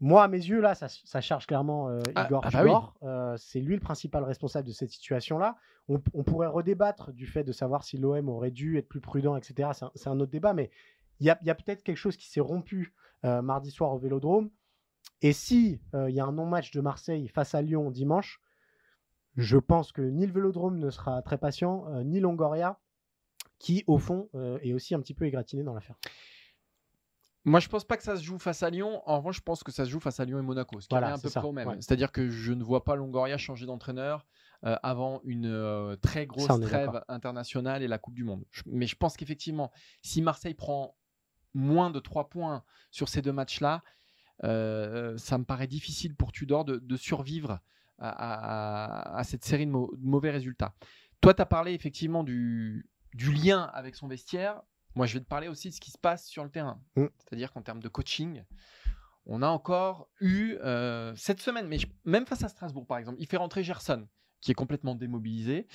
Moi, 0.00 0.22
à 0.22 0.28
mes 0.28 0.38
yeux, 0.38 0.60
là, 0.60 0.74
ça, 0.74 0.86
ça 0.88 1.20
charge 1.20 1.46
clairement 1.46 1.88
euh, 1.88 2.00
Ah, 2.14 2.26
Igor 2.26 2.42
ah 2.44 2.50
bah 2.50 2.64
oui. 2.64 2.72
Euh, 3.02 3.36
c'est 3.36 3.60
lui 3.60 3.74
le 3.74 3.80
principal 3.80 4.22
responsable 4.22 4.68
de 4.68 4.72
cette 4.72 4.90
situation-là. 4.90 5.56
On, 5.88 6.00
on 6.14 6.22
pourrait 6.22 6.46
redébattre 6.46 7.12
du 7.12 7.26
fait 7.26 7.42
de 7.42 7.52
savoir 7.52 7.82
si 7.82 7.96
l'OM 7.96 8.28
aurait 8.28 8.50
dû 8.50 8.78
être 8.78 8.88
plus 8.88 9.00
prudent, 9.00 9.36
etc. 9.36 9.70
C'est 9.94 10.08
un, 10.08 10.20
autre 10.20 10.30
débat, 10.30 10.52
mais 10.52 10.70
il 11.20 11.26
y 11.26 11.30
a, 11.30 11.54
peut-être 11.54 11.82
quelque 11.82 11.96
chose 11.96 12.16
qui 12.16 12.28
s'est 12.28 12.40
rompu 12.40 12.94
euh, 13.24 13.42
mardi 13.42 13.70
soir 13.72 13.92
au 13.92 13.98
Vélodrome. 13.98 14.50
Et 15.22 15.32
si 15.32 15.80
il 15.94 16.14
y 16.14 16.20
a 16.20 16.24
un 16.24 16.32
non-match 16.32 16.70
de 16.70 16.80
Marseille 16.80 17.26
face 17.28 17.54
à 17.54 17.62
Lyon 17.62 17.90
dimanche, 17.90 18.40
je 19.38 19.56
pense 19.56 19.92
que 19.92 20.02
ni 20.02 20.26
le 20.26 20.32
Vélodrome 20.32 20.78
ne 20.78 20.90
sera 20.90 21.22
très 21.22 21.38
patient, 21.38 21.86
euh, 21.88 22.02
ni 22.04 22.20
Longoria, 22.20 22.78
qui 23.58 23.84
au 23.86 23.96
fond 23.98 24.28
euh, 24.34 24.58
est 24.62 24.74
aussi 24.74 24.94
un 24.94 25.00
petit 25.00 25.14
peu 25.14 25.24
égratigné 25.24 25.62
dans 25.62 25.72
l'affaire. 25.74 25.96
Moi, 27.44 27.60
je 27.60 27.68
pense 27.68 27.84
pas 27.84 27.96
que 27.96 28.02
ça 28.02 28.16
se 28.16 28.22
joue 28.22 28.38
face 28.38 28.62
à 28.62 28.68
Lyon. 28.68 29.00
En 29.06 29.18
revanche, 29.18 29.36
je 29.36 29.40
pense 29.42 29.62
que 29.62 29.72
ça 29.72 29.84
se 29.86 29.90
joue 29.90 30.00
face 30.00 30.20
à 30.20 30.24
Lyon 30.24 30.38
et 30.38 30.42
Monaco, 30.42 30.80
ce 30.80 30.86
qui 30.88 30.92
Voilà, 30.94 31.10
est 31.10 31.12
un 31.12 31.18
peu 31.18 31.28
ça, 31.30 31.40
près 31.40 31.48
au 31.48 31.52
même. 31.52 31.68
ouais. 31.68 31.76
C'est-à-dire 31.76 32.12
que 32.12 32.28
je 32.28 32.52
ne 32.52 32.62
vois 32.62 32.84
pas 32.84 32.94
Longoria 32.94 33.38
changer 33.38 33.64
d'entraîneur 33.64 34.26
euh, 34.64 34.76
avant 34.82 35.20
une 35.24 35.46
euh, 35.46 35.96
très 35.96 36.26
grosse 36.26 36.46
Ça, 36.48 36.58
trêve 36.58 37.02
internationale 37.08 37.82
et 37.82 37.88
la 37.88 37.96
Coupe 37.98 38.14
du 38.14 38.24
Monde. 38.24 38.44
Je- 38.50 38.64
mais 38.66 38.86
je 38.86 38.96
pense 38.96 39.16
qu'effectivement, 39.16 39.70
si 40.02 40.20
Marseille 40.20 40.54
prend 40.54 40.96
moins 41.54 41.90
de 41.90 42.00
3 42.00 42.28
points 42.28 42.64
sur 42.90 43.08
ces 43.08 43.22
deux 43.22 43.32
matchs-là, 43.32 43.82
euh, 44.44 45.16
ça 45.16 45.38
me 45.38 45.44
paraît 45.44 45.68
difficile 45.68 46.14
pour 46.16 46.32
Tudor 46.32 46.64
de, 46.64 46.76
de 46.76 46.96
survivre 46.96 47.60
à, 47.98 49.14
à- 49.14 49.18
à 49.18 49.24
cette 49.24 49.44
série 49.44 49.66
de, 49.66 49.70
mau- 49.70 49.94
de 49.96 50.04
mauvais 50.06 50.30
résultats. 50.30 50.74
Toi, 51.20 51.34
tu 51.34 51.42
as 51.42 51.46
parlé 51.46 51.72
effectivement 51.72 52.24
du, 52.24 52.88
du 53.14 53.32
lien 53.32 53.62
avec 53.74 53.94
son 53.96 54.06
vestiaire. 54.08 54.60
Moi, 54.94 55.06
je 55.06 55.14
vais 55.14 55.20
te 55.20 55.28
parler 55.28 55.48
aussi 55.48 55.68
de 55.68 55.74
ce 55.74 55.80
qui 55.80 55.90
se 55.90 55.98
passe 55.98 56.26
sur 56.26 56.44
le 56.44 56.50
terrain. 56.50 56.80
Mm. 56.96 57.06
C'est-à-dire 57.18 57.52
qu'en 57.52 57.62
termes 57.62 57.82
de 57.82 57.88
coaching, 57.88 58.44
on 59.26 59.42
a 59.42 59.48
encore 59.48 60.08
eu 60.20 60.54
euh, 60.62 61.14
cette 61.16 61.40
semaine, 61.40 61.66
mais 61.68 61.78
je- 61.78 61.86
même 62.04 62.26
face 62.26 62.42
à 62.44 62.48
Strasbourg 62.48 62.86
par 62.86 62.98
exemple, 62.98 63.18
il 63.20 63.26
fait 63.26 63.36
rentrer 63.36 63.62
Gerson, 63.62 64.08
qui 64.40 64.52
est 64.52 64.54
complètement 64.54 64.94
démobilisé, 64.94 65.66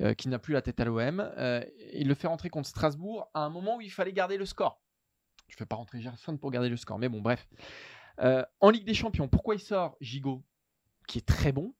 euh, 0.00 0.14
qui 0.14 0.28
n'a 0.28 0.38
plus 0.38 0.52
la 0.54 0.62
tête 0.62 0.78
à 0.80 0.84
l'OM. 0.84 1.20
euh, 1.20 1.64
il 1.94 2.06
le 2.08 2.14
fait 2.14 2.26
rentrer 2.28 2.50
contre 2.50 2.68
Strasbourg 2.68 3.28
à 3.34 3.40
un 3.40 3.50
moment 3.50 3.76
où 3.76 3.80
il 3.80 3.90
fallait 3.90 4.12
garder 4.12 4.36
le 4.36 4.44
score. 4.46 4.80
Je 5.48 5.54
ne 5.54 5.58
fais 5.58 5.66
pas 5.66 5.76
rentrer 5.76 6.00
Gerson 6.00 6.36
pour 6.36 6.50
garder 6.52 6.68
le 6.68 6.76
score, 6.76 6.98
mais 6.98 7.08
bon, 7.08 7.20
bref. 7.20 7.48
En 8.60 8.70
Ligue 8.70 8.84
des 8.84 8.94
Champions, 8.94 9.28
pourquoi 9.28 9.54
il 9.54 9.60
sort 9.60 9.96
Gigot, 10.00 10.44
qui 11.10 11.18
est 11.18 11.26
très 11.26 11.50
bon 11.52 11.74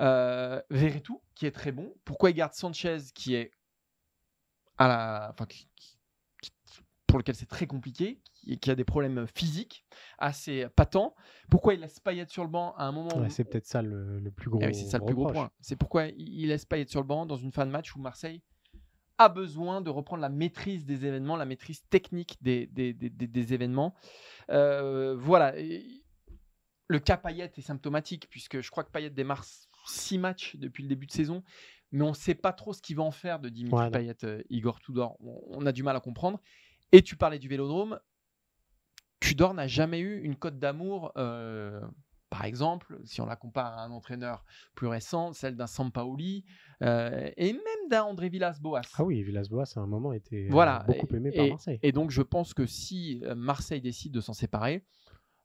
euh, 0.00 0.60
Verretou, 0.70 1.22
qui 1.34 1.46
est 1.46 1.50
très 1.50 1.72
bon 1.72 1.94
Pourquoi 2.04 2.30
il 2.30 2.34
garde 2.34 2.52
Sanchez, 2.52 2.98
qui 3.14 3.34
est 3.34 3.50
à 4.78 4.86
la, 4.88 5.28
enfin, 5.32 5.46
qui- 5.46 5.68
qui- 5.76 5.96
qui- 6.42 6.52
pour 7.06 7.18
lequel 7.18 7.34
c'est 7.34 7.46
très 7.48 7.66
compliqué, 7.66 8.20
qui, 8.34 8.58
qui 8.58 8.70
a 8.70 8.74
des 8.74 8.84
problèmes 8.84 9.26
physiques 9.34 9.84
assez 10.18 10.66
patents 10.76 11.14
Pourquoi 11.50 11.74
il 11.74 11.80
laisse 11.80 11.98
Payet 12.00 12.26
sur 12.28 12.42
le 12.44 12.50
banc 12.50 12.74
à 12.76 12.84
un 12.84 12.92
moment 12.92 13.16
Ouais, 13.18 13.26
où 13.26 13.30
c'est 13.30 13.44
peut-être 13.44 13.66
ça 13.66 13.80
le, 13.80 14.18
le 14.20 14.30
plus 14.30 14.50
gros. 14.50 14.60
eh 14.62 14.66
oui, 14.66 14.74
c'est 14.74 14.84
ça 14.90 14.98
le 14.98 15.04
plus 15.06 15.14
gros 15.14 15.28
point. 15.28 15.50
C'est 15.60 15.76
pourquoi 15.76 16.06
il 16.08 16.48
laisse 16.48 16.66
Payet 16.66 16.86
sur 16.88 17.00
le 17.00 17.06
banc 17.06 17.24
dans 17.24 17.36
une 17.36 17.52
fin 17.52 17.64
de 17.64 17.70
match 17.70 17.94
où 17.96 17.98
Marseille 18.00 18.42
a 19.18 19.30
besoin 19.30 19.80
de 19.80 19.88
reprendre 19.88 20.20
la 20.20 20.28
maîtrise 20.28 20.84
des 20.84 21.06
événements, 21.06 21.36
la 21.36 21.46
maîtrise 21.46 21.82
technique 21.88 22.36
des, 22.42 22.66
des, 22.66 22.92
des- 22.92 23.08
des- 23.08 23.26
des 23.26 23.54
événements. 23.54 23.94
Euh, 24.50 25.16
voilà. 25.18 25.58
Et 25.58 26.04
le 26.88 26.98
cas 26.98 27.16
Payet 27.16 27.50
est 27.56 27.60
symptomatique 27.60 28.28
puisque 28.30 28.60
je 28.60 28.70
crois 28.70 28.84
que 28.84 28.90
Payet 28.90 29.10
démarre 29.10 29.44
six 29.86 30.18
matchs 30.18 30.56
depuis 30.56 30.82
le 30.82 30.88
début 30.88 31.06
de 31.06 31.12
saison, 31.12 31.42
mais 31.92 32.02
on 32.02 32.10
ne 32.10 32.14
sait 32.14 32.34
pas 32.34 32.52
trop 32.52 32.72
ce 32.72 32.82
qu'il 32.82 32.96
va 32.96 33.02
en 33.02 33.10
faire 33.10 33.38
de 33.40 33.48
Dimitri 33.48 33.84
non. 33.84 33.90
Payet, 33.90 34.24
euh, 34.24 34.42
Igor 34.50 34.80
Tudor. 34.80 35.16
On, 35.20 35.40
on 35.48 35.66
a 35.66 35.72
du 35.72 35.82
mal 35.82 35.96
à 35.96 36.00
comprendre. 36.00 36.40
Et 36.92 37.02
tu 37.02 37.16
parlais 37.16 37.38
du 37.38 37.48
Vélodrome. 37.48 37.98
Tudor 39.20 39.54
n'a 39.54 39.66
jamais 39.66 40.00
eu 40.00 40.20
une 40.22 40.36
cote 40.36 40.58
d'amour. 40.58 41.12
euh, 41.16 41.80
par 42.28 42.44
exemple, 42.44 42.98
si 43.04 43.20
on 43.20 43.26
la 43.26 43.36
compare 43.36 43.78
à 43.78 43.84
un 43.84 43.92
entraîneur 43.92 44.44
plus 44.74 44.88
récent, 44.88 45.32
celle 45.32 45.56
d'un 45.56 45.68
Sampaoli 45.68 46.44
euh, 46.82 47.30
et 47.36 47.52
même 47.52 47.88
d'un 47.88 48.02
André 48.02 48.28
Villas-Boas. 48.28 48.82
Ah 48.98 49.04
oui, 49.04 49.22
Villas-Boas, 49.22 49.72
à 49.76 49.80
un 49.80 49.86
moment, 49.86 50.12
était 50.12 50.46
euh, 50.46 50.50
Voilà. 50.50 50.84
beaucoup 50.88 51.14
aimé 51.14 51.30
par 51.30 51.46
Marseille. 51.46 51.78
et 51.82 51.92
donc, 51.92 52.10
je 52.10 52.22
pense 52.22 52.52
que 52.52 52.66
si 52.66 53.22
euh, 53.24 53.36
Marseille 53.36 53.80
décide 53.80 54.12
de 54.12 54.20
s'en 54.20 54.32
séparer, 54.32 54.84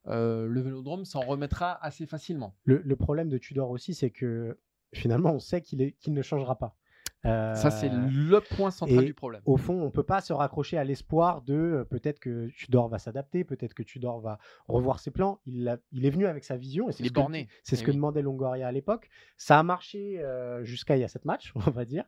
euh, 0.08 0.46
le 0.46 0.60
Vélodrome 0.60 1.04
s'en 1.04 1.20
remettra 1.20 1.72
assez 1.84 2.06
facilement. 2.06 2.56
Le, 2.64 2.96
problème 2.96 3.28
de 3.28 3.38
Tudor 3.38 3.70
aussi, 3.70 3.94
c'est 3.94 4.10
que 4.10 4.58
finalement, 4.92 5.32
on 5.32 5.38
sait 5.38 5.62
qu'il 5.62 5.94
ne 6.08 6.22
changera 6.22 6.58
pas. 6.58 6.76
Ça, 7.24 7.70
c'est 7.70 7.88
Euh, 7.88 8.08
le 8.10 8.40
point 8.40 8.70
central 8.72 9.04
du 9.04 9.14
problème. 9.14 9.42
au 9.46 9.56
fond, 9.56 9.74
on 9.74 9.84
ne 9.84 9.90
peut 9.90 10.02
pas 10.02 10.20
se 10.20 10.32
raccrocher 10.32 10.76
à 10.76 10.82
l'espoir 10.84 11.42
de 11.42 11.54
euh, 11.54 11.84
peut-être 11.84 12.18
que 12.18 12.48
Tudor 12.56 12.88
va 12.88 12.98
s'adapter, 12.98 13.44
peut-être 13.44 13.74
que 13.74 13.84
Tudor 13.84 14.20
va 14.20 14.38
revoir 14.66 14.98
ses 14.98 15.12
plans. 15.12 15.38
Il, 15.46 15.68
a- 15.68 15.78
il 15.92 16.04
est 16.04 16.10
venu 16.10 16.26
avec 16.26 16.42
sa 16.42 16.56
vision 16.56 16.88
et 16.88 16.92
c'est 16.92 17.00
Il 17.04 17.06
est 17.06 17.08
ce 17.10 17.12
que, 17.14 17.20
borné. 17.20 17.48
c'est 17.62 17.76
ce 17.76 17.82
Eh 17.82 17.86
que 17.86 17.92
demandait 17.92 18.22
Longoria 18.22 18.66
à 18.66 18.72
l'époque. 18.72 19.08
Ça 19.36 19.58
a 19.58 19.62
marché 19.62 20.18
euh, 20.20 20.64
jusqu'à 20.64 20.96
il 20.96 21.00
y 21.00 21.04
a 21.04 21.08
sept 21.08 21.24
matchs, 21.24 21.52
on 21.66 21.70
va 21.70 21.84
dire, 21.84 22.04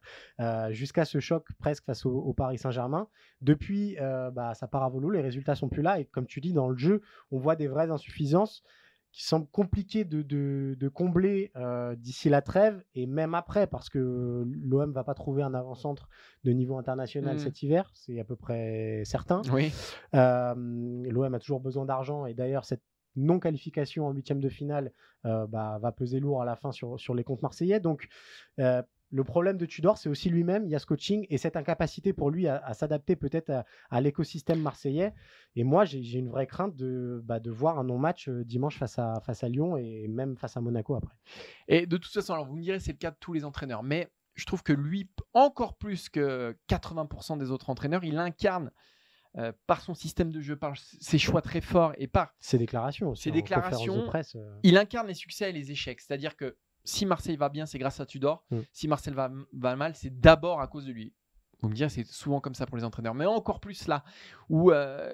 jusqu'à 0.71 1.05
ce 1.05 1.21
choc 1.21 1.47
presque 1.59 1.85
face 1.85 2.05
au, 2.07 2.11
au 2.13 2.33
Paris 2.33 2.59
Saint-Germain. 2.59 3.09
Depuis, 3.41 3.97
bah, 4.33 4.55
ça 4.55 4.67
part 4.67 4.83
à 4.83 4.89
volo, 4.89 5.11
les 5.11 5.21
résultats 5.21 5.55
sont 5.55 5.69
plus 5.69 5.83
là 5.83 6.01
et 6.01 6.07
comme 6.07 6.27
tu 6.27 6.41
dis, 6.41 6.53
dans 6.53 6.69
le 6.69 6.77
jeu, 6.77 7.03
on 7.31 7.39
voit 7.39 7.55
des 7.57 7.69
vraies 7.69 7.91
insuffisances 7.91 8.63
qui 9.17 9.23
semblent 9.25 9.47
compliquées 9.53 10.05
de, 10.05 10.23
de- 10.23 10.77
de 10.77 10.89
combler 10.89 11.53
euh, 11.55 11.95
d'ici 11.95 12.29
la 12.29 12.43
trêve 12.43 12.83
et 12.97 13.07
même 13.07 13.37
après, 13.37 13.69
parce 13.69 13.89
que 13.89 14.45
l'OM 14.65 14.91
va 14.93 15.05
pas 15.05 15.15
trouver 15.15 15.45
un 15.45 15.55
avant-centre 15.55 16.09
de 16.43 16.51
niveau 16.51 16.77
international 16.79 17.37
Mm. 17.37 17.39
cet 17.39 17.63
hiver, 17.63 17.89
c'est 17.95 18.19
à 18.19 18.25
peu 18.25 18.35
près 18.35 19.03
certain. 19.05 19.41
Oui. 19.53 19.73
Euh, 20.17 20.55
L'OM 20.57 21.33
a 21.33 21.39
toujours 21.39 21.61
besoin 21.61 21.85
d'argent 21.85 22.27
et 22.27 22.35
d'ailleurs 22.35 22.65
cette 22.65 22.83
non-qualification 23.15 24.09
en 24.09 24.13
huitième 24.13 24.41
de 24.41 24.49
finale 24.49 24.91
euh, 25.27 25.47
bah, 25.47 25.79
va 25.81 25.93
peser 25.93 26.19
lourd 26.19 26.43
à 26.43 26.45
la 26.45 26.57
fin 26.57 26.73
sur, 26.73 26.99
sur 26.99 27.15
les 27.15 27.23
comptes 27.23 27.43
marseillais. 27.43 27.79
Donc 27.79 28.09
euh, 28.59 28.83
le 29.11 29.23
problème 29.23 29.57
de 29.57 29.67
Tudor, 29.67 29.99
c'est 29.99 30.09
aussi 30.09 30.29
lui-même, 30.29 30.65
il 30.67 30.71
y 30.71 30.75
a 30.75 30.79
ce 30.79 30.87
coaching 30.87 31.27
et 31.31 31.39
cette 31.39 31.57
incapacité 31.57 32.13
pour 32.13 32.31
lui 32.31 32.49
à, 32.49 32.57
à 32.57 32.75
s'adapter 32.75 33.17
peut-être 33.17 33.51
à, 33.51 33.65
à 33.91 34.01
l'écosystème 34.01 34.61
marseillais. 34.61 35.15
Et 35.55 35.65
moi, 35.65 35.85
j'ai 35.85 36.19
une 36.19 36.31
vraie 36.31 36.47
crainte 36.47 36.75
de, 36.75 37.21
bah, 37.25 37.39
de 37.39 37.51
voir 37.51 37.79
un 37.79 37.85
non-match 37.85 38.29
euh, 38.29 38.45
dimanche 38.45 38.79
face 38.79 38.99
à, 38.99 39.21
face 39.25 39.45
à 39.45 39.49
Lyon 39.49 39.77
et 39.77 40.09
même 40.09 40.37
face 40.37 40.57
à 40.57 40.61
Monaco 40.61 40.97
après. 40.97 41.15
Et 41.69 41.87
de 41.87 41.97
toute 41.97 42.13
façon, 42.13 42.35
alors 42.35 42.47
vous 42.47 42.57
me 42.57 42.63
direz, 42.63 42.81
c'est 42.81 42.93
le 42.93 42.99
cas 42.99 43.11
de 43.11 43.17
tous 43.21 43.33
les 43.33 43.45
entraîneurs, 43.45 43.83
mais 43.83 44.11
je 44.35 44.47
trouve 44.47 44.63
que 44.63 44.73
lui, 44.73 45.09
encore 45.33 45.77
plus 45.77 46.09
que 46.09 46.57
80% 46.69 47.39
des 47.39 47.51
autres 47.51 47.71
entraîneurs, 47.71 48.05
il 48.05 48.19
incarne 48.19 48.71
euh, 49.37 49.53
par 49.67 49.81
son 49.81 49.95
système 49.95 50.31
de 50.31 50.41
jeu, 50.41 50.57
par 50.57 50.75
ses 50.77 51.19
choix 51.19 51.43
très 51.43 51.61
forts 51.61 51.93
et 51.99 52.07
par 52.07 52.35
Ses 52.39 52.59
déclarations 52.59 53.11
aussi. 53.11 53.25
Ses 53.25 53.31
de 53.31 53.35
déclarations, 53.37 54.07
presse, 54.07 54.37
euh, 54.37 54.59
il 54.63 54.77
incarne 54.77 55.09
les 55.09 55.15
succès 55.15 55.51
et 55.51 55.53
les 55.53 55.73
échecs. 55.73 56.01
C'est-à-dire 56.01 56.37
que 56.37 56.57
si 56.85 57.07
Marseille 57.07 57.37
va 57.37 57.49
bien, 57.49 57.67
c'est 57.67 57.79
grâce 57.79 58.01
à 58.01 58.07
Tudor. 58.07 58.45
Mm. 58.51 58.61
Si 58.73 58.89
Marseille 58.89 59.15
va, 59.15 59.31
va 59.53 59.77
mal, 59.77 59.95
c'est 59.95 60.21
d'abord 60.21 60.61
à 60.61 60.67
cause 60.69 60.85
de 60.87 60.93
lui. 60.93 61.13
Vous 61.63 61.69
me 61.71 61.75
direz, 61.75 61.89
c'est 61.89 62.05
souvent 62.07 62.41
comme 62.41 62.55
ça 62.55 62.67
pour 62.67 62.77
les 62.77 62.85
entraîneurs. 62.85 63.15
Mais 63.15 63.25
encore 63.27 63.61
plus 63.61 63.87
là, 63.87 64.05
où 64.51 64.71
euh, 64.71 65.11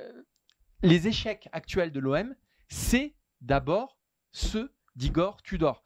les 0.83 1.07
échecs 1.07 1.49
actuels 1.53 1.93
de 1.93 2.01
l'OM, 2.01 2.35
c'est 2.69 3.15
d'abord 3.41 3.99
ceux 4.33 4.73
d'Igor 4.97 5.43
Tudor. 5.43 5.83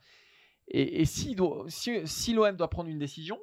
Et, 0.68 1.02
et 1.02 1.04
si, 1.04 1.34
doit- 1.34 1.66
si, 1.68 2.06
si 2.06 2.32
l'OM 2.32 2.56
doit 2.56 2.70
prendre 2.70 2.88
une 2.88 2.98
décision, 2.98 3.38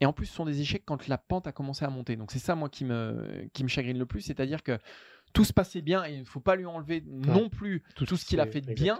et 0.00 0.06
en 0.06 0.12
plus, 0.12 0.26
ce 0.26 0.34
sont 0.34 0.44
des 0.44 0.60
échecs 0.60 0.82
quand 0.84 1.06
la 1.06 1.18
pente 1.18 1.46
a 1.46 1.52
commencé 1.52 1.84
à 1.84 1.90
monter. 1.90 2.16
Donc 2.16 2.32
c'est 2.32 2.40
ça, 2.40 2.56
moi, 2.56 2.68
qui 2.68 2.84
me, 2.84 3.48
qui 3.52 3.62
me 3.62 3.68
chagrine 3.68 3.96
le 3.96 4.06
plus. 4.06 4.20
C'est-à-dire 4.22 4.62
que 4.64 4.78
tout 5.32 5.44
se 5.44 5.52
passait 5.52 5.82
bien 5.82 6.04
et 6.04 6.12
il 6.14 6.20
ne 6.20 6.24
faut 6.24 6.40
pas 6.40 6.56
lui 6.56 6.66
enlever 6.66 7.02
non 7.06 7.48
plus 7.48 7.84
tout, 7.94 8.04
ce 8.16 8.24
qu'il 8.24 8.40
a 8.40 8.46
fait 8.46 8.60
de 8.60 8.66
bien. 8.74 8.96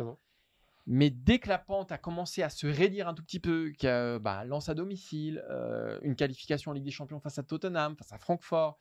Mais 0.87 1.11
dès 1.11 1.39
que 1.39 1.49
la 1.49 1.59
pente 1.59 1.93
a 1.93 1.99
commencé 1.99 2.43
à 2.43 2.51
se 2.51 2.67
raidir 2.67 3.09
un 3.09 3.15
tout 3.15 3.23
petit 3.23 3.41
peu, 3.41 3.71
qu'il 3.79 4.19
bah, 4.21 4.45
lance 4.45 4.69
à 4.69 4.75
domicile, 4.75 5.43
euh, 5.51 5.99
une 6.03 6.15
qualification 6.15 6.71
en 6.71 6.75
Ligue 6.75 6.85
des 6.85 6.91
Champions 6.91 7.21
face 7.21 7.39
à 7.39 7.43
Tottenham, 7.43 7.97
face 7.97 8.13
à 8.13 8.19
Francfort, 8.19 8.79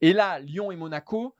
et 0.00 0.12
là, 0.12 0.38
Lyon 0.40 0.72
et 0.72 0.76
Monaco, 0.76 1.36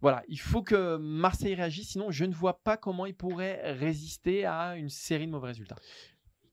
voilà, 0.00 0.22
il 0.28 0.38
faut 0.38 0.62
que 0.62 0.96
Marseille 0.96 1.54
réagisse, 1.54 1.90
sinon 1.90 2.10
je 2.10 2.24
ne 2.24 2.34
vois 2.34 2.62
pas 2.62 2.76
comment 2.76 3.06
il 3.06 3.14
pourrait 3.14 3.72
résister 3.72 4.44
à 4.44 4.76
une 4.76 4.90
série 4.90 5.26
de 5.26 5.32
mauvais 5.32 5.48
résultats. 5.48 5.76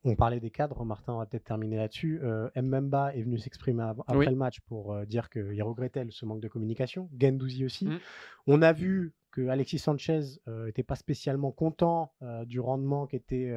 On 0.04 0.16
parlait 0.16 0.40
des 0.40 0.50
cadres, 0.50 0.84
Martin 0.84 1.16
va 1.18 1.26
peut-être 1.28 1.44
terminer 1.44 1.78
là-dessus. 1.78 2.22
Euh, 2.24 2.50
Mbemba 2.56 3.14
est 3.14 3.22
venu 3.22 3.38
s'exprimer 3.38 3.84
après 4.08 4.26
le 4.26 4.36
match 4.36 4.60
pour 4.62 4.94
euh, 4.94 5.06
dire 5.06 5.30
qu'il 5.30 5.62
regrettait 5.62 6.06
ce 6.10 6.26
manque 6.26 6.42
de 6.42 6.48
communication. 6.48 7.08
Gendouzi 7.20 7.66
aussi. 7.66 7.86
Mmh. 7.86 8.00
On 8.48 8.62
a 8.64 8.74
vu 8.74 9.14
que 9.32 9.48
Alexis 9.48 9.80
Sanchez 9.80 10.20
n'était 10.66 10.82
euh, 10.82 10.86
pas 10.86 10.96
spécialement 10.96 11.52
content 11.52 12.14
du 12.46 12.60
rendement 12.60 13.08
qui 13.08 13.16
était 13.16 13.54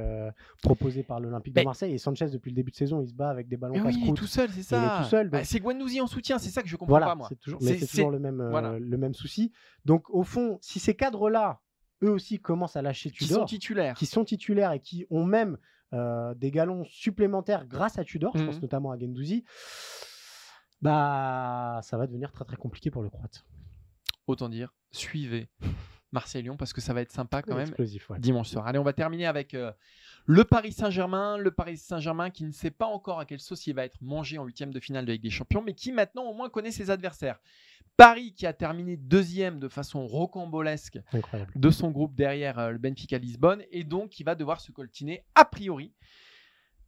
proposé 0.63 1.03
par 1.03 1.21
l'Olympique 1.21 1.55
de 1.55 1.63
Marseille. 1.63 1.95
Et 1.95 1.99
Sanchez, 1.99 2.27
depuis 2.31 2.51
le 2.51 2.57
début 2.57 2.71
de 2.71 2.77
saison, 2.77 3.01
il 3.03 3.09
se 3.09 3.15
bat 3.15 3.31
avec 3.31 3.49
des 3.49 3.57
ballons 3.57 3.75
casse 3.75 3.95
Oui, 3.95 4.15
tout 4.15 4.27
seul, 4.27 4.51
c'est 4.51 4.63
ça. 4.63 5.01
tout 5.03 5.09
seul. 5.09 5.29
Bah, 5.29 5.45
c'est 5.45 5.61
Guendouzi 5.61 6.01
en 6.01 6.07
soutien, 6.07 6.39
c'est 6.39 6.51
ça 6.51 6.63
que 6.63 6.69
je 6.69 6.77
comprends 6.77 6.99
pas 7.01 7.15
moi. 7.15 7.27
C'est 7.29 7.41
toujours, 7.41 7.61
mais 7.63 7.79
c'est 7.79 7.87
toujours 7.87 8.11
le 8.11 8.19
même, 8.19 8.41
le 8.41 8.97
même 8.97 9.15
souci. 9.15 9.53
Donc 9.85 10.09
au 10.11 10.23
fond, 10.23 10.59
si 10.61 10.79
ces 10.79 10.95
cadres-là, 10.95 11.61
eux 12.03 12.11
aussi 12.11 12.39
commencent 12.41 12.77
à 12.77 12.83
lâcher 12.83 13.11
Tudor, 13.11 13.29
qui 13.29 13.35
sont 13.35 13.45
titulaires, 13.45 13.95
qui 13.95 14.07
sont 14.07 14.25
titulaires 14.25 14.73
et 14.73 14.81
qui 14.81 15.07
ont 15.11 15.25
même 15.25 15.59
euh, 15.93 16.35
des 16.35 16.51
galons 16.51 16.85
supplémentaires 16.85 17.67
grâce 17.67 17.99
à 17.99 18.05
Tudor, 18.05 18.37
je 18.37 18.45
pense 18.45 18.59
mmh 18.59 18.63
notamment 18.63 18.91
à 18.91 18.99
Gendouzi, 18.99 19.45
bah 20.83 21.81
ça 21.83 21.97
va 21.97 22.07
devenir 22.07 22.33
très 22.33 22.45
très 22.45 22.57
compliqué 22.57 22.91
pour 22.91 23.03
le 23.03 23.11
Croate. 23.11 23.45
Autant 24.27 24.49
dire, 24.49 24.75
suivez 24.91 25.49
Marseille-Lyon 26.13 26.57
parce 26.57 26.73
que 26.73 26.81
ça 26.81 26.95
va 26.95 27.03
être 27.03 27.13
sympa 27.13 27.43
quand 27.43 27.57
même 27.57 27.75
ouais. 27.79 28.19
dimanche 28.19 28.49
soir. 28.49 28.67
Allez, 28.67 28.79
on 28.79 28.85
va 28.85 28.93
terminer 28.93 29.27
avec 29.27 29.55
euh, 29.55 29.73
le 30.27 30.45
Paris 30.45 30.73
Saint-Germain. 30.73 31.37
Le 31.37 31.51
Paris 31.51 31.77
Saint-Germain 31.77 32.31
qui 32.31 32.45
ne 32.45 32.53
sait 32.53 32.71
pas 32.71 32.87
encore 32.87 33.21
à 33.21 33.27
quelle 33.27 33.41
sauce 33.41 33.67
il 33.67 33.75
va 33.75 33.85
être 33.85 34.01
mangé 34.01 34.39
en 34.39 34.45
huitième 34.45 34.73
de 34.73 34.81
finale 34.81 35.05
de 35.05 35.13
Ligue 35.13 35.23
des 35.23 35.31
Champions, 35.31 35.63
mais 35.63 35.75
qui 35.75 35.93
maintenant 35.93 36.25
au 36.25 36.35
moins 36.35 36.49
connaît 36.49 36.71
ses 36.71 36.91
adversaires. 36.91 37.41
Paris 37.97 38.35
qui 38.35 38.47
a 38.47 38.53
terminé 38.53 38.97
deuxième 38.97 39.61
de 39.61 39.69
façon 39.69 40.07
rocambolesque 40.07 40.99
de 41.55 41.71
son 41.71 41.91
groupe 41.91 42.15
derrière 42.15 42.59
euh, 42.59 42.71
le 42.71 42.79
Benfica 42.79 43.19
Lisbonne 43.19 43.63
et 43.71 43.85
donc 43.85 44.11
qui 44.11 44.25
va 44.25 44.35
devoir 44.35 44.61
se 44.61 44.73
coltiner 44.73 45.25
a 45.35 45.45
priori 45.45 45.93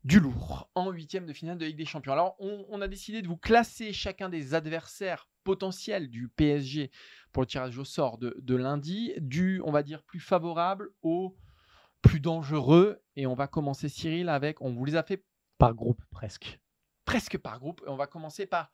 du 0.06 0.20
lourd 0.20 0.70
en 0.76 0.90
huitième 0.92 1.26
de 1.26 1.32
finale 1.32 1.58
de 1.58 1.66
Ligue 1.66 1.76
des 1.76 1.84
Champions. 1.84 2.12
Alors 2.12 2.36
on, 2.38 2.80
a 2.80 2.86
décidé 2.86 3.22
de 3.22 3.26
vous 3.26 3.36
classer 3.36 3.92
chacun 3.92 4.28
des 4.28 4.54
adversaires 4.54 5.28
potentiels 5.42 6.08
du 6.08 6.28
PSG 6.28 6.92
pour 7.36 7.42
le 7.42 7.48
tirage 7.48 7.76
au 7.76 7.84
sort 7.84 8.16
de, 8.16 8.34
de 8.40 8.56
lundi, 8.56 9.12
du 9.18 9.60
on 9.66 9.70
va 9.70 9.82
dire 9.82 10.02
plus 10.04 10.20
favorable 10.20 10.88
au 11.02 11.36
plus 12.00 12.18
dangereux 12.18 13.02
et 13.14 13.26
on 13.26 13.34
va 13.34 13.46
commencer 13.46 13.90
Cyril 13.90 14.30
avec, 14.30 14.62
on 14.62 14.72
vous 14.72 14.86
les 14.86 14.96
a 14.96 15.02
fait 15.02 15.22
par 15.58 15.74
groupe 15.74 16.02
presque. 16.10 16.58
Presque 17.04 17.36
par 17.36 17.58
groupe 17.58 17.82
et 17.86 17.90
on 17.90 17.96
va 17.96 18.06
commencer 18.06 18.46
par 18.46 18.72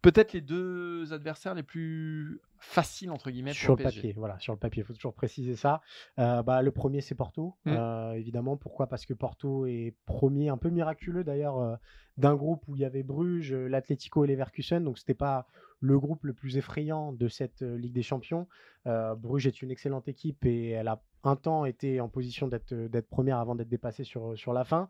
peut-être 0.00 0.32
les 0.32 0.40
deux 0.40 1.12
adversaires 1.12 1.56
les 1.56 1.64
plus 1.64 2.40
faciles 2.62 3.10
entre 3.10 3.30
guillemets 3.30 3.52
sur 3.52 3.76
le, 3.76 3.82
papier. 3.82 4.12
Voilà, 4.16 4.38
sur 4.38 4.52
le 4.52 4.58
papier, 4.58 4.82
il 4.82 4.86
faut 4.86 4.94
toujours 4.94 5.14
préciser 5.14 5.56
ça. 5.56 5.80
Euh, 6.18 6.42
bah, 6.42 6.62
le 6.62 6.70
premier 6.70 7.00
c'est 7.00 7.14
Porto, 7.14 7.56
mmh. 7.64 7.70
euh, 7.70 8.12
évidemment. 8.12 8.56
Pourquoi? 8.56 8.86
Parce 8.86 9.06
que 9.06 9.14
Porto 9.14 9.66
est 9.66 9.94
premier, 10.06 10.48
un 10.48 10.56
peu 10.56 10.70
miraculeux 10.70 11.24
d'ailleurs, 11.24 11.58
euh, 11.58 11.76
d'un 12.16 12.34
groupe 12.34 12.62
où 12.68 12.76
il 12.76 12.82
y 12.82 12.84
avait 12.84 13.02
Bruges, 13.02 13.52
l'Atlético 13.52 14.24
et 14.24 14.26
l'Everkusen. 14.26 14.84
Donc 14.84 14.98
c'était 14.98 15.14
pas 15.14 15.46
le 15.80 15.98
groupe 15.98 16.24
le 16.24 16.32
plus 16.32 16.56
effrayant 16.56 17.12
de 17.12 17.28
cette 17.28 17.62
Ligue 17.62 17.92
des 17.92 18.02
Champions. 18.02 18.46
Bruges 18.84 19.46
est 19.46 19.62
une 19.62 19.70
excellente 19.70 20.08
équipe 20.08 20.44
et 20.44 20.70
elle 20.70 20.88
a 20.88 21.02
un 21.24 21.36
temps 21.36 21.64
été 21.64 22.00
en 22.00 22.08
position 22.08 22.48
d'être 22.48 23.08
première 23.08 23.38
avant 23.38 23.54
d'être 23.54 23.68
dépassée 23.68 24.04
sur, 24.04 24.36
sur 24.38 24.52
la 24.52 24.64
fin. 24.64 24.88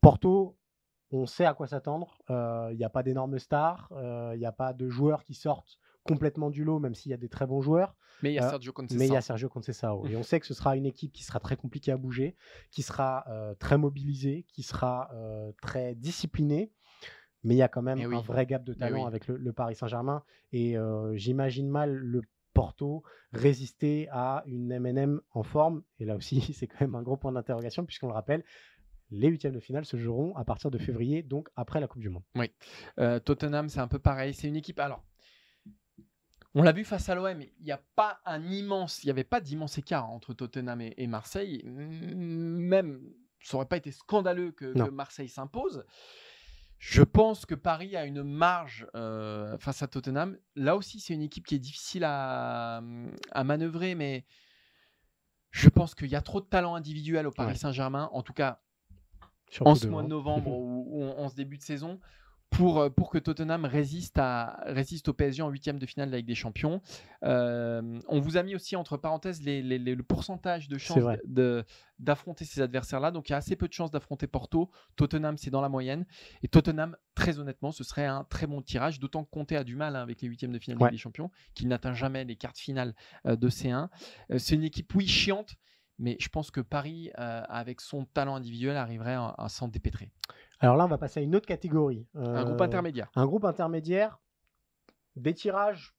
Porto 0.00 0.56
on 1.12 1.26
sait 1.26 1.44
à 1.44 1.54
quoi 1.54 1.66
s'attendre. 1.66 2.18
Il 2.28 2.34
euh, 2.34 2.74
n'y 2.74 2.84
a 2.84 2.90
pas 2.90 3.02
d'énormes 3.02 3.38
stars, 3.38 3.88
il 3.92 3.96
euh, 3.98 4.36
n'y 4.36 4.46
a 4.46 4.52
pas 4.52 4.72
de 4.72 4.88
joueurs 4.88 5.24
qui 5.24 5.34
sortent 5.34 5.78
complètement 6.04 6.50
du 6.50 6.64
lot, 6.64 6.78
même 6.78 6.94
s'il 6.94 7.10
y 7.10 7.14
a 7.14 7.18
des 7.18 7.28
très 7.28 7.46
bons 7.46 7.60
joueurs. 7.60 7.94
Mais 8.22 8.32
il 8.32 8.34
y 8.34 8.38
a 8.38 8.46
euh, 8.46 8.50
Sergio 8.50 8.72
Conceição. 8.72 8.98
Mais 8.98 9.06
il 9.06 9.12
y 9.12 9.16
a 9.16 9.20
Sergio 9.20 9.48
Conceição. 9.48 10.06
et 10.06 10.16
on 10.16 10.22
sait 10.22 10.40
que 10.40 10.46
ce 10.46 10.54
sera 10.54 10.76
une 10.76 10.86
équipe 10.86 11.12
qui 11.12 11.24
sera 11.24 11.40
très 11.40 11.56
compliquée 11.56 11.92
à 11.92 11.96
bouger, 11.96 12.36
qui 12.70 12.82
sera 12.82 13.24
très 13.58 13.78
mobilisée, 13.78 14.44
qui 14.48 14.62
sera 14.62 15.10
très 15.60 15.94
disciplinée. 15.94 16.72
Mais 17.44 17.54
il 17.54 17.58
y 17.58 17.62
a 17.62 17.68
quand 17.68 17.82
même 17.82 18.00
un 18.00 18.20
vrai 18.20 18.46
gap 18.46 18.62
de 18.64 18.74
talent 18.74 19.06
avec 19.06 19.26
le, 19.26 19.52
Paris 19.52 19.74
Saint-Germain. 19.74 20.22
Et 20.52 20.76
j'imagine 21.14 21.68
mal 21.68 21.94
le 21.94 22.22
Porto 22.54 23.02
résister 23.32 24.08
à 24.10 24.42
une 24.46 24.78
MNM 24.78 25.20
en 25.32 25.42
forme. 25.42 25.82
Et 25.98 26.04
là 26.04 26.16
aussi, 26.16 26.40
c'est 26.54 26.66
quand 26.66 26.80
même 26.80 26.94
un 26.94 27.02
gros 27.02 27.16
point 27.16 27.32
d'interrogation, 27.32 27.84
puisqu'on 27.84 28.08
le 28.08 28.14
rappelle, 28.14 28.44
les 29.10 29.28
huitièmes 29.28 29.52
de 29.52 29.60
finale 29.60 29.84
se 29.84 29.96
joueront 29.96 30.34
à 30.36 30.44
partir 30.44 30.70
de 30.70 30.78
février, 30.78 31.22
donc 31.22 31.48
après 31.54 31.80
la 31.80 31.86
Coupe 31.86 32.00
du 32.00 32.08
Monde. 32.08 32.22
Oui. 32.34 32.50
Euh, 32.98 33.20
Tottenham, 33.20 33.68
c'est 33.68 33.80
un 33.80 33.88
peu 33.88 33.98
pareil. 33.98 34.32
C'est 34.32 34.48
une 34.48 34.56
équipe. 34.56 34.78
Alors, 34.78 35.04
on 36.54 36.62
l'a 36.62 36.72
vu 36.72 36.84
face 36.84 37.08
à 37.08 37.14
l'OM, 37.14 37.40
il 37.40 37.64
n'y 37.64 37.72
a 37.72 37.82
pas 37.96 38.20
un 38.26 38.42
immense, 38.42 39.02
il 39.02 39.06
n'y 39.06 39.10
avait 39.10 39.24
pas 39.24 39.40
d'immense 39.40 39.78
écart 39.78 40.10
entre 40.10 40.34
Tottenham 40.34 40.80
et, 40.80 41.06
Marseille. 41.06 41.62
Même, 41.64 43.00
ça 43.40 43.56
n'aurait 43.56 43.68
pas 43.68 43.78
été 43.78 43.90
scandaleux 43.90 44.52
que, 44.52 44.90
Marseille 44.90 45.28
s'impose. 45.28 45.84
Je 46.78 47.02
pense 47.02 47.46
que 47.46 47.54
Paris 47.54 47.96
a 47.96 48.04
une 48.04 48.24
marge 48.24 48.88
euh, 48.96 49.56
face 49.58 49.82
à 49.82 49.86
Tottenham. 49.86 50.36
Là 50.56 50.76
aussi, 50.76 50.98
c'est 50.98 51.14
une 51.14 51.22
équipe 51.22 51.46
qui 51.46 51.54
est 51.54 51.60
difficile 51.60 52.02
à, 52.04 52.82
à 53.30 53.44
manœuvrer, 53.44 53.94
mais 53.94 54.26
je 55.52 55.68
pense 55.68 55.94
qu'il 55.94 56.08
y 56.08 56.16
a 56.16 56.22
trop 56.22 56.40
de 56.40 56.46
talent 56.46 56.74
individuel 56.74 57.26
au 57.26 57.30
Paris 57.30 57.56
Saint-Germain. 57.56 58.10
En 58.12 58.22
tout 58.22 58.32
cas, 58.32 58.60
en 59.60 59.74
ce 59.74 59.86
mois 59.86 60.02
de 60.02 60.08
novembre 60.08 60.48
ou, 60.58 61.04
en 61.16 61.28
ce 61.28 61.34
début 61.34 61.58
de 61.58 61.62
saison 61.62 62.00
pour, 62.52 62.80
euh, 62.80 62.90
pour 62.90 63.10
que 63.10 63.18
Tottenham 63.18 63.64
résiste, 63.64 64.18
à, 64.18 64.62
résiste 64.66 65.08
au 65.08 65.14
PSG 65.14 65.42
en 65.42 65.48
huitième 65.48 65.78
de 65.78 65.86
finale 65.86 66.08
de 66.08 66.12
la 66.12 66.18
Ligue 66.18 66.26
des 66.26 66.34
Champions. 66.34 66.82
Euh, 67.24 67.98
on 68.08 68.20
vous 68.20 68.36
a 68.36 68.42
mis 68.42 68.54
aussi 68.54 68.76
entre 68.76 68.98
parenthèses 68.98 69.42
les, 69.42 69.62
le 69.62 70.02
pourcentage 70.02 70.68
de 70.68 70.78
chances 70.78 71.18
d'affronter 71.98 72.44
ces 72.44 72.60
adversaires-là. 72.60 73.10
Donc 73.10 73.28
il 73.28 73.32
y 73.32 73.34
a 73.34 73.38
assez 73.38 73.56
peu 73.56 73.68
de 73.68 73.72
chances 73.72 73.90
d'affronter 73.90 74.26
Porto. 74.26 74.70
Tottenham, 74.96 75.38
c'est 75.38 75.50
dans 75.50 75.62
la 75.62 75.70
moyenne. 75.70 76.04
Et 76.42 76.48
Tottenham, 76.48 76.96
très 77.14 77.38
honnêtement, 77.38 77.72
ce 77.72 77.84
serait 77.84 78.06
un 78.06 78.24
très 78.24 78.46
bon 78.46 78.60
tirage, 78.60 79.00
d'autant 79.00 79.24
que 79.24 79.30
Conte 79.30 79.52
a 79.52 79.64
du 79.64 79.74
mal 79.74 79.96
hein, 79.96 80.02
avec 80.02 80.20
les 80.20 80.28
huitièmes 80.28 80.52
de 80.52 80.58
finale 80.58 80.78
de 80.78 80.84
la 80.84 80.90
Ligue 80.90 80.98
des 80.98 81.02
Champions, 81.02 81.30
qu'il 81.54 81.68
n'atteint 81.68 81.94
jamais 81.94 82.24
les 82.24 82.36
cartes 82.36 82.58
finales 82.58 82.94
euh, 83.26 83.34
de 83.34 83.48
C1. 83.48 83.88
c'est 84.36 84.54
une 84.54 84.64
équipe, 84.64 84.94
oui, 84.94 85.06
chiante, 85.06 85.56
mais 85.98 86.16
je 86.20 86.28
pense 86.28 86.50
que 86.50 86.60
Paris, 86.60 87.10
euh, 87.18 87.42
avec 87.48 87.80
son 87.80 88.04
talent 88.04 88.34
individuel, 88.34 88.76
arriverait 88.76 89.16
à, 89.16 89.46
s'en 89.48 89.68
dépêtrer. 89.68 90.10
Alors 90.60 90.76
là, 90.76 90.84
on 90.84 90.88
va 90.88 90.98
passer 90.98 91.20
à 91.20 91.22
une 91.22 91.34
autre 91.34 91.46
catégorie. 91.46 92.06
un 92.14 92.44
groupe 92.44 92.60
euh, 92.60 92.64
intermédiaire. 92.64 93.10
Un 93.14 93.26
groupe 93.26 93.44
intermédiaire, 93.44 94.20
des 95.16 95.34
tirages 95.34 95.94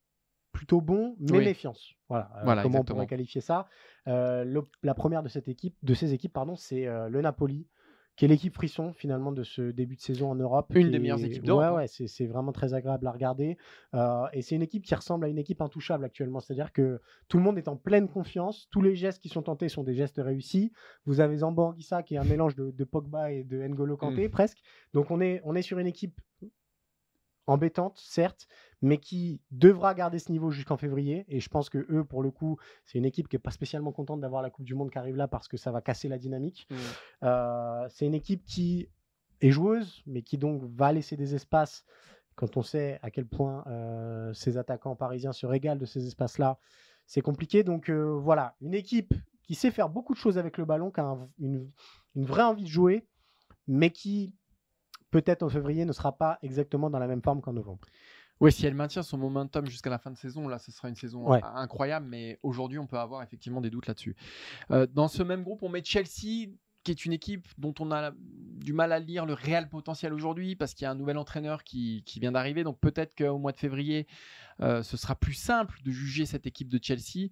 plutôt 0.52 0.82
bons, 0.82 1.16
mais 1.20 1.40
méfiance. 1.40 1.94
Voilà, 2.10 2.32
euh, 2.46 2.62
comment 2.62 2.80
on 2.82 2.84
pourrait 2.84 3.08
qualifier 3.08 3.42
ça? 3.42 3.68
La 4.06 4.94
première 4.96 5.24
de, 5.24 5.30
cette 5.30 5.48
équipe, 5.48 5.76
de 5.84 5.94
ces 5.94 6.14
équipes, 6.14 6.34
pardon, 6.34 6.56
c'est 6.56 6.86
le 6.86 7.22
Napoli, 7.22 7.68
qui 8.16 8.26
est 8.26 8.28
l'équipe 8.28 8.54
frisson 8.54 8.94
finalement 8.94 9.32
de 9.32 9.44
ce 9.44 9.72
début 9.72 9.96
de 9.96 10.02
saison 10.02 10.32
en 10.32 10.36
Europe. 10.36 10.72
Une 10.76 10.92
des 10.92 11.00
meilleures 11.00 11.24
équipes 11.24 11.46
d'Europe. 11.46 11.64
Ouais, 11.64 11.70
hein. 11.70 11.76
ouais, 11.76 12.08
c'est 12.08 12.28
vraiment 12.28 12.52
très 12.52 12.74
agréable 12.74 13.08
à 13.08 13.12
regarder. 13.12 13.58
Euh, 13.96 14.26
et 14.34 14.42
c'est 14.42 14.56
une 14.56 14.62
équipe 14.62 14.84
qui 14.84 14.94
ressemble 14.94 15.26
à 15.26 15.30
une 15.30 15.40
équipe 15.40 15.62
intouchable 15.62 16.06
actuellement. 16.06 16.40
C'est-à-dire 16.40 16.72
que 16.72 17.02
tout 17.28 17.38
le 17.38 17.44
monde 17.44 17.58
est 17.58 17.68
en 17.68 17.76
pleine 17.76 18.08
confiance. 18.08 18.68
Tous 18.72 18.82
les 18.82 18.96
gestes 18.96 19.22
qui 19.22 19.30
sont 19.30 19.42
tentés 19.42 19.70
sont 19.70 19.84
des 19.84 19.96
gestes 19.96 20.22
réussis. 20.24 20.72
Vous 21.06 21.20
avez 21.20 21.38
Zambo 21.38 21.64
Anguissa 21.64 22.04
qui 22.04 22.16
est 22.16 22.20
un 22.20 22.24
mélange 22.24 22.56
de, 22.56 22.84
Pogba 22.84 23.32
et 23.32 23.44
de 23.44 23.58
N'Golo 23.58 23.98
Kanté 23.98 24.28
mmh. 24.28 24.32
presque. 24.32 24.60
Donc 24.94 25.10
on 25.10 25.20
est, 25.20 25.42
on 25.44 25.56
est 25.56 25.62
sur 25.62 25.80
une 25.80 25.88
équipe 25.88 26.20
embêtante, 27.48 27.98
certes, 27.98 28.48
mais 28.82 28.98
qui 28.98 29.42
devra 29.52 29.94
garder 29.94 30.20
ce 30.20 30.32
niveau 30.32 30.52
jusqu'en 30.52 30.78
février. 30.78 31.26
Et 31.28 31.40
je 31.40 31.50
pense 31.50 31.70
que 31.70 31.86
eux, 31.90 32.04
pour 32.04 32.22
le 32.22 32.32
coup, 32.32 32.58
c'est 32.86 32.98
une 32.98 33.06
équipe 33.06 33.28
qui 33.28 33.36
n'est 33.36 33.42
pas 33.42 33.52
spécialement 33.52 33.92
contente 33.92 34.20
d'avoir 34.20 34.42
la 34.42 34.50
Coupe 34.50 34.66
du 34.66 34.76
Monde 34.76 34.92
qui 34.92 34.98
arrive 34.98 35.16
là 35.16 35.28
parce 35.28 35.48
que 35.48 35.58
ça 35.58 35.72
va 35.72 35.82
casser 35.82 36.08
la 36.08 36.18
dynamique. 36.18 36.68
Mmh. 36.70 36.76
Euh, 37.24 37.88
c'est 37.90 38.06
une 38.06 38.14
équipe 38.14 38.44
qui 38.46 38.90
est 39.42 39.52
joueuse, 39.52 40.04
mais 40.06 40.22
qui 40.22 40.38
donc 40.38 40.64
va 40.64 40.92
laisser 40.92 41.18
des 41.18 41.36
espaces 41.36 41.86
quand 42.36 42.58
on 42.58 42.62
sait 42.62 43.00
à 43.02 43.12
quel 43.12 43.26
point 43.26 43.64
euh, 43.68 44.34
ces 44.34 44.58
attaquants 44.58 44.96
parisiens 44.96 45.34
se 45.34 45.46
régalent 45.46 45.80
de 45.80 45.86
ces 45.86 46.08
espaces-là. 46.08 46.60
C'est 47.06 47.22
compliqué. 47.22 47.64
Donc 47.64 47.90
euh, 47.90 48.18
voilà, 48.18 48.56
une 48.62 48.74
équipe 48.74 49.14
qui 49.44 49.56
sait 49.56 49.72
faire 49.72 49.90
beaucoup 49.90 50.14
de 50.14 50.18
choses 50.18 50.38
avec 50.38 50.58
le 50.58 50.66
ballon, 50.66 50.92
qui 50.92 51.02
a 51.02 51.18
une, 51.40 51.70
une 52.16 52.26
vraie 52.26 52.44
envie 52.44 52.64
de 52.64 52.70
jouer, 52.70 53.06
mais 53.68 53.92
qui 53.92 54.34
peut-être 55.14 55.44
en 55.44 55.50
février, 55.50 55.86
ne 55.86 55.94
sera 55.94 56.18
pas 56.18 56.40
exactement 56.42 56.90
dans 56.90 57.00
la 57.00 57.08
même 57.08 57.22
forme 57.22 57.40
qu'en 57.40 57.54
novembre. 57.54 57.86
Oui, 58.40 58.52
si 58.52 58.66
elle 58.66 58.74
maintient 58.74 59.04
son 59.04 59.20
momentum 59.20 59.68
jusqu'à 59.68 59.92
la 59.92 60.00
fin 60.00 60.12
de 60.12 60.18
saison, 60.18 60.48
là, 60.48 60.58
ce 60.58 60.72
sera 60.72 60.90
une 60.90 60.96
saison 60.96 61.32
incroyable. 61.32 62.08
Mais 62.10 62.40
aujourd'hui, 62.42 62.80
on 62.80 62.88
peut 62.88 62.98
avoir 62.98 63.22
effectivement 63.22 63.62
des 63.62 63.70
doutes 63.70 63.88
là-dessus. 63.88 64.16
Euh, 64.72 64.88
dans 64.92 65.08
ce 65.08 65.22
même 65.22 65.44
groupe, 65.44 65.62
on 65.62 65.70
met 65.70 65.84
Chelsea. 65.84 66.50
qui 66.84 66.92
est 66.92 67.06
une 67.06 67.14
équipe 67.14 67.48
dont 67.58 67.74
on 67.80 67.92
a 67.92 68.12
du 68.18 68.74
mal 68.74 68.92
à 68.92 69.00
lire 69.00 69.26
le 69.26 69.34
réel 69.34 69.70
potentiel 69.70 70.14
aujourd'hui 70.14 70.56
parce 70.56 70.74
qu'il 70.74 70.86
y 70.86 70.88
a 70.88 70.92
un 70.92 70.96
nouvel 70.96 71.18
entraîneur 71.18 71.64
qui, 71.64 72.04
qui 72.06 72.20
vient 72.20 72.32
d'arriver. 72.32 72.64
Donc 72.64 72.80
peut-être 72.80 73.16
qu'au 73.16 73.38
mois 73.38 73.54
de 73.54 73.58
février, 73.58 74.08
euh, 74.62 74.84
ce 74.84 74.98
sera 74.98 75.16
plus 75.16 75.34
simple 75.34 75.80
de 75.84 75.92
juger 75.92 76.26
cette 76.26 76.46
équipe 76.46 76.70
de 76.70 76.80
Chelsea. 76.82 77.30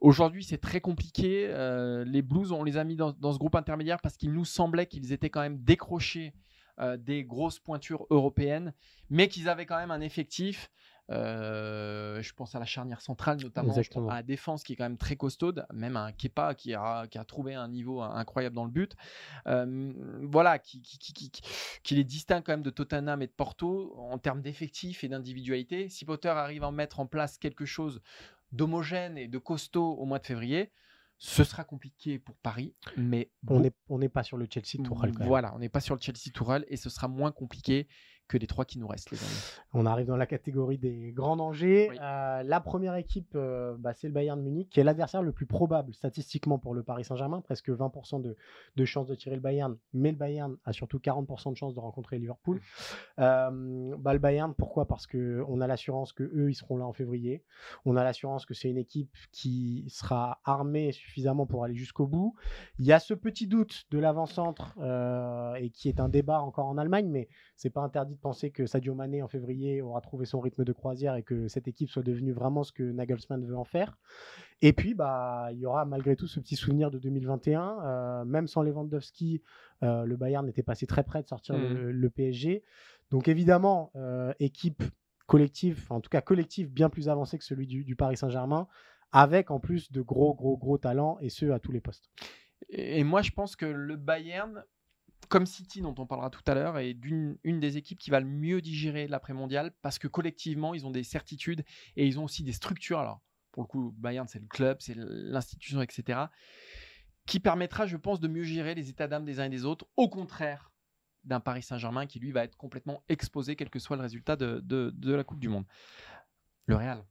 Aujourd'hui, 0.00 0.44
c'est 0.44 0.58
très 0.58 0.80
compliqué. 0.80 1.46
Euh, 1.48 2.04
les 2.04 2.22
Blues, 2.22 2.52
on 2.52 2.64
les 2.64 2.76
a 2.76 2.84
mis 2.84 2.96
dans, 2.96 3.12
dans 3.12 3.32
ce 3.32 3.38
groupe 3.38 3.54
intermédiaire 3.54 4.00
parce 4.00 4.16
qu'il 4.16 4.32
nous 4.32 4.44
semblait 4.44 4.86
qu'ils 4.86 5.12
étaient 5.12 5.30
quand 5.30 5.42
même 5.42 5.58
décrochés 5.58 6.32
euh, 6.80 6.96
des 6.96 7.24
grosses 7.24 7.58
pointures 7.58 8.06
européennes, 8.10 8.72
mais 9.10 9.28
qu'ils 9.28 9.48
avaient 9.48 9.66
quand 9.66 9.78
même 9.78 9.90
un 9.90 10.00
effectif 10.00 10.70
euh, 11.10 12.22
je 12.22 12.32
pense 12.32 12.54
à 12.54 12.58
la 12.58 12.64
charnière 12.64 13.00
centrale, 13.00 13.38
notamment 13.42 13.74
à 14.08 14.14
la 14.14 14.22
défense 14.22 14.62
qui 14.62 14.72
est 14.72 14.76
quand 14.76 14.84
même 14.84 14.96
très 14.96 15.16
costaude, 15.16 15.66
même 15.72 15.96
un 15.96 16.12
Kepa 16.12 16.54
qui 16.54 16.74
a, 16.74 17.06
qui 17.08 17.18
a 17.18 17.24
trouvé 17.24 17.54
un 17.54 17.68
niveau 17.68 18.00
incroyable 18.00 18.56
dans 18.56 18.64
le 18.64 18.70
but. 18.70 18.94
Euh, 19.46 19.92
voilà, 20.22 20.58
qui, 20.58 20.80
qui, 20.80 20.98
qui, 20.98 21.12
qui, 21.12 21.42
qui 21.82 21.94
les 21.94 22.04
distingue 22.04 22.42
quand 22.42 22.52
même 22.52 22.62
de 22.62 22.70
Tottenham 22.70 23.20
et 23.20 23.26
de 23.26 23.32
Porto 23.32 23.94
en 23.98 24.18
termes 24.18 24.40
d'effectifs 24.40 25.04
et 25.04 25.08
d'individualité. 25.08 25.88
Si 25.88 26.04
Potter 26.04 26.28
arrive 26.28 26.64
à 26.64 26.70
mettre 26.70 27.00
en 27.00 27.06
place 27.06 27.38
quelque 27.38 27.66
chose 27.66 28.00
d'homogène 28.52 29.18
et 29.18 29.28
de 29.28 29.38
costaud 29.38 29.92
au 29.94 30.06
mois 30.06 30.20
de 30.20 30.26
février, 30.26 30.70
ce 31.26 31.42
sera 31.42 31.64
compliqué 31.64 32.18
pour 32.18 32.36
Paris, 32.36 32.74
mais 32.98 33.30
On 33.48 33.60
n'est 33.60 33.72
on 33.88 33.98
n'est 33.98 34.10
pas 34.10 34.22
sur 34.22 34.36
le 34.36 34.46
Chelsea 34.50 34.82
même. 35.20 35.26
voilà, 35.26 35.54
on 35.54 35.58
n'est 35.58 35.70
pas 35.70 35.80
sur 35.80 35.94
le 35.94 36.00
Chelsea 36.00 36.30
Tourelle 36.34 36.66
et 36.68 36.76
ce 36.76 36.90
sera 36.90 37.08
moins 37.08 37.32
compliqué 37.32 37.88
que 38.28 38.38
les 38.38 38.46
trois 38.46 38.64
qui 38.64 38.78
nous 38.78 38.86
restent, 38.86 39.10
les. 39.10 39.18
On 39.72 39.86
arrive 39.86 40.06
dans 40.06 40.16
la 40.16 40.26
catégorie 40.26 40.78
des 40.78 41.12
grands 41.12 41.36
dangers. 41.36 41.88
Oui. 41.90 41.98
Euh, 42.00 42.42
la 42.42 42.60
première 42.60 42.94
équipe, 42.94 43.32
euh, 43.34 43.76
bah, 43.78 43.92
c'est 43.92 44.06
le 44.06 44.14
Bayern 44.14 44.38
de 44.38 44.44
Munich, 44.44 44.70
qui 44.70 44.80
est 44.80 44.84
l'adversaire 44.84 45.22
le 45.22 45.32
plus 45.32 45.46
probable 45.46 45.92
statistiquement 45.94 46.58
pour 46.58 46.74
le 46.74 46.82
Paris 46.82 47.04
Saint-Germain. 47.04 47.40
Presque 47.42 47.68
20% 47.68 48.22
de, 48.22 48.36
de 48.76 48.84
chances 48.84 49.06
de 49.06 49.14
tirer 49.14 49.34
le 49.36 49.42
Bayern. 49.42 49.76
Mais 49.92 50.10
le 50.10 50.16
Bayern 50.16 50.56
a 50.64 50.72
surtout 50.72 50.98
40% 50.98 51.52
de 51.52 51.56
chances 51.56 51.74
de 51.74 51.80
rencontrer 51.80 52.18
Liverpool. 52.18 52.60
Euh, 53.18 53.94
bah, 53.98 54.14
le 54.14 54.18
Bayern, 54.18 54.54
pourquoi? 54.54 54.86
Parce 54.86 55.06
qu'on 55.06 55.60
a 55.60 55.66
l'assurance 55.66 56.12
que 56.12 56.22
eux, 56.22 56.50
ils 56.50 56.54
seront 56.54 56.78
là 56.78 56.86
en 56.86 56.92
février. 56.92 57.44
On 57.84 57.96
a 57.96 58.04
l'assurance 58.04 58.46
que 58.46 58.54
c'est 58.54 58.70
une 58.70 58.78
équipe 58.78 59.14
qui 59.32 59.84
sera 59.88 60.40
armée 60.44 60.92
suffisamment 60.92 61.46
pour 61.46 61.64
aller 61.64 61.74
jusqu'au 61.74 62.06
bout. 62.06 62.34
Il 62.78 62.86
y 62.86 62.92
a 62.92 63.00
ce 63.00 63.12
petit 63.12 63.46
doute 63.46 63.84
de 63.90 63.98
l'avant-centre 63.98 64.76
et 65.58 65.70
qui 65.70 65.88
est 65.88 66.00
un 66.00 66.08
débat 66.08 66.40
encore 66.40 66.66
en 66.66 66.78
Allemagne, 66.78 67.08
mais 67.08 67.28
c'est 67.56 67.70
pas 67.70 67.82
interdit 67.82 68.13
de 68.14 68.18
penser 68.18 68.50
que 68.50 68.66
Sadio 68.66 68.94
Mané 68.94 69.22
en 69.22 69.28
février 69.28 69.82
aura 69.82 70.00
trouvé 70.00 70.24
son 70.24 70.40
rythme 70.40 70.64
de 70.64 70.72
croisière 70.72 71.14
et 71.16 71.22
que 71.22 71.48
cette 71.48 71.68
équipe 71.68 71.90
soit 71.90 72.02
devenue 72.02 72.32
vraiment 72.32 72.64
ce 72.64 72.72
que 72.72 72.82
Nagelsmann 72.82 73.44
veut 73.44 73.56
en 73.56 73.64
faire. 73.64 73.98
Et 74.62 74.72
puis, 74.72 74.94
bah, 74.94 75.48
il 75.52 75.58
y 75.58 75.66
aura 75.66 75.84
malgré 75.84 76.16
tout 76.16 76.26
ce 76.26 76.40
petit 76.40 76.56
souvenir 76.56 76.90
de 76.90 76.98
2021. 76.98 77.78
euh, 77.84 78.24
même 78.24 78.46
sans 78.48 78.62
Lewandowski, 78.62 79.42
euh, 79.82 80.04
le 80.04 80.16
Bayern 80.16 80.48
était 80.48 80.62
passé 80.62 80.86
très 80.86 81.02
près 81.04 81.22
de 81.22 81.28
sortir 81.28 81.58
le, 81.58 81.92
le 81.92 82.10
PSG. 82.10 82.64
Donc 83.10 83.28
évidemment, 83.28 83.90
euh, 83.96 84.32
équipe 84.40 84.82
collective, 85.26 85.86
en 85.90 86.00
tout 86.00 86.10
cas 86.10 86.20
collectif 86.20 86.70
bien 86.70 86.88
plus 86.88 87.08
avancé 87.08 87.38
que 87.38 87.44
celui 87.44 87.66
du, 87.66 87.84
du 87.84 87.96
Paris 87.96 88.16
Saint-Germain, 88.16 88.66
avec 89.12 89.50
en 89.50 89.60
plus 89.60 89.92
de 89.92 90.00
gros, 90.00 90.34
gros, 90.34 90.56
gros 90.56 90.78
talents, 90.78 91.18
et 91.20 91.28
ce 91.28 91.46
à 91.50 91.58
tous 91.58 91.72
les 91.72 91.80
postes. 91.80 92.10
Et 92.70 93.04
moi, 93.04 93.22
je 93.22 93.30
pense 93.30 93.56
que 93.56 93.66
le 93.66 93.96
Bayern, 93.96 94.64
comme 95.28 95.46
City, 95.46 95.80
dont 95.80 95.94
on 95.98 96.06
parlera 96.06 96.30
tout 96.30 96.42
à 96.46 96.54
l'heure, 96.54 96.78
est 96.78 96.94
d'une 96.94 97.38
une 97.44 97.60
des 97.60 97.76
équipes 97.76 97.98
qui 97.98 98.10
va 98.10 98.20
le 98.20 98.26
mieux 98.26 98.60
digérer 98.60 99.06
l'après-mondial 99.08 99.72
parce 99.82 99.98
que 99.98 100.08
collectivement, 100.08 100.74
ils 100.74 100.86
ont 100.86 100.90
des 100.90 101.04
certitudes 101.04 101.64
et 101.96 102.06
ils 102.06 102.18
ont 102.18 102.24
aussi 102.24 102.42
des 102.42 102.52
structures. 102.52 102.98
Alors, 102.98 103.20
pour 103.52 103.62
le 103.62 103.66
coup, 103.68 103.94
Bayern, 103.98 104.26
c'est 104.28 104.40
le 104.40 104.46
club, 104.46 104.78
c'est 104.80 104.94
l'institution, 104.96 105.80
etc. 105.82 106.20
Qui 107.26 107.40
permettra, 107.40 107.86
je 107.86 107.96
pense, 107.96 108.20
de 108.20 108.28
mieux 108.28 108.42
gérer 108.42 108.74
les 108.74 108.90
états 108.90 109.08
d'âme 109.08 109.24
des 109.24 109.40
uns 109.40 109.44
et 109.44 109.50
des 109.50 109.64
autres, 109.64 109.86
au 109.96 110.08
contraire 110.08 110.72
d'un 111.24 111.40
Paris 111.40 111.62
Saint-Germain 111.62 112.06
qui, 112.06 112.18
lui, 112.20 112.32
va 112.32 112.44
être 112.44 112.56
complètement 112.56 113.02
exposé, 113.08 113.56
quel 113.56 113.70
que 113.70 113.78
soit 113.78 113.96
le 113.96 114.02
résultat 114.02 114.36
de, 114.36 114.60
de- 114.62 114.92
de 114.94 115.14
la 115.14 115.24
Coupe 115.24 115.40
du 115.40 115.48
Monde. 115.48 115.64
Le 116.66 116.76
Real. 116.76 117.04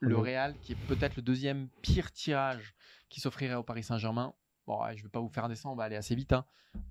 Le. 0.00 0.16
Real, 0.16 0.54
qui 0.62 0.72
est 0.72 0.86
peut-être 0.88 1.16
le 1.16 1.22
deuxième 1.22 1.68
pire 1.82 2.10
tirage 2.12 2.74
qui 3.08 3.20
s'offrirait 3.20 3.54
au 3.54 3.62
Paris 3.62 3.82
Saint-Germain. 3.84 4.34
Bon, 4.68 4.78
je 4.90 4.98
ne 4.98 5.02
vais 5.04 5.08
pas 5.08 5.20
vous 5.20 5.30
faire 5.30 5.48
descendre, 5.48 5.72
on 5.72 5.76
va 5.76 5.84
aller 5.84 5.96
assez 5.96 6.14
vite. 6.14 6.32
hein. 6.34 6.44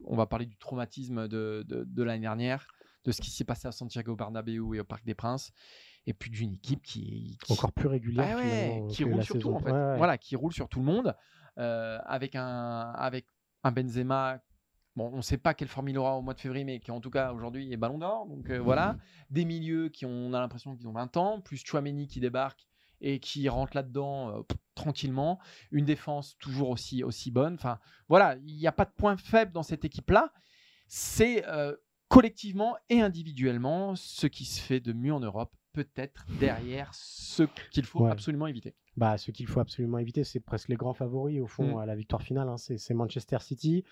On 0.03 0.15
va 0.17 0.25
parler 0.25 0.47
du 0.47 0.57
traumatisme 0.57 1.27
de, 1.27 1.63
de- 1.67 1.83
de 1.85 2.03
l'année 2.03 2.21
dernière, 2.21 2.67
de 3.05 3.11
ce 3.11 3.21
qui 3.21 3.29
s'est 3.29 3.43
passé 3.45 3.67
à 3.67 3.71
Santiago 3.71 4.15
Bernabéu 4.15 4.73
et 4.75 4.79
au 4.79 4.83
Parc 4.83 5.05
des 5.05 5.13
Princes, 5.13 5.51
et 6.07 6.13
puis 6.13 6.31
d'une 6.31 6.53
équipe 6.53 6.81
qui, 6.81 7.37
qui- 7.45 7.53
Encore 7.53 7.71
plus 7.71 7.87
régulière. 7.87 8.25
ah 8.31 8.35
ouais, 8.35 8.41
finalement, 8.41 8.87
qui 8.87 9.03
roule 9.03 9.23
sur 9.23 9.35
saison. 9.35 9.49
tout 9.51 9.55
en 9.55 9.59
fait. 9.59 9.71
Ouais, 9.71 9.77
ouais. 9.91 9.97
Voilà, 9.97 10.17
qui 10.17 10.35
roule 10.35 10.51
sur 10.53 10.67
tout 10.67 10.79
le 10.79 10.85
monde, 10.85 11.15
euh, 11.59 11.99
avec 12.05 12.35
un 12.35 12.91
avec 12.95 13.27
un 13.63 13.71
Benzema. 13.71 14.41
Bon, 14.95 15.11
on 15.13 15.17
ne 15.17 15.21
sait 15.21 15.37
pas 15.37 15.53
quelle 15.53 15.67
forme 15.67 15.89
il 15.89 15.97
aura 15.99 16.15
au 16.17 16.23
mois 16.23 16.33
de 16.33 16.39
février, 16.39 16.65
mais 16.65 16.79
qui 16.79 16.89
en 16.89 16.99
tout 16.99 17.11
cas 17.11 17.31
aujourd'hui 17.31 17.71
est 17.71 17.77
Ballon 17.77 17.99
d'Or. 17.99 18.25
Donc 18.25 18.49
euh, 18.49 18.57
voilà, 18.59 18.97
des 19.29 19.45
milieux 19.45 19.89
qui 19.89 20.07
ont, 20.07 20.09
on 20.09 20.33
a 20.33 20.39
l'impression 20.39 20.75
qu'ils 20.75 20.87
ont 20.87 20.91
20 20.93 21.15
ans, 21.17 21.39
plus 21.41 21.63
Chouameni 21.63 22.07
qui 22.07 22.19
débarque 22.19 22.65
et 23.01 23.19
qui 23.19 23.47
rentre 23.49 23.75
là-dedans 23.75 24.29
euh, 24.37 24.41
tranquillement. 24.75 25.39
Une 25.71 25.85
défense 25.85 26.37
toujours 26.39 26.69
aussi 26.69 27.03
aussi 27.03 27.31
bonne. 27.31 27.55
Enfin 27.55 27.79
voilà, 28.09 28.35
il 28.45 28.55
n'y 28.55 28.67
a 28.67 28.71
pas 28.71 28.85
de 28.85 28.91
point 28.95 29.17
faible 29.17 29.51
dans 29.51 29.63
cette 29.63 29.85
équipe-là. 29.85 30.31
C'est 30.87 31.45
euh, 31.47 31.75
collectivement 32.07 32.75
et 32.89 33.01
individuellement 33.01 33.95
ce 33.95 34.27
qui 34.27 34.45
se 34.45 34.61
fait 34.61 34.79
de 34.79 34.93
mieux 34.93 35.13
en 35.13 35.19
Europe, 35.19 35.53
peut-être 35.73 36.25
derrière 36.39 36.89
ce 36.93 37.43
qu'il 37.71 37.85
faut 37.85 38.03
Ouais. 38.05 38.11
absolument 38.11 38.47
éviter. 38.47 38.75
Bah, 38.95 39.17
ce 39.17 39.29
qu'il 39.31 39.45
faut 39.47 39.59
absolument 39.59 39.99
éviter, 39.99 40.23
c'est 40.23 40.39
presque 40.39 40.69
les 40.69 40.75
grands 40.75 40.93
favoris 40.93 41.39
au 41.41 41.45
fond 41.47 41.75
Mm. 41.75 41.79
à 41.79 41.85
la 41.85 41.95
victoire 41.95 42.21
finale. 42.23 42.49
hein, 42.49 42.57
c'est 42.57 42.93
Manchester 42.95 43.37
City. 43.41 43.83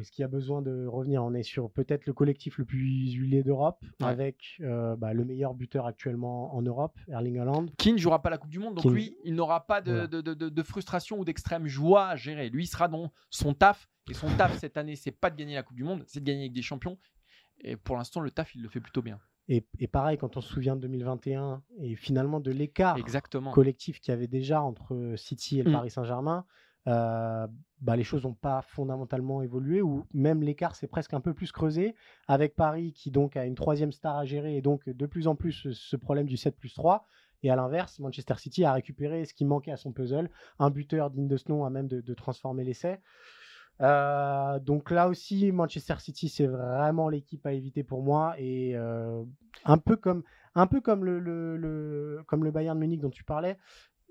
Est-ce 0.00 0.10
qu'il 0.12 0.22
y 0.22 0.24
a 0.24 0.28
besoin 0.28 0.62
de 0.62 0.86
revenir? 0.86 1.22
On 1.24 1.32
est 1.34 1.42
sur 1.42 1.70
peut-être 1.70 2.06
le 2.06 2.12
collectif 2.12 2.58
le 2.58 2.64
plus 2.64 3.12
huilé 3.12 3.42
d'Europe, 3.42 3.82
Ouais. 4.00 4.06
avec 4.08 4.56
euh, 4.60 4.96
bah, 4.96 5.12
le 5.14 5.24
meilleur 5.24 5.54
buteur 5.54 5.86
actuellement 5.86 6.54
en 6.54 6.62
Europe, 6.62 6.98
Erling 7.08 7.38
Haaland. 7.38 7.66
qui 7.78 7.92
ne 7.92 7.98
jouera 7.98 8.20
pas 8.22 8.30
la 8.30 8.38
Coupe 8.38 8.50
du 8.50 8.58
Monde. 8.58 8.74
Donc 8.76 8.84
lui, 8.92 9.16
il 9.24 9.34
n'aura 9.34 9.66
pas 9.66 9.80
de, 9.80 9.92
Voilà. 9.92 10.06
de, 10.06 10.20
de- 10.34 10.62
frustration 10.62 11.18
ou 11.18 11.24
d'extrême 11.24 11.66
joie 11.66 12.08
à 12.08 12.16
gérer. 12.16 12.48
Lui, 12.50 12.64
il 12.64 12.66
sera 12.66 12.88
dans 12.88 13.10
son 13.30 13.54
taf. 13.54 13.88
Et 14.10 14.14
son 14.14 14.28
taf 14.36 14.56
cette 14.58 14.76
année, 14.76 14.96
c'est 14.96 15.12
pas 15.12 15.30
de 15.30 15.36
gagner 15.36 15.54
la 15.54 15.62
Coupe 15.62 15.76
du 15.76 15.84
Monde, 15.84 16.02
c'est 16.06 16.20
de 16.20 16.24
gagner 16.24 16.40
avec 16.42 16.52
des 16.52 16.62
champions. 16.62 16.98
Et 17.62 17.76
pour 17.76 17.96
l'instant, 17.96 18.20
le 18.20 18.30
taf, 18.30 18.54
il 18.54 18.62
le 18.62 18.68
fait 18.68 18.80
plutôt 18.80 19.02
bien. 19.02 19.18
Et, 19.48 19.64
et 19.78 19.88
pareil, 19.88 20.16
quand 20.16 20.36
on 20.36 20.40
se 20.40 20.48
souvient 20.48 20.76
de 20.76 20.80
2021 20.82 21.62
et 21.80 21.96
finalement 21.96 22.38
de 22.40 22.50
l'écart 22.52 22.96
collectif 23.52 24.00
qu'il 24.00 24.12
y 24.12 24.14
avait 24.16 24.28
déjà 24.28 24.62
entre 24.62 25.14
City 25.16 25.58
et 25.58 25.62
le 25.64 25.70
Mm. 25.70 25.72
Paris 25.74 25.90
Saint-Germain, 25.90 26.44
euh, 26.88 27.46
bah, 27.80 27.96
les 27.96 28.04
choses 28.04 28.24
n'ont 28.24 28.34
pas 28.34 28.62
fondamentalement 28.62 29.42
évolué, 29.42 29.82
ou 29.82 30.06
même 30.12 30.42
l'écart 30.42 30.74
s'est 30.76 30.86
presque 30.88 31.14
un 31.14 31.20
peu 31.20 31.34
plus 31.34 31.52
creusé, 31.52 31.94
avec 32.28 32.54
Paris 32.56 32.92
qui 32.92 33.10
donc 33.10 33.36
a 33.36 33.44
une 33.44 33.54
troisième 33.54 33.92
star 33.92 34.16
à 34.16 34.24
gérer 34.24 34.56
et 34.56 34.62
donc 34.62 34.88
de 34.88 35.06
plus 35.06 35.26
en 35.26 35.34
plus 35.34 35.52
ce, 35.52 35.72
ce 35.72 35.96
problème 35.96 36.26
du 36.26 36.36
7 36.36 36.56
plus 36.56 36.74
3. 36.74 37.06
Et 37.42 37.50
à 37.50 37.56
l'inverse, 37.56 37.98
Manchester 37.98 38.34
City 38.36 38.64
a 38.64 38.72
récupéré 38.72 39.24
ce 39.24 39.32
qui 39.32 39.44
manquait 39.44 39.70
à 39.72 39.76
son 39.76 39.92
puzzle, 39.92 40.28
un 40.58 40.70
buteur 40.70 41.10
digne 41.10 41.26
de 41.28 41.36
ce 41.36 41.50
nom 41.50 41.64
à 41.64 41.70
même 41.70 41.88
de, 41.88 42.14
transformer 42.14 42.64
l'essai. 42.64 43.00
Euh, 43.80 44.58
donc 44.58 44.90
là 44.90 45.08
aussi, 45.08 45.50
Manchester 45.52 45.94
City, 45.98 46.28
c'est 46.28 46.46
vraiment 46.46 47.08
l'équipe 47.08 47.46
à 47.46 47.52
éviter 47.52 47.82
pour 47.82 48.02
moi. 48.02 48.34
Et 48.38 48.76
euh, 48.76 49.22
un 49.64 49.78
peu 49.78 49.96
comme, 49.96 50.22
un 50.54 50.66
peu 50.66 50.82
comme 50.82 51.04
le, 51.04 51.18
le- 51.18 51.56
le- 51.56 52.22
comme 52.26 52.44
le 52.44 52.50
Bayern 52.50 52.76
de 52.76 52.80
Munich 52.80 53.00
dont 53.00 53.08
tu 53.10 53.24
parlais, 53.24 53.56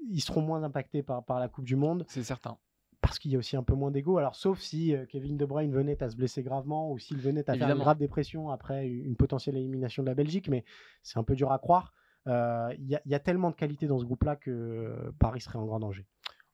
ils 0.09 0.21
seront 0.21 0.41
moins 0.41 0.63
impactés 0.63 1.03
par, 1.03 1.23
par 1.25 1.39
la 1.39 1.47
Coupe 1.49 1.65
du 1.65 1.75
Monde 1.75 2.05
C'est 2.07 2.23
certain. 2.23 2.57
parce 3.01 3.19
qu'il 3.19 3.31
y 3.31 3.35
a 3.35 3.39
aussi 3.39 3.55
un 3.55 3.63
peu 3.63 3.73
moins 3.75 3.91
d'ego. 3.91 4.17
Alors, 4.17 4.35
sauf 4.35 4.59
si 4.59 4.93
euh, 4.95 5.05
Kevin 5.05 5.37
De 5.37 5.45
Bruyne 5.45 5.71
venait 5.71 6.01
à 6.03 6.09
se 6.09 6.15
blesser 6.15 6.43
gravement 6.43 6.91
ou 6.91 6.99
s'il 6.99 7.17
venait 7.17 7.49
à 7.49 7.55
faire 7.55 7.69
une 7.69 7.79
grave 7.79 7.97
dépression 7.97 8.49
après 8.49 8.87
une 8.87 9.15
potentielle 9.15 9.57
élimination 9.57 10.03
de 10.03 10.07
la 10.07 10.15
Belgique, 10.15 10.49
mais 10.49 10.63
c'est 11.03 11.17
un 11.19 11.23
peu 11.23 11.35
dur 11.35 11.51
à 11.51 11.59
croire. 11.59 11.93
Euh, 12.27 12.73
Il 12.77 12.85
y, 12.87 12.95
a- 12.95 13.01
il 13.05 13.11
y 13.11 13.15
a 13.15 13.19
tellement 13.19 13.49
de 13.51 13.55
qualité 13.55 13.87
dans 13.87 13.97
ce 13.99 14.05
groupe-là 14.05 14.35
que 14.35 15.11
Paris 15.19 15.41
serait 15.41 15.57
en 15.57 15.65
grand 15.65 15.79
danger. 15.79 16.05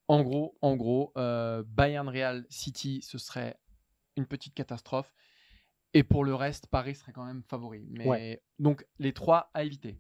En 0.07 0.21
gros, 0.21 0.55
en 0.61 0.75
gros, 0.75 1.11
euh, 1.17 1.63
Bayern 1.65 2.07
Real 2.07 2.45
City, 2.49 3.01
ce 3.01 3.17
serait 3.17 3.57
une 4.15 4.27
petite 4.27 4.53
catastrophe. 4.53 5.11
Et 5.95 6.03
pour 6.03 6.23
le 6.23 6.35
reste, 6.35 6.67
Paris 6.67 6.93
serait 6.95 7.11
quand 7.13 7.25
même 7.25 7.41
favori. 7.41 7.87
Mais 7.89 8.05
Ouais. 8.07 8.43
donc 8.59 8.85
les 8.99 9.13
trois 9.13 9.49
à 9.53 9.63
éviter. 9.63 9.97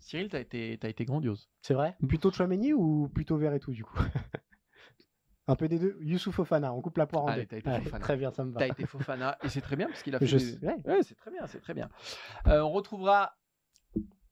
Cyril, 0.00 0.28
t'as 0.28 0.40
été, 0.40 0.78
t'as 0.80 0.88
été 0.88 1.04
grandiose. 1.04 1.48
C'est 1.62 1.74
vrai? 1.74 1.96
Plutôt 2.06 2.30
Chouameni 2.30 2.72
ou 2.72 3.08
plutôt 3.08 3.36
Verretou 3.36 3.72
du 3.72 3.84
coup? 3.84 3.98
Un 5.46 5.56
peu 5.56 5.66
des 5.66 5.78
deux. 5.78 5.96
Youssouf 6.02 6.34
Fofana, 6.34 6.74
on 6.74 6.82
coupe 6.82 6.98
la 6.98 7.06
poire 7.06 7.24
en 7.24 7.28
Allez, 7.28 7.46
deux. 7.46 7.56
été 7.56 7.68
Allez, 7.68 7.84
Fofana. 7.84 8.04
Très 8.04 8.16
bien, 8.16 8.30
ça 8.30 8.44
me 8.44 8.52
va. 8.52 8.58
T'as 8.60 8.68
été 8.68 8.84
Fofana 8.86 9.38
et 9.42 9.48
c'est 9.48 9.62
très 9.62 9.76
bien 9.76 9.86
parce 9.88 10.02
qu'il 10.02 10.14
a 10.14 10.18
fait. 10.20 10.26
Des-. 10.26 10.66
Ouais, 10.66 11.02
c'est 11.02 11.14
très 11.14 11.30
bien, 11.30 11.46
c'est 11.46 11.60
très 11.60 11.72
bien. 11.72 11.88
Euh, 12.46 12.60
on 12.60 12.70
retrouvera 12.70 13.34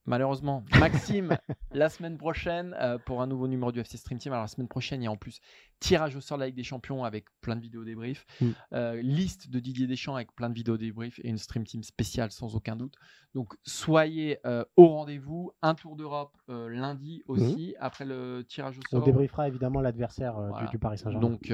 malheureusement. 0.07 0.63
Maxime, 0.79 1.37
la 1.71 1.89
semaine 1.89 2.17
prochaine, 2.17 2.75
euh, 2.79 2.97
pour 2.97 3.21
un 3.21 3.27
nouveau 3.27 3.47
numéro 3.47 3.71
du 3.71 3.79
FC 3.79 3.97
Stream 3.97 4.17
Team. 4.17 4.33
Alors, 4.33 4.43
la 4.45 4.47
semaine 4.47 4.67
prochaine, 4.67 5.01
il 5.01 5.05
y 5.05 5.07
a 5.07 5.11
en 5.11 5.17
plus 5.17 5.39
tirage 5.79 6.15
au 6.15 6.21
sort 6.21 6.37
de 6.37 6.41
la 6.41 6.47
Ligue 6.47 6.55
des 6.55 6.63
Champions 6.63 7.03
avec 7.03 7.25
plein 7.41 7.55
de 7.55 7.61
vidéos 7.61 7.83
débriefs, 7.83 8.25
Mm. 8.41 8.45
euh, 8.73 9.01
liste 9.03 9.49
de 9.51 9.59
Didier 9.59 9.85
Deschamps 9.85 10.15
avec 10.15 10.33
plein 10.33 10.49
de 10.49 10.55
vidéos 10.55 10.77
débriefs 10.77 11.19
et 11.19 11.29
une 11.29 11.37
Stream 11.37 11.65
Team 11.65 11.83
spéciale 11.83 12.31
sans 12.31 12.55
aucun 12.55 12.75
doute. 12.75 12.95
Donc, 13.35 13.53
soyez 13.63 14.39
euh, 14.47 14.65
au 14.75 14.87
rendez-vous. 14.87 15.51
Un 15.61 15.75
tour 15.75 15.95
d'Europe 15.95 16.35
lundi 16.47 17.21
aussi, 17.27 17.75
après 17.79 18.05
le 18.05 18.43
tirage 18.47 18.77
au 18.77 18.81
On 18.93 18.97
sort. 18.97 19.03
débriefera 19.05 19.47
évidemment 19.47 19.81
l'adversaire 19.81 20.35
du- 20.71 20.79
Paris 20.79 20.97
Saint-Germain. 20.97 21.19
Donc 21.27 21.51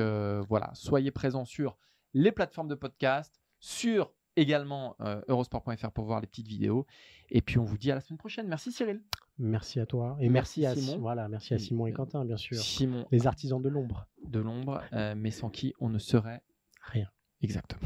voilà, 0.47 0.69
soyez 0.73 1.11
présents 1.11 1.45
sur 1.45 1.77
les 2.13 2.31
plateformes 2.31 2.67
de 2.67 2.75
podcast, 2.75 3.41
sur 3.59 4.13
également 4.35 4.95
euh, 5.01 5.21
eurosport.fr 5.27 5.91
pour 5.91 6.05
voir 6.05 6.21
les 6.21 6.27
petites 6.27 6.47
vidéos. 6.47 6.85
Et 7.29 7.41
puis 7.41 7.57
on 7.59 7.63
vous 7.63 7.77
dit 7.77 7.91
à 7.91 7.95
la 7.95 8.01
semaine 8.01 8.17
prochaine. 8.17 8.47
Merci 8.47 8.71
Cyril. 8.71 9.01
Merci 9.39 9.79
à 9.79 9.85
toi 9.85 10.15
et 10.19 10.29
Merci 10.29 10.61
merci, 10.61 10.65
à 10.79 10.81
Simon. 10.81 10.93
Si- 10.93 10.99
voilà, 10.99 11.27
merci 11.27 11.53
à 11.53 11.59
Simon 11.59 11.87
et 11.87 11.91
Quentin 11.93 12.23
bien 12.25 12.37
sûr. 12.37 12.57
Simon 12.57 13.07
Les 13.11 13.25
artisans 13.27 13.61
de 13.61 13.69
l'ombre. 13.69 14.07
de 14.27 14.39
l'ombre, 14.39 14.81
euh, 14.93 15.15
mais 15.17 15.31
sans 15.31 15.49
qui 15.49 15.73
on 15.79 15.89
ne 15.89 15.97
serait 15.99 16.41
Rien. 16.81 17.07
exactement. 17.41 17.81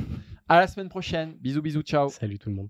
À 0.49 0.59
la 0.59 0.67
semaine 0.67 0.89
prochaine. 0.89 1.33
Bisous, 1.35 1.61
bisous, 1.61 1.81
ciao. 1.83 2.09
Salut 2.09 2.37
tout 2.39 2.49
le 2.49 2.55
monde. 2.55 2.69